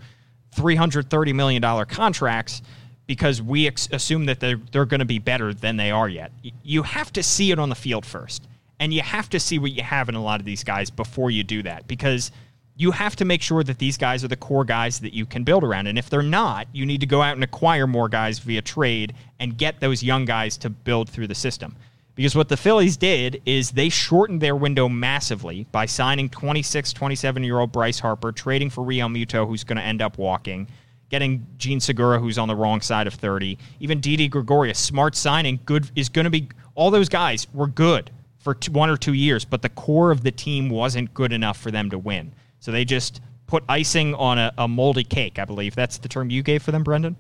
$330 0.56 1.34
million 1.34 1.86
contracts 1.86 2.62
because 3.08 3.42
we 3.42 3.68
ex- 3.68 3.90
assume 3.92 4.26
that 4.26 4.40
they're, 4.40 4.60
they're 4.72 4.86
going 4.86 5.00
to 5.00 5.06
be 5.06 5.20
better 5.20 5.54
than 5.54 5.78
they 5.78 5.92
are 5.92 6.10
yet. 6.10 6.32
You 6.64 6.84
have 6.84 7.12
to 7.14 7.24
see 7.24 7.52
it 7.52 7.60
on 7.60 7.70
the 7.70 7.76
field 7.76 8.06
first. 8.06 8.48
And 8.80 8.94
you 8.94 9.02
have 9.02 9.30
to 9.30 9.40
see 9.40 9.60
what 9.60 9.72
you 9.72 9.84
have 9.84 10.10
in 10.10 10.16
a 10.16 10.22
lot 10.22 10.40
of 10.40 10.46
these 10.46 10.64
guys 10.64 10.90
before 10.90 11.32
you 11.32 11.44
do 11.44 11.64
that 11.64 11.88
because 11.88 12.32
you 12.76 12.92
have 12.92 13.16
to 13.18 13.26
make 13.26 13.42
sure 13.42 13.64
that 13.64 13.78
these 13.78 13.98
guys 13.98 14.24
are 14.24 14.28
the 14.28 14.36
core 14.36 14.66
guys 14.66 15.00
that 15.00 15.14
you 15.14 15.26
can 15.26 15.44
build 15.44 15.64
around. 15.64 15.88
And 15.88 15.98
if 15.98 16.10
they're 16.10 16.22
not, 16.22 16.68
you 16.74 16.86
need 16.86 17.02
to 17.02 17.06
go 17.06 17.22
out 17.22 17.36
and 17.36 17.44
acquire 17.44 17.86
more 17.86 18.10
guys 18.10 18.40
via 18.40 18.62
trade 18.62 19.14
and 19.40 19.58
get 19.58 19.80
those 19.80 20.02
young 20.02 20.26
guys 20.26 20.58
to 20.58 20.70
build 20.70 21.10
through 21.10 21.28
the 21.28 21.36
system. 21.36 21.76
Because 22.16 22.36
what 22.36 22.50
the 22.50 22.58
Phillies 22.58 22.98
did 22.98 23.42
is 23.46 23.72
they 23.72 23.90
shortened 23.90 24.42
their 24.42 24.56
window 24.56 24.88
massively 24.88 25.66
by 25.72 25.86
signing 25.86 26.30
26, 26.30 26.94
27 26.94 27.44
year 27.44 27.60
old 27.60 27.72
Bryce 27.72 28.00
Harper, 28.00 28.32
trading 28.32 28.70
for 28.70 28.84
Realmuto, 28.84 29.48
who's 29.48 29.64
going 29.64 29.78
to 29.78 29.84
end 29.84 30.02
up 30.02 30.18
walking, 30.18 30.68
getting 31.14 31.46
Jean 31.60 31.80
Segura, 31.80 32.18
who's 32.18 32.40
on 32.40 32.48
the 32.48 32.56
wrong 32.56 32.82
side 32.82 33.06
of 33.06 33.14
30, 33.14 33.56
even 33.80 34.00
Didi 34.00 34.28
Gregorius, 34.28 34.80
smart 34.80 35.16
signing, 35.16 35.60
good 35.64 35.92
is 35.96 36.10
going 36.10 36.26
to 36.26 36.32
be. 36.32 36.50
All 36.74 36.90
those 36.90 37.08
guys 37.08 37.46
were 37.54 37.68
good 37.68 38.10
for 38.40 38.56
two, 38.56 38.72
one 38.72 38.90
or 38.90 38.98
two 38.98 39.14
years, 39.14 39.46
but 39.46 39.62
the 39.62 39.70
core 39.70 40.10
of 40.10 40.24
the 40.24 40.32
team 40.32 40.72
wasn't 40.72 41.14
good 41.14 41.32
enough 41.32 41.60
for 41.60 41.70
them 41.70 41.92
to 41.92 42.00
win. 42.00 42.34
So 42.62 42.72
they 42.72 42.84
just 42.84 43.22
put 43.46 43.64
icing 43.70 44.16
on 44.16 44.40
a, 44.40 44.52
a 44.58 44.68
moldy 44.68 45.04
cake. 45.04 45.38
I 45.38 45.46
believe 45.46 45.76
that's 45.76 46.00
the 46.00 46.10
term 46.10 46.32
you 46.32 46.42
gave 46.42 46.64
for 46.64 46.72
them, 46.72 46.82
Brendan. 46.82 47.16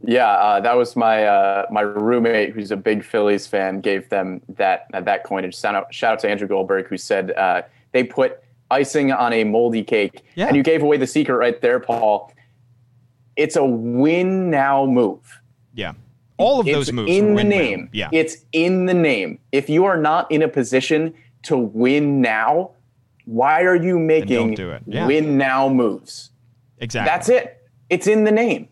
Yeah, 0.00 0.30
uh, 0.30 0.60
that 0.60 0.74
was 0.74 0.96
my 0.96 1.26
uh, 1.26 1.66
my 1.70 1.82
roommate, 1.82 2.54
who's 2.54 2.70
a 2.70 2.76
big 2.76 3.04
Phillies 3.04 3.46
fan, 3.46 3.82
gave 3.82 4.08
them 4.08 4.40
that 4.48 4.86
uh, 4.94 5.02
that 5.02 5.24
coinage. 5.24 5.58
Shout 5.58 5.74
out, 5.74 5.92
shout 5.92 6.14
out 6.14 6.18
to 6.20 6.30
Andrew 6.30 6.48
Goldberg, 6.48 6.86
who 6.86 6.96
said 6.96 7.32
uh, 7.32 7.62
they 7.92 8.02
put 8.02 8.42
icing 8.70 9.12
on 9.12 9.34
a 9.34 9.44
moldy 9.44 9.84
cake. 9.84 10.24
Yeah. 10.36 10.46
And 10.46 10.56
you 10.56 10.62
gave 10.62 10.82
away 10.82 10.96
the 10.96 11.06
secret 11.06 11.36
right 11.36 11.60
there, 11.60 11.80
Paul. 11.80 12.33
It's 13.36 13.56
a 13.56 13.64
win 13.64 14.50
now 14.50 14.86
move. 14.86 15.40
Yeah. 15.74 15.94
All 16.36 16.60
of 16.60 16.66
it's 16.66 16.76
those 16.76 16.92
moves 16.92 17.10
in 17.10 17.34
the 17.34 17.44
name. 17.44 17.88
Yeah. 17.92 18.08
It's 18.12 18.38
in 18.52 18.86
the 18.86 18.94
name. 18.94 19.38
If 19.52 19.68
you 19.68 19.84
are 19.84 19.96
not 19.96 20.30
in 20.30 20.42
a 20.42 20.48
position 20.48 21.14
to 21.44 21.56
win 21.56 22.20
now, 22.20 22.72
why 23.24 23.62
are 23.62 23.76
you 23.76 23.98
making 23.98 24.54
do 24.54 24.70
it. 24.70 24.82
Yeah. 24.86 25.06
win 25.06 25.38
now 25.38 25.68
moves? 25.68 26.30
exactly. 26.78 27.10
That's 27.10 27.28
it. 27.28 27.62
It's 27.90 28.06
in 28.06 28.24
the 28.24 28.32
name. 28.32 28.68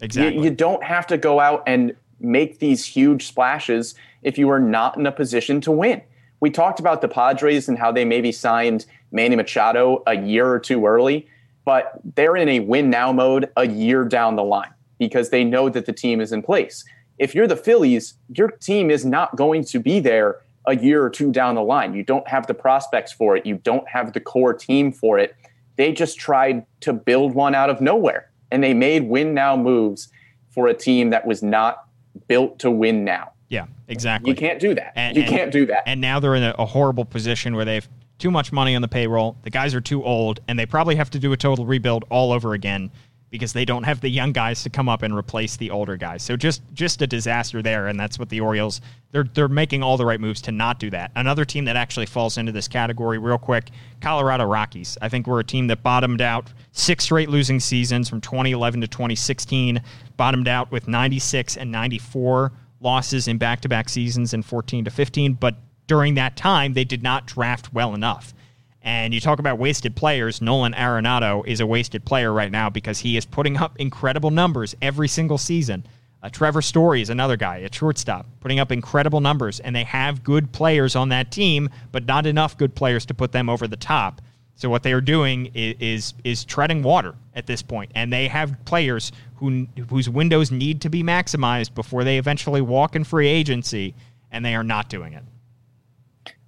Exactly. 0.00 0.36
You, 0.36 0.44
you 0.44 0.50
don't 0.50 0.82
have 0.82 1.06
to 1.08 1.18
go 1.18 1.40
out 1.40 1.62
and 1.66 1.94
make 2.18 2.58
these 2.58 2.84
huge 2.84 3.26
splashes 3.26 3.94
if 4.22 4.38
you 4.38 4.50
are 4.50 4.60
not 4.60 4.96
in 4.96 5.06
a 5.06 5.12
position 5.12 5.60
to 5.62 5.70
win. 5.70 6.02
We 6.40 6.50
talked 6.50 6.80
about 6.80 7.02
the 7.02 7.08
Padres 7.08 7.68
and 7.68 7.78
how 7.78 7.92
they 7.92 8.04
maybe 8.04 8.32
signed 8.32 8.86
Manny 9.12 9.36
Machado 9.36 10.02
a 10.06 10.16
year 10.16 10.48
or 10.48 10.58
two 10.58 10.86
early, 10.86 11.26
but 11.64 11.92
they're 12.14 12.36
in 12.36 12.48
a 12.48 12.60
win 12.60 12.90
now 12.90 13.12
mode 13.12 13.50
a 13.56 13.66
year 13.66 14.04
down 14.04 14.36
the 14.36 14.44
line 14.44 14.72
because 14.98 15.30
they 15.30 15.44
know 15.44 15.68
that 15.68 15.86
the 15.86 15.92
team 15.92 16.20
is 16.20 16.32
in 16.32 16.42
place. 16.42 16.84
If 17.18 17.34
you're 17.34 17.46
the 17.46 17.56
Phillies, 17.56 18.14
your 18.34 18.48
team 18.48 18.90
is 18.90 19.04
not 19.04 19.36
going 19.36 19.64
to 19.66 19.78
be 19.78 20.00
there 20.00 20.40
a 20.66 20.76
year 20.76 21.02
or 21.02 21.10
two 21.10 21.32
down 21.32 21.54
the 21.54 21.62
line. 21.62 21.94
You 21.94 22.02
don't 22.02 22.26
have 22.28 22.46
the 22.46 22.54
prospects 22.54 23.12
for 23.12 23.36
it, 23.36 23.46
you 23.46 23.56
don't 23.56 23.88
have 23.88 24.12
the 24.12 24.20
core 24.20 24.54
team 24.54 24.92
for 24.92 25.18
it. 25.18 25.34
They 25.76 25.92
just 25.92 26.18
tried 26.18 26.66
to 26.80 26.92
build 26.92 27.34
one 27.34 27.54
out 27.54 27.70
of 27.70 27.80
nowhere 27.80 28.30
and 28.50 28.62
they 28.62 28.74
made 28.74 29.04
win 29.08 29.32
now 29.34 29.56
moves 29.56 30.08
for 30.50 30.66
a 30.68 30.74
team 30.74 31.10
that 31.10 31.26
was 31.26 31.42
not 31.42 31.84
built 32.26 32.58
to 32.58 32.70
win 32.70 33.04
now. 33.04 33.32
yeah, 33.48 33.66
exactly. 33.88 34.30
You 34.30 34.36
can't 34.36 34.60
do 34.60 34.74
that. 34.74 34.92
And- 34.96 35.16
you 35.16 35.22
and- 35.22 35.30
can't 35.30 35.50
do 35.52 35.66
that. 35.66 35.84
And 35.86 36.00
now 36.00 36.20
they're 36.20 36.34
in 36.34 36.42
a, 36.42 36.54
a 36.58 36.66
horrible 36.66 37.04
position 37.04 37.54
where 37.54 37.64
they've 37.64 37.88
too 38.20 38.30
much 38.30 38.52
money 38.52 38.76
on 38.76 38.82
the 38.82 38.88
payroll. 38.88 39.36
The 39.42 39.50
guys 39.50 39.74
are 39.74 39.80
too 39.80 40.04
old, 40.04 40.40
and 40.46 40.58
they 40.58 40.66
probably 40.66 40.94
have 40.96 41.10
to 41.10 41.18
do 41.18 41.32
a 41.32 41.36
total 41.36 41.66
rebuild 41.66 42.04
all 42.10 42.32
over 42.32 42.54
again 42.54 42.90
because 43.30 43.52
they 43.52 43.64
don't 43.64 43.84
have 43.84 44.00
the 44.00 44.08
young 44.08 44.32
guys 44.32 44.62
to 44.64 44.70
come 44.70 44.88
up 44.88 45.02
and 45.02 45.16
replace 45.16 45.56
the 45.56 45.70
older 45.70 45.96
guys. 45.96 46.22
So 46.22 46.36
just 46.36 46.62
just 46.74 47.00
a 47.00 47.06
disaster 47.06 47.62
there, 47.62 47.86
and 47.86 47.98
that's 47.98 48.18
what 48.18 48.28
the 48.28 48.40
Orioles 48.40 48.80
they're 49.12 49.24
they're 49.34 49.48
making 49.48 49.82
all 49.82 49.96
the 49.96 50.04
right 50.04 50.20
moves 50.20 50.42
to 50.42 50.52
not 50.52 50.78
do 50.78 50.90
that. 50.90 51.12
Another 51.14 51.44
team 51.44 51.64
that 51.66 51.76
actually 51.76 52.06
falls 52.06 52.38
into 52.38 52.52
this 52.52 52.68
category 52.68 53.18
real 53.18 53.38
quick, 53.38 53.70
Colorado 54.00 54.44
Rockies. 54.44 54.98
I 55.00 55.08
think 55.08 55.26
we're 55.26 55.40
a 55.40 55.44
team 55.44 55.68
that 55.68 55.82
bottomed 55.82 56.20
out 56.20 56.52
six 56.72 57.04
straight 57.04 57.30
losing 57.30 57.60
seasons 57.60 58.08
from 58.08 58.20
2011 58.20 58.80
to 58.80 58.88
2016, 58.88 59.80
bottomed 60.16 60.48
out 60.48 60.70
with 60.72 60.88
96 60.88 61.56
and 61.56 61.70
94 61.70 62.52
losses 62.80 63.28
in 63.28 63.36
back-to-back 63.38 63.88
seasons 63.90 64.32
in 64.32 64.42
14 64.42 64.86
to 64.86 64.90
15, 64.90 65.34
but 65.34 65.54
during 65.90 66.14
that 66.14 66.36
time 66.36 66.72
they 66.72 66.84
did 66.84 67.02
not 67.02 67.26
draft 67.26 67.72
well 67.72 67.96
enough. 67.96 68.32
And 68.80 69.12
you 69.12 69.18
talk 69.18 69.40
about 69.40 69.58
wasted 69.58 69.96
players. 69.96 70.40
Nolan 70.40 70.72
Arenado 70.72 71.44
is 71.44 71.58
a 71.58 71.66
wasted 71.66 72.04
player 72.04 72.32
right 72.32 72.52
now 72.52 72.70
because 72.70 73.00
he 73.00 73.16
is 73.16 73.26
putting 73.26 73.56
up 73.56 73.76
incredible 73.80 74.30
numbers 74.30 74.76
every 74.80 75.08
single 75.08 75.36
season. 75.36 75.84
Uh, 76.22 76.28
Trevor 76.28 76.62
Story 76.62 77.02
is 77.02 77.10
another 77.10 77.36
guy 77.36 77.62
at 77.62 77.74
shortstop, 77.74 78.24
putting 78.38 78.60
up 78.60 78.70
incredible 78.70 79.20
numbers, 79.20 79.58
and 79.58 79.74
they 79.74 79.82
have 79.82 80.22
good 80.22 80.52
players 80.52 80.94
on 80.94 81.08
that 81.08 81.32
team, 81.32 81.68
but 81.90 82.06
not 82.06 82.24
enough 82.24 82.56
good 82.56 82.76
players 82.76 83.04
to 83.06 83.14
put 83.14 83.32
them 83.32 83.48
over 83.48 83.66
the 83.66 83.76
top. 83.76 84.22
So 84.54 84.70
what 84.70 84.84
they 84.84 84.92
are 84.92 85.00
doing 85.00 85.50
is 85.54 85.74
is, 85.80 86.14
is 86.22 86.44
treading 86.44 86.84
water 86.84 87.16
at 87.34 87.48
this 87.48 87.62
point, 87.62 87.90
and 87.96 88.12
they 88.12 88.28
have 88.28 88.64
players 88.64 89.10
who 89.34 89.66
whose 89.88 90.08
windows 90.08 90.52
need 90.52 90.82
to 90.82 90.88
be 90.88 91.02
maximized 91.02 91.74
before 91.74 92.04
they 92.04 92.16
eventually 92.16 92.60
walk 92.60 92.94
in 92.94 93.02
free 93.02 93.26
agency, 93.26 93.92
and 94.30 94.44
they 94.44 94.54
are 94.54 94.62
not 94.62 94.88
doing 94.88 95.14
it. 95.14 95.24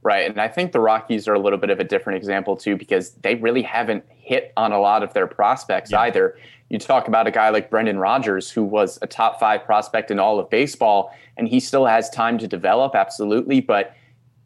Right. 0.05 0.29
And 0.29 0.41
I 0.41 0.49
think 0.49 0.73
the 0.73 0.81
Rockies 0.81 1.29
are 1.29 1.35
a 1.35 1.39
little 1.39 1.59
bit 1.59 1.71
of 1.71 1.79
a 1.79 1.85
different 1.85 2.17
example, 2.17 2.57
too, 2.57 2.77
because 2.77 3.11
they 3.23 3.37
really 3.37 3.63
haven't 3.63 4.05
hit 4.09 4.53
on 4.57 4.73
a 4.73 4.81
lot 4.81 5.03
of 5.03 5.15
their 5.15 5.29
prospects 5.29 5.93
either. 5.93 6.37
You 6.69 6.79
talk 6.79 7.07
about 7.07 7.27
a 7.27 7.31
guy 7.31 7.51
like 7.51 7.71
Brendan 7.71 7.99
Rodgers, 7.99 8.51
who 8.51 8.65
was 8.65 8.99
a 9.03 9.07
top 9.07 9.39
five 9.39 9.65
prospect 9.65 10.11
in 10.11 10.19
all 10.19 10.41
of 10.41 10.51
baseball, 10.51 11.15
and 11.37 11.47
he 11.47 11.61
still 11.61 11.87
has 11.87 12.11
time 12.11 12.39
to 12.39 12.49
develop, 12.49 12.95
absolutely. 12.97 13.61
But 13.61 13.95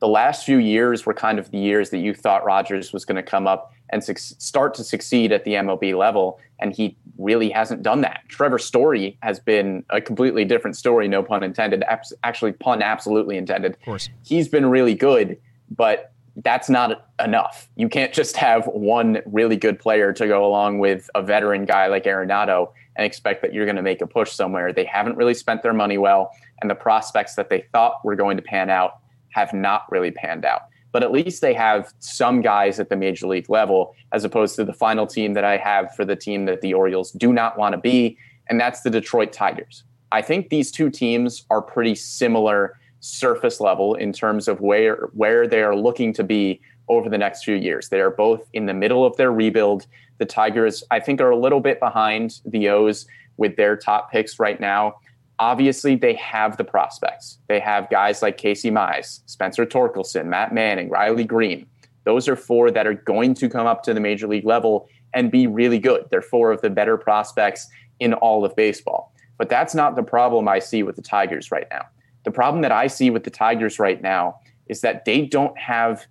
the 0.01 0.09
last 0.09 0.45
few 0.45 0.59
years 0.59 1.07
were 1.07 1.15
kind 1.15 1.39
of 1.39 1.51
the 1.51 1.59
years 1.59 1.91
that 1.91 1.99
you 1.99 2.13
thought 2.13 2.45
Rodgers 2.45 2.93
was 2.93 3.05
going 3.05 3.17
to 3.17 3.23
come 3.23 3.47
up 3.47 3.73
and 3.91 4.03
suc 4.03 4.19
start 4.19 4.75
to 4.75 4.85
succeed 4.85 5.33
at 5.33 5.45
the 5.45 5.53
MLB 5.53 5.97
level, 5.97 6.41
and 6.59 6.75
he 6.75 6.97
really 7.19 7.49
hasn't 7.51 7.83
done 7.83 8.01
that. 8.03 8.23
Trevor 8.29 8.59
Story 8.59 9.17
has 9.23 9.39
been 9.39 9.85
a 9.91 10.01
completely 10.01 10.45
different 10.45 10.77
story, 10.77 11.09
no 11.09 11.23
pun 11.23 11.43
intended. 11.43 11.83
Abs- 11.85 12.13
actually, 12.25 12.53
pun 12.53 12.83
absolutely 12.83 13.37
intended. 13.37 13.73
Of 13.73 13.83
course. 13.83 14.09
he's 14.23 14.49
been 14.49 14.67
really 14.67 14.95
good, 14.95 15.39
but 15.71 16.13
that's 16.43 16.69
not 16.69 17.09
enough. 17.25 17.69
You 17.77 17.89
can't 17.89 18.13
just 18.13 18.37
have 18.37 18.67
one 18.67 19.23
really 19.25 19.57
good 19.57 19.79
player 19.79 20.13
to 20.13 20.27
go 20.27 20.45
along 20.45 20.79
with 20.81 21.09
a 21.15 21.23
veteran 21.23 21.65
guy 21.65 21.87
like 21.87 22.05
Arenado 22.05 22.73
and 22.95 23.07
expect 23.07 23.43
that 23.43 23.55
you're 23.55 23.65
going 23.65 23.77
to 23.77 23.83
make 23.83 24.03
a 24.03 24.07
push 24.07 24.33
somewhere. 24.33 24.73
They 24.73 24.85
haven't 24.85 25.17
really 25.17 25.35
spent 25.35 25.63
their 25.63 25.73
money 25.73 25.99
well, 25.99 26.31
and 26.61 26.71
the 26.71 26.75
prospects 26.75 27.35
that 27.37 27.49
they 27.49 27.65
thought 27.73 28.05
were 28.05 28.17
going 28.17 28.37
to 28.37 28.43
pan 28.43 28.69
out 28.69 28.99
have 29.31 29.53
not 29.53 29.91
really 29.91 30.11
panned 30.11 30.45
out. 30.45 30.63
But 30.93 31.03
at 31.03 31.13
least 31.13 31.43
they 31.43 31.53
have 31.55 31.93
some 31.99 32.41
guys 32.41 32.81
at 32.81 32.89
the 32.89 32.97
major 32.97 33.27
league 33.27 33.51
level, 33.51 33.95
as 34.13 34.25
opposed 34.25 34.57
to 34.57 34.65
the 34.65 34.73
final 34.73 35.07
team 35.07 35.35
that 35.35 35.45
I 35.45 35.57
have 35.57 35.95
for 35.95 36.05
the 36.05 36.17
team 36.17 36.47
that 36.47 36.61
the 36.61 36.75
Orioles 36.75 37.13
do 37.13 37.33
not 37.33 37.59
want 37.59 37.75
to 37.75 37.79
be, 37.79 38.19
and 38.49 38.61
that's 38.61 38.83
the 38.83 38.91
Detroit 38.91 39.33
Tigers. 39.33 39.85
I 40.13 40.23
think 40.23 40.49
these 40.49 40.71
two 40.71 40.89
teams 40.89 41.45
are 41.51 41.61
pretty 41.61 41.95
similar 41.95 42.79
surface 43.07 43.61
level 43.61 43.95
in 43.95 44.13
terms 44.13 44.49
of 44.49 44.61
where 44.61 45.09
where 45.13 45.47
they 45.47 45.63
are 45.63 45.77
looking 45.77 46.13
to 46.15 46.25
be 46.25 46.61
over 46.89 47.09
the 47.09 47.19
next 47.19 47.45
few 47.45 47.55
years. 47.55 47.89
They 47.89 48.01
are 48.01 48.11
both 48.11 48.49
in 48.53 48.67
the 48.67 48.75
middle 48.75 49.05
of 49.05 49.17
their 49.17 49.33
rebuild. 49.33 49.87
The 50.19 50.27
Tigers, 50.27 50.83
I 50.91 51.01
think, 51.01 51.21
are 51.21 51.31
a 51.31 51.39
little 51.39 51.61
bit 51.61 51.81
behind 51.81 52.41
the 52.45 52.69
O's 52.69 53.07
with 53.37 53.57
their 53.57 53.77
top 53.77 54.11
picks 54.11 54.39
right 54.39 54.61
now. 54.61 54.97
Obviously, 55.39 55.97
they 55.97 56.15
have 56.15 56.57
the 56.57 56.65
prospects. 56.65 57.39
They 57.49 57.61
have 57.61 57.91
guys 57.91 58.23
like 58.23 58.39
Casey 58.39 58.71
Mize, 58.71 59.21
Spencer 59.27 59.67
Torkelson, 59.67 60.27
Matt 60.27 60.55
Manning, 60.55 60.89
Riley 60.89 61.25
Greene. 61.25 61.67
Those 62.05 62.29
are 62.29 62.37
four 62.37 62.71
that 62.71 62.87
are 62.87 62.95
going 62.95 63.35
to 63.35 63.49
come 63.49 63.67
up 63.67 63.83
to 63.83 63.93
the 63.93 64.01
major 64.01 64.27
league 64.27 64.47
level 64.47 64.89
and 65.13 65.31
be 65.31 65.47
really 65.47 65.79
good. 65.79 66.07
They're 66.11 66.23
four 66.23 66.53
of 66.53 66.63
the 66.63 66.71
better 66.71 66.97
prospects 66.97 67.69
in 68.01 68.15
all 68.15 68.45
of 68.45 68.57
baseball. 68.57 69.13
But 69.39 69.49
that's 69.51 69.75
not 69.75 69.97
the 69.97 70.03
problem 70.03 70.49
I 70.49 70.61
see 70.61 70.83
with 70.83 70.97
the 70.97 71.03
Tigers 71.03 71.51
right 71.51 71.67
now. 71.71 71.87
The 72.27 72.33
problem 72.33 72.61
that 72.63 72.73
I 72.73 72.89
see 72.89 73.09
with 73.11 73.23
the 73.23 73.31
Tigers 73.31 73.79
right 73.79 74.03
now 74.03 74.41
is 74.67 74.81
that 74.81 75.05
they 75.05 75.23
don't 75.23 75.57
have 75.57 76.07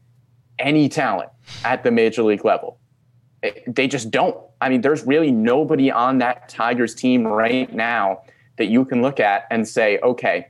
any 0.57 0.88
talent 0.88 1.30
at 1.66 1.84
the 1.84 1.91
major 1.91 2.24
league 2.24 2.45
level. 2.45 2.80
Eh, 3.43 3.51
They 3.68 3.89
just 3.89 4.11
don't. 4.11 4.38
I 4.61 4.70
mean, 4.70 4.80
there's 4.80 5.03
really 5.03 5.30
nobody 5.30 5.91
on 5.91 6.20
that 6.20 6.47
Tigers 6.47 6.95
team 6.95 7.28
right 7.28 7.72
now 7.74 8.22
that 8.57 8.68
you 8.68 8.86
can 8.86 9.01
look 9.01 9.20
at 9.20 9.43
and 9.51 9.68
say, 9.68 9.99
okay, 9.99 10.47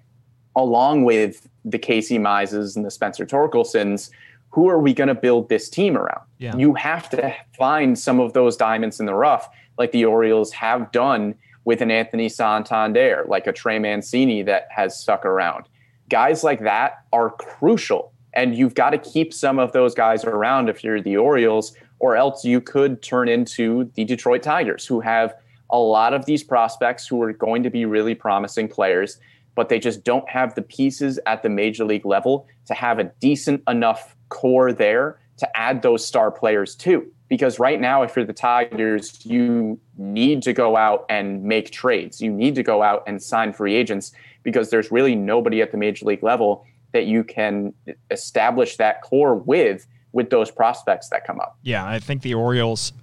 along 0.55 1.03
with 1.03 1.49
the 1.65 1.79
Casey 1.79 2.19
Mizes 2.19 2.75
and 2.75 2.85
the 2.85 2.91
Spencer 2.91 3.25
Torkelsons, 3.25 4.11
who 4.51 4.69
are 4.69 4.77
we 4.79 4.93
going 4.93 5.07
to 5.07 5.15
build 5.15 5.49
this 5.49 5.67
team 5.67 5.97
around? 5.97 6.21
Yeah. 6.37 6.55
You 6.55 6.75
have 6.75 7.09
to 7.09 7.35
find 7.57 7.97
some 7.97 8.19
of 8.19 8.33
those 8.33 8.55
diamonds 8.55 8.99
in 8.99 9.07
the 9.07 9.15
rough, 9.15 9.49
like 9.79 9.91
the 9.91 10.05
Orioles 10.05 10.51
have 10.51 10.91
done 10.91 11.33
with 11.65 11.81
an 11.81 11.91
Anthony 11.91 12.29
Santander, 12.29 13.25
like 13.27 13.47
a 13.47 13.51
Trey 13.51 13.79
Mancini 13.79 14.43
that 14.43 14.67
has 14.69 14.97
stuck 14.97 15.25
around. 15.25 15.65
Guys 16.09 16.43
like 16.43 16.61
that 16.61 17.03
are 17.11 17.31
crucial, 17.31 18.13
and 18.33 18.55
you've 18.55 18.75
got 18.75 18.91
to 18.91 18.97
keep 18.97 19.33
some 19.33 19.59
of 19.59 19.71
those 19.73 19.95
guys 19.95 20.23
around 20.23 20.69
if 20.69 20.83
you're 20.83 21.01
the 21.01 21.17
Orioles, 21.17 21.75
or 21.99 22.15
else 22.15 22.45
you 22.45 22.61
could 22.61 23.01
turn 23.01 23.27
into 23.27 23.89
the 23.95 24.05
Detroit 24.05 24.43
Tigers, 24.43 24.85
who 24.85 24.99
have 24.99 25.33
a 25.71 25.79
lot 25.79 26.13
of 26.13 26.25
these 26.25 26.43
prospects 26.43 27.07
who 27.07 27.21
are 27.23 27.33
going 27.33 27.63
to 27.63 27.69
be 27.69 27.85
really 27.85 28.13
promising 28.13 28.67
players, 28.67 29.19
but 29.55 29.69
they 29.69 29.79
just 29.79 30.03
don't 30.03 30.29
have 30.29 30.53
the 30.53 30.61
pieces 30.61 31.19
at 31.25 31.41
the 31.41 31.49
major 31.49 31.83
league 31.83 32.05
level 32.05 32.47
to 32.67 32.73
have 32.75 32.99
a 32.99 33.05
decent 33.19 33.63
enough 33.67 34.15
core 34.29 34.71
there 34.71 35.17
to 35.37 35.57
add 35.57 35.81
those 35.81 36.05
star 36.05 36.31
players 36.31 36.75
too. 36.75 37.11
Because 37.27 37.59
right 37.59 37.81
now, 37.81 38.03
if 38.03 38.15
you're 38.15 38.25
the 38.25 38.33
Tigers, 38.33 39.25
you 39.25 39.79
need 39.97 40.43
to 40.43 40.53
go 40.53 40.77
out 40.77 41.05
and 41.09 41.43
make 41.43 41.71
trades. 41.71 42.21
You 42.21 42.31
need 42.31 42.55
to 42.55 42.63
go 42.63 42.83
out 42.83 43.03
and 43.07 43.21
sign 43.21 43.51
free 43.51 43.75
agents 43.75 44.11
because 44.43 44.69
there's 44.69 44.91
really 44.91 45.15
nobody 45.15 45.61
at 45.61 45.71
the 45.71 45.77
major 45.77 46.05
league 46.05 46.21
level 46.21 46.65
that 46.91 47.07
you 47.07 47.23
can 47.23 47.73
establish 48.11 48.77
that 48.77 49.01
core 49.01 49.35
with 49.35 49.87
with 50.11 50.29
those 50.29 50.51
prospects 50.51 51.09
that 51.09 51.25
come 51.25 51.39
up. 51.39 51.57
Yeah, 51.63 51.85
I 51.85 51.99
think 51.99 52.21
the 52.21 52.35
Orioles 52.35 52.93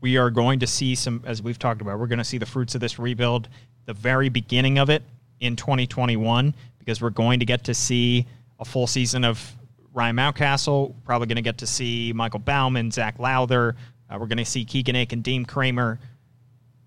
we 0.00 0.16
are 0.16 0.30
going 0.30 0.60
to 0.60 0.66
see 0.66 0.94
some, 0.94 1.22
as 1.26 1.42
we've 1.42 1.58
talked 1.58 1.80
about, 1.80 1.98
we're 1.98 2.06
going 2.06 2.18
to 2.18 2.24
see 2.24 2.38
the 2.38 2.46
fruits 2.46 2.74
of 2.74 2.80
this 2.80 2.98
rebuild, 2.98 3.48
the 3.86 3.94
very 3.94 4.28
beginning 4.28 4.78
of 4.78 4.90
it 4.90 5.02
in 5.40 5.56
2021, 5.56 6.54
because 6.78 7.00
we're 7.00 7.10
going 7.10 7.40
to 7.40 7.46
get 7.46 7.64
to 7.64 7.74
see 7.74 8.26
a 8.60 8.64
full 8.64 8.86
season 8.86 9.24
of 9.24 9.56
Ryan 9.98 10.16
Mountcastle. 10.16 10.94
Probably 11.04 11.26
going 11.26 11.36
to 11.36 11.42
get 11.42 11.58
to 11.58 11.66
see 11.66 12.12
Michael 12.14 12.38
Baumann, 12.38 12.90
Zac 12.90 13.18
Lowther. 13.18 13.74
Uh, 14.08 14.16
we're 14.18 14.26
going 14.26 14.38
to 14.38 14.44
see 14.44 14.64
Keegan 14.64 14.96
Akin, 14.96 15.22
Dean 15.22 15.44
Kremer. 15.44 15.98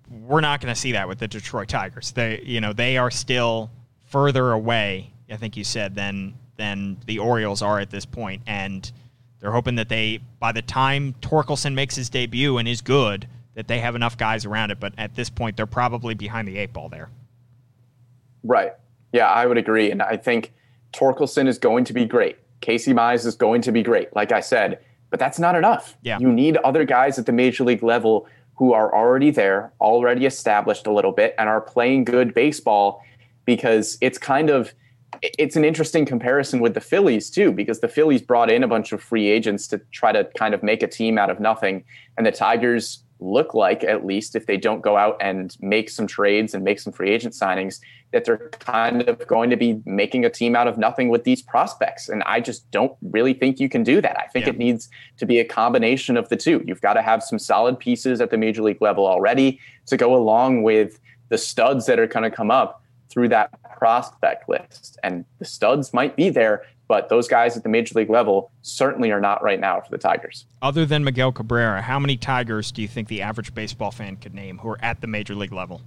We're 0.09 0.41
not 0.41 0.61
going 0.61 0.73
to 0.73 0.79
see 0.79 0.93
that 0.93 1.07
with 1.07 1.19
the 1.19 1.27
Detroit 1.27 1.67
Tigers. 1.67 2.11
They, 2.11 2.41
you 2.43 2.61
know, 2.61 2.73
they 2.73 2.97
are 2.97 3.11
still 3.11 3.69
further 4.07 4.53
away. 4.53 5.11
I 5.29 5.35
think 5.37 5.55
you 5.55 5.63
said 5.63 5.93
than 5.95 6.33
than 6.57 6.97
the 7.05 7.19
Orioles 7.19 7.61
are 7.61 7.79
at 7.79 7.89
this 7.89 8.05
point, 8.05 8.43
and 8.45 8.91
they're 9.39 9.51
hoping 9.51 9.75
that 9.75 9.89
they, 9.89 10.19
by 10.39 10.51
the 10.51 10.61
time 10.61 11.15
Torkelson 11.21 11.73
makes 11.73 11.95
his 11.95 12.09
debut 12.09 12.57
and 12.57 12.67
is 12.67 12.81
good, 12.81 13.27
that 13.55 13.67
they 13.67 13.79
have 13.79 13.95
enough 13.95 14.17
guys 14.17 14.45
around 14.45 14.71
it. 14.71 14.79
But 14.79 14.93
at 14.97 15.15
this 15.15 15.29
point, 15.29 15.57
they're 15.57 15.65
probably 15.65 16.13
behind 16.13 16.47
the 16.47 16.57
eight 16.57 16.71
ball 16.71 16.89
there. 16.89 17.09
Right. 18.43 18.73
Yeah, 19.11 19.27
I 19.27 19.45
would 19.45 19.57
agree. 19.57 19.91
And 19.91 20.01
I 20.01 20.17
think 20.17 20.53
Torkelson 20.93 21.47
is 21.47 21.57
going 21.57 21.85
to 21.85 21.93
be 21.93 22.05
great. 22.05 22.37
Casey 22.61 22.93
Mize 22.93 23.25
is 23.25 23.35
going 23.35 23.61
to 23.63 23.71
be 23.71 23.83
great, 23.83 24.15
like 24.15 24.31
I 24.31 24.39
said, 24.39 24.79
but 25.09 25.19
that's 25.19 25.39
not 25.39 25.55
enough. 25.55 25.97
Yeah. 26.03 26.19
You 26.19 26.31
need 26.31 26.57
other 26.57 26.85
guys 26.85 27.19
at 27.19 27.25
the 27.25 27.31
major 27.31 27.63
league 27.63 27.83
level 27.83 28.27
who 28.55 28.73
are 28.73 28.95
already 28.95 29.31
there, 29.31 29.73
already 29.81 30.25
established 30.25 30.87
a 30.87 30.93
little 30.93 31.11
bit, 31.11 31.33
and 31.37 31.49
are 31.49 31.61
playing 31.61 32.05
good 32.05 32.33
baseball 32.33 33.03
because 33.45 33.97
it's 34.01 34.17
kind 34.17 34.49
of 34.49 34.73
it's 35.21 35.55
an 35.55 35.65
interesting 35.65 36.05
comparison 36.05 36.61
with 36.61 36.73
the 36.73 36.81
Phillies 36.81 37.29
too, 37.29 37.51
because 37.51 37.79
the 37.79 37.87
Phillies 37.87 38.21
brought 38.21 38.49
in 38.49 38.63
a 38.63 38.67
bunch 38.67 38.91
of 38.91 39.03
free 39.03 39.29
agents 39.29 39.67
to 39.67 39.79
try 39.91 40.11
to 40.11 40.23
kind 40.37 40.53
of 40.53 40.63
make 40.63 40.81
a 40.81 40.87
team 40.87 41.17
out 41.17 41.29
of 41.29 41.39
nothing. 41.39 41.83
And 42.17 42.25
the 42.25 42.31
Tigers 42.31 43.03
look 43.19 43.53
like, 43.53 43.83
at 43.83 44.05
least 44.05 44.35
if 44.35 44.45
they 44.45 44.57
don't 44.57 44.81
go 44.81 44.97
out 44.97 45.17
and 45.21 45.55
make 45.59 45.89
some 45.89 46.07
trades 46.07 46.53
and 46.53 46.63
make 46.63 46.79
some 46.79 46.93
free 46.93 47.11
agent 47.11 47.33
signings, 47.33 47.79
that 48.11 48.25
they're 48.25 48.49
kind 48.59 49.03
of 49.07 49.25
going 49.27 49.49
to 49.49 49.55
be 49.57 49.81
making 49.85 50.25
a 50.25 50.29
team 50.29 50.55
out 50.55 50.67
of 50.67 50.77
nothing 50.77 51.09
with 51.09 51.23
these 51.23 51.41
prospects. 51.41 52.09
And 52.09 52.23
I 52.23 52.39
just 52.41 52.69
don't 52.71 52.93
really 53.01 53.33
think 53.33 53.59
you 53.59 53.69
can 53.69 53.83
do 53.83 54.01
that. 54.01 54.17
I 54.19 54.27
think 54.27 54.45
Yeah. 54.45 54.51
it 54.51 54.57
needs 54.57 54.89
to 55.17 55.25
be 55.25 55.39
a 55.39 55.45
combination 55.45 56.17
of 56.17 56.27
the 56.29 56.35
two. 56.35 56.63
You've 56.65 56.81
got 56.81 56.93
to 56.93 57.01
have 57.01 57.23
some 57.23 57.39
solid 57.39 57.79
pieces 57.79 58.19
at 58.21 58.29
the 58.29 58.37
major 58.37 58.61
league 58.61 58.81
level 58.81 59.07
already 59.07 59.59
to 59.87 59.97
go 59.97 60.15
along 60.15 60.63
with 60.63 60.99
the 61.29 61.37
studs 61.37 61.85
that 61.85 61.99
are 61.99 62.07
going 62.07 62.29
to 62.29 62.35
come 62.35 62.51
up 62.51 62.83
through 63.09 63.29
that 63.29 63.49
prospect 63.77 64.47
list. 64.49 64.97
And 65.03 65.25
the 65.39 65.45
studs 65.45 65.93
might 65.93 66.15
be 66.15 66.29
there, 66.29 66.63
but 66.87 67.07
those 67.09 67.27
guys 67.29 67.55
at 67.55 67.63
the 67.63 67.69
major 67.69 67.97
league 67.97 68.09
level 68.09 68.51
certainly 68.61 69.11
are 69.11 69.21
not 69.21 69.41
right 69.41 69.59
now 69.59 69.79
for 69.79 69.89
the 69.89 69.97
Tigers. 69.97 70.45
Other 70.61 70.85
than 70.85 71.03
Miguel 71.05 71.31
Cabrera, 71.31 71.81
how 71.81 71.99
many 71.99 72.17
Tigers 72.17 72.71
do 72.71 72.81
you 72.81 72.87
think 72.87 73.07
the 73.07 73.21
average 73.21 73.53
baseball 73.53 73.91
fan 73.91 74.17
could 74.17 74.33
name 74.33 74.57
who 74.59 74.69
are 74.69 74.79
at 74.83 74.99
the 75.01 75.07
major 75.07 75.33
league 75.35 75.53
level? 75.53 75.81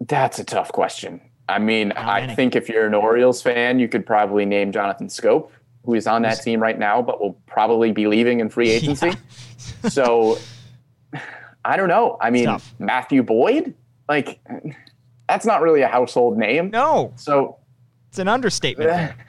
That's 0.00 0.38
a 0.38 0.44
tough 0.44 0.72
question. 0.72 1.20
I 1.48 1.58
mean, 1.58 1.92
I 1.92 2.34
think 2.34 2.56
if 2.56 2.68
you're 2.68 2.86
an 2.86 2.94
Orioles 2.94 3.40
fan, 3.40 3.78
you 3.78 3.88
could 3.88 4.04
probably 4.04 4.44
name 4.44 4.72
Jonathan 4.72 5.06
Schoop, 5.08 5.48
who 5.84 5.94
is 5.94 6.06
on 6.06 6.22
that 6.22 6.42
team 6.42 6.60
right 6.60 6.78
now, 6.78 7.00
but 7.00 7.20
will 7.20 7.34
probably 7.46 7.92
be 7.92 8.06
leaving 8.08 8.40
in 8.40 8.48
free 8.48 8.70
agency. 8.72 9.12
so 9.88 10.38
I 11.64 11.76
don't 11.76 11.88
know. 11.88 12.18
I 12.20 12.30
mean. 12.30 12.56
Matthew 12.78 13.22
Boyd, 13.22 13.74
like, 14.08 14.40
that's 15.28 15.46
not 15.46 15.62
really 15.62 15.82
a 15.82 15.88
household 15.88 16.36
name. 16.36 16.70
No, 16.70 17.12
So 17.16 17.56
it's 18.08 18.18
an 18.18 18.28
understatement. 18.28 18.90
there. 18.90 19.16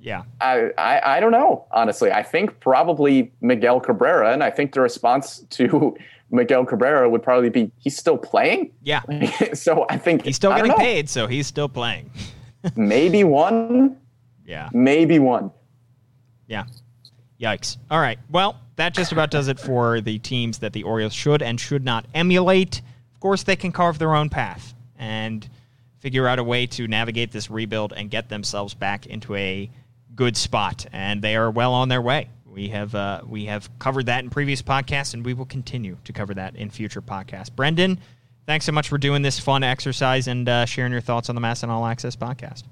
Yeah. 0.00 0.24
I, 0.38 0.68
I, 0.76 1.16
I 1.16 1.20
don't 1.20 1.32
know, 1.32 1.64
honestly. 1.70 2.12
I 2.12 2.22
think 2.22 2.60
probably 2.60 3.32
Miguel 3.40 3.80
Cabrera, 3.80 4.34
and 4.34 4.44
I 4.44 4.50
think 4.50 4.74
the 4.74 4.82
response 4.82 5.46
to 5.48 5.96
Miguel 6.34 6.64
Cabrera 6.66 7.08
would 7.08 7.22
probably 7.22 7.48
be 7.48 7.70
he's 7.78 7.96
still 7.96 8.18
playing. 8.18 8.72
Yeah. 8.82 9.02
so 9.54 9.86
I 9.88 9.96
think 9.96 10.24
He's 10.24 10.36
still 10.36 10.54
getting 10.54 10.72
paid, 10.74 11.08
so 11.08 11.26
he's 11.26 11.46
still 11.46 11.68
playing. 11.68 12.10
Maybe 12.76 13.24
one, 13.24 13.96
Yeah. 14.46 14.68
maybe 14.72 15.18
one. 15.18 15.50
Yeah. 16.46 16.64
Yikes. 17.40 17.76
All 17.90 18.00
right. 18.00 18.18
Well, 18.30 18.58
that 18.76 18.94
just 18.94 19.12
about 19.12 19.30
does 19.30 19.48
it 19.48 19.58
for 19.60 20.00
the 20.00 20.18
teams 20.18 20.58
that 20.58 20.72
the 20.72 20.82
Orioles 20.82 21.12
should 21.12 21.42
and 21.42 21.60
should 21.60 21.84
not 21.84 22.06
emulate. 22.14 22.80
Of 23.12 23.20
course, 23.20 23.42
they 23.42 23.56
can 23.56 23.70
carve 23.70 23.98
their 23.98 24.14
own 24.14 24.30
path 24.30 24.74
and 24.98 25.46
figure 25.98 26.26
out 26.26 26.38
a 26.38 26.44
way 26.44 26.66
to 26.68 26.88
navigate 26.88 27.32
this 27.32 27.50
rebuild 27.50 27.92
and 27.94 28.10
get 28.10 28.28
themselves 28.30 28.72
back 28.74 29.06
into 29.06 29.34
a 29.34 29.70
good 30.14 30.36
spot. 30.36 30.86
And 30.92 31.20
they 31.22 31.36
are 31.36 31.50
well 31.50 31.72
on 31.74 31.88
their 31.88 32.02
way. 32.02 32.28
We 32.54 32.68
have 32.68 32.94
uh, 32.94 33.22
we 33.26 33.46
have 33.46 33.68
covered 33.78 34.06
that 34.06 34.22
in 34.22 34.30
previous 34.30 34.62
podcasts, 34.62 35.12
and 35.12 35.24
we 35.24 35.34
will 35.34 35.44
continue 35.44 35.98
to 36.04 36.12
cover 36.12 36.34
that 36.34 36.54
in 36.56 36.70
future 36.70 37.02
podcasts. 37.02 37.54
Brendan, 37.54 37.98
thanks 38.46 38.64
so 38.64 38.72
much 38.72 38.88
for 38.88 38.96
doing 38.96 39.22
this 39.22 39.38
fun 39.38 39.64
exercise 39.64 40.28
and 40.28 40.48
uh, 40.48 40.64
sharing 40.64 40.92
your 40.92 41.00
thoughts 41.00 41.28
on 41.28 41.34
the 41.34 41.40
MASN 41.40 41.68
All 41.68 41.84
Access 41.84 42.14
podcast. 42.14 42.62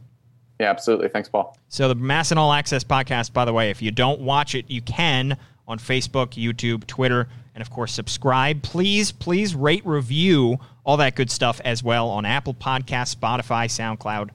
Yeah, 0.60 0.70
absolutely. 0.70 1.08
Thanks, 1.08 1.28
Paul. 1.28 1.56
So 1.68 1.88
the 1.88 1.96
MASN 1.96 2.36
All 2.36 2.52
Access 2.52 2.84
podcast, 2.84 3.32
by 3.32 3.44
the 3.44 3.52
way, 3.52 3.70
if 3.70 3.82
you 3.82 3.90
don't 3.90 4.20
watch 4.20 4.54
it, 4.54 4.70
you 4.70 4.80
can 4.80 5.36
on 5.66 5.78
Facebook, 5.78 6.30
YouTube, 6.30 6.86
Twitter, 6.86 7.28
and 7.54 7.62
of 7.62 7.70
course 7.70 7.92
subscribe. 7.92 8.62
Please, 8.62 9.10
please 9.10 9.54
rate, 9.54 9.84
review, 9.84 10.58
all 10.84 10.96
that 10.98 11.16
good 11.16 11.30
stuff 11.30 11.60
as 11.64 11.82
well 11.82 12.08
on 12.08 12.24
Apple 12.24 12.54
Podcasts, 12.54 13.16
Spotify, 13.16 13.66
SoundCloud. 13.66 14.30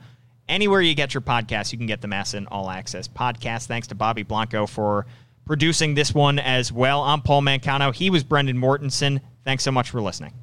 Anywhere 0.49 0.81
you 0.81 0.95
get 0.95 1.13
your 1.13 1.21
podcasts, 1.21 1.71
you 1.71 1.77
can 1.77 1.87
get 1.87 2.01
the 2.01 2.07
MASN 2.07 2.47
All 2.49 2.69
Access 2.69 3.07
podcast. 3.07 3.67
Thanks 3.67 3.87
to 3.87 3.95
Bobby 3.95 4.23
Blanco 4.23 4.65
for 4.65 5.05
producing 5.47 5.95
this 5.95 6.13
one 6.13 6.37
as 6.37 6.71
well. 6.71 7.01
I'm 7.01 7.21
Paul 7.21 7.41
Mancano. 7.41 7.95
He 7.95 8.09
was 8.09 8.23
Brendan 8.23 8.57
Mortensen. 8.57 9.21
Thanks 9.43 9.63
so 9.63 9.71
much 9.71 9.89
for 9.89 10.01
listening. 10.01 10.33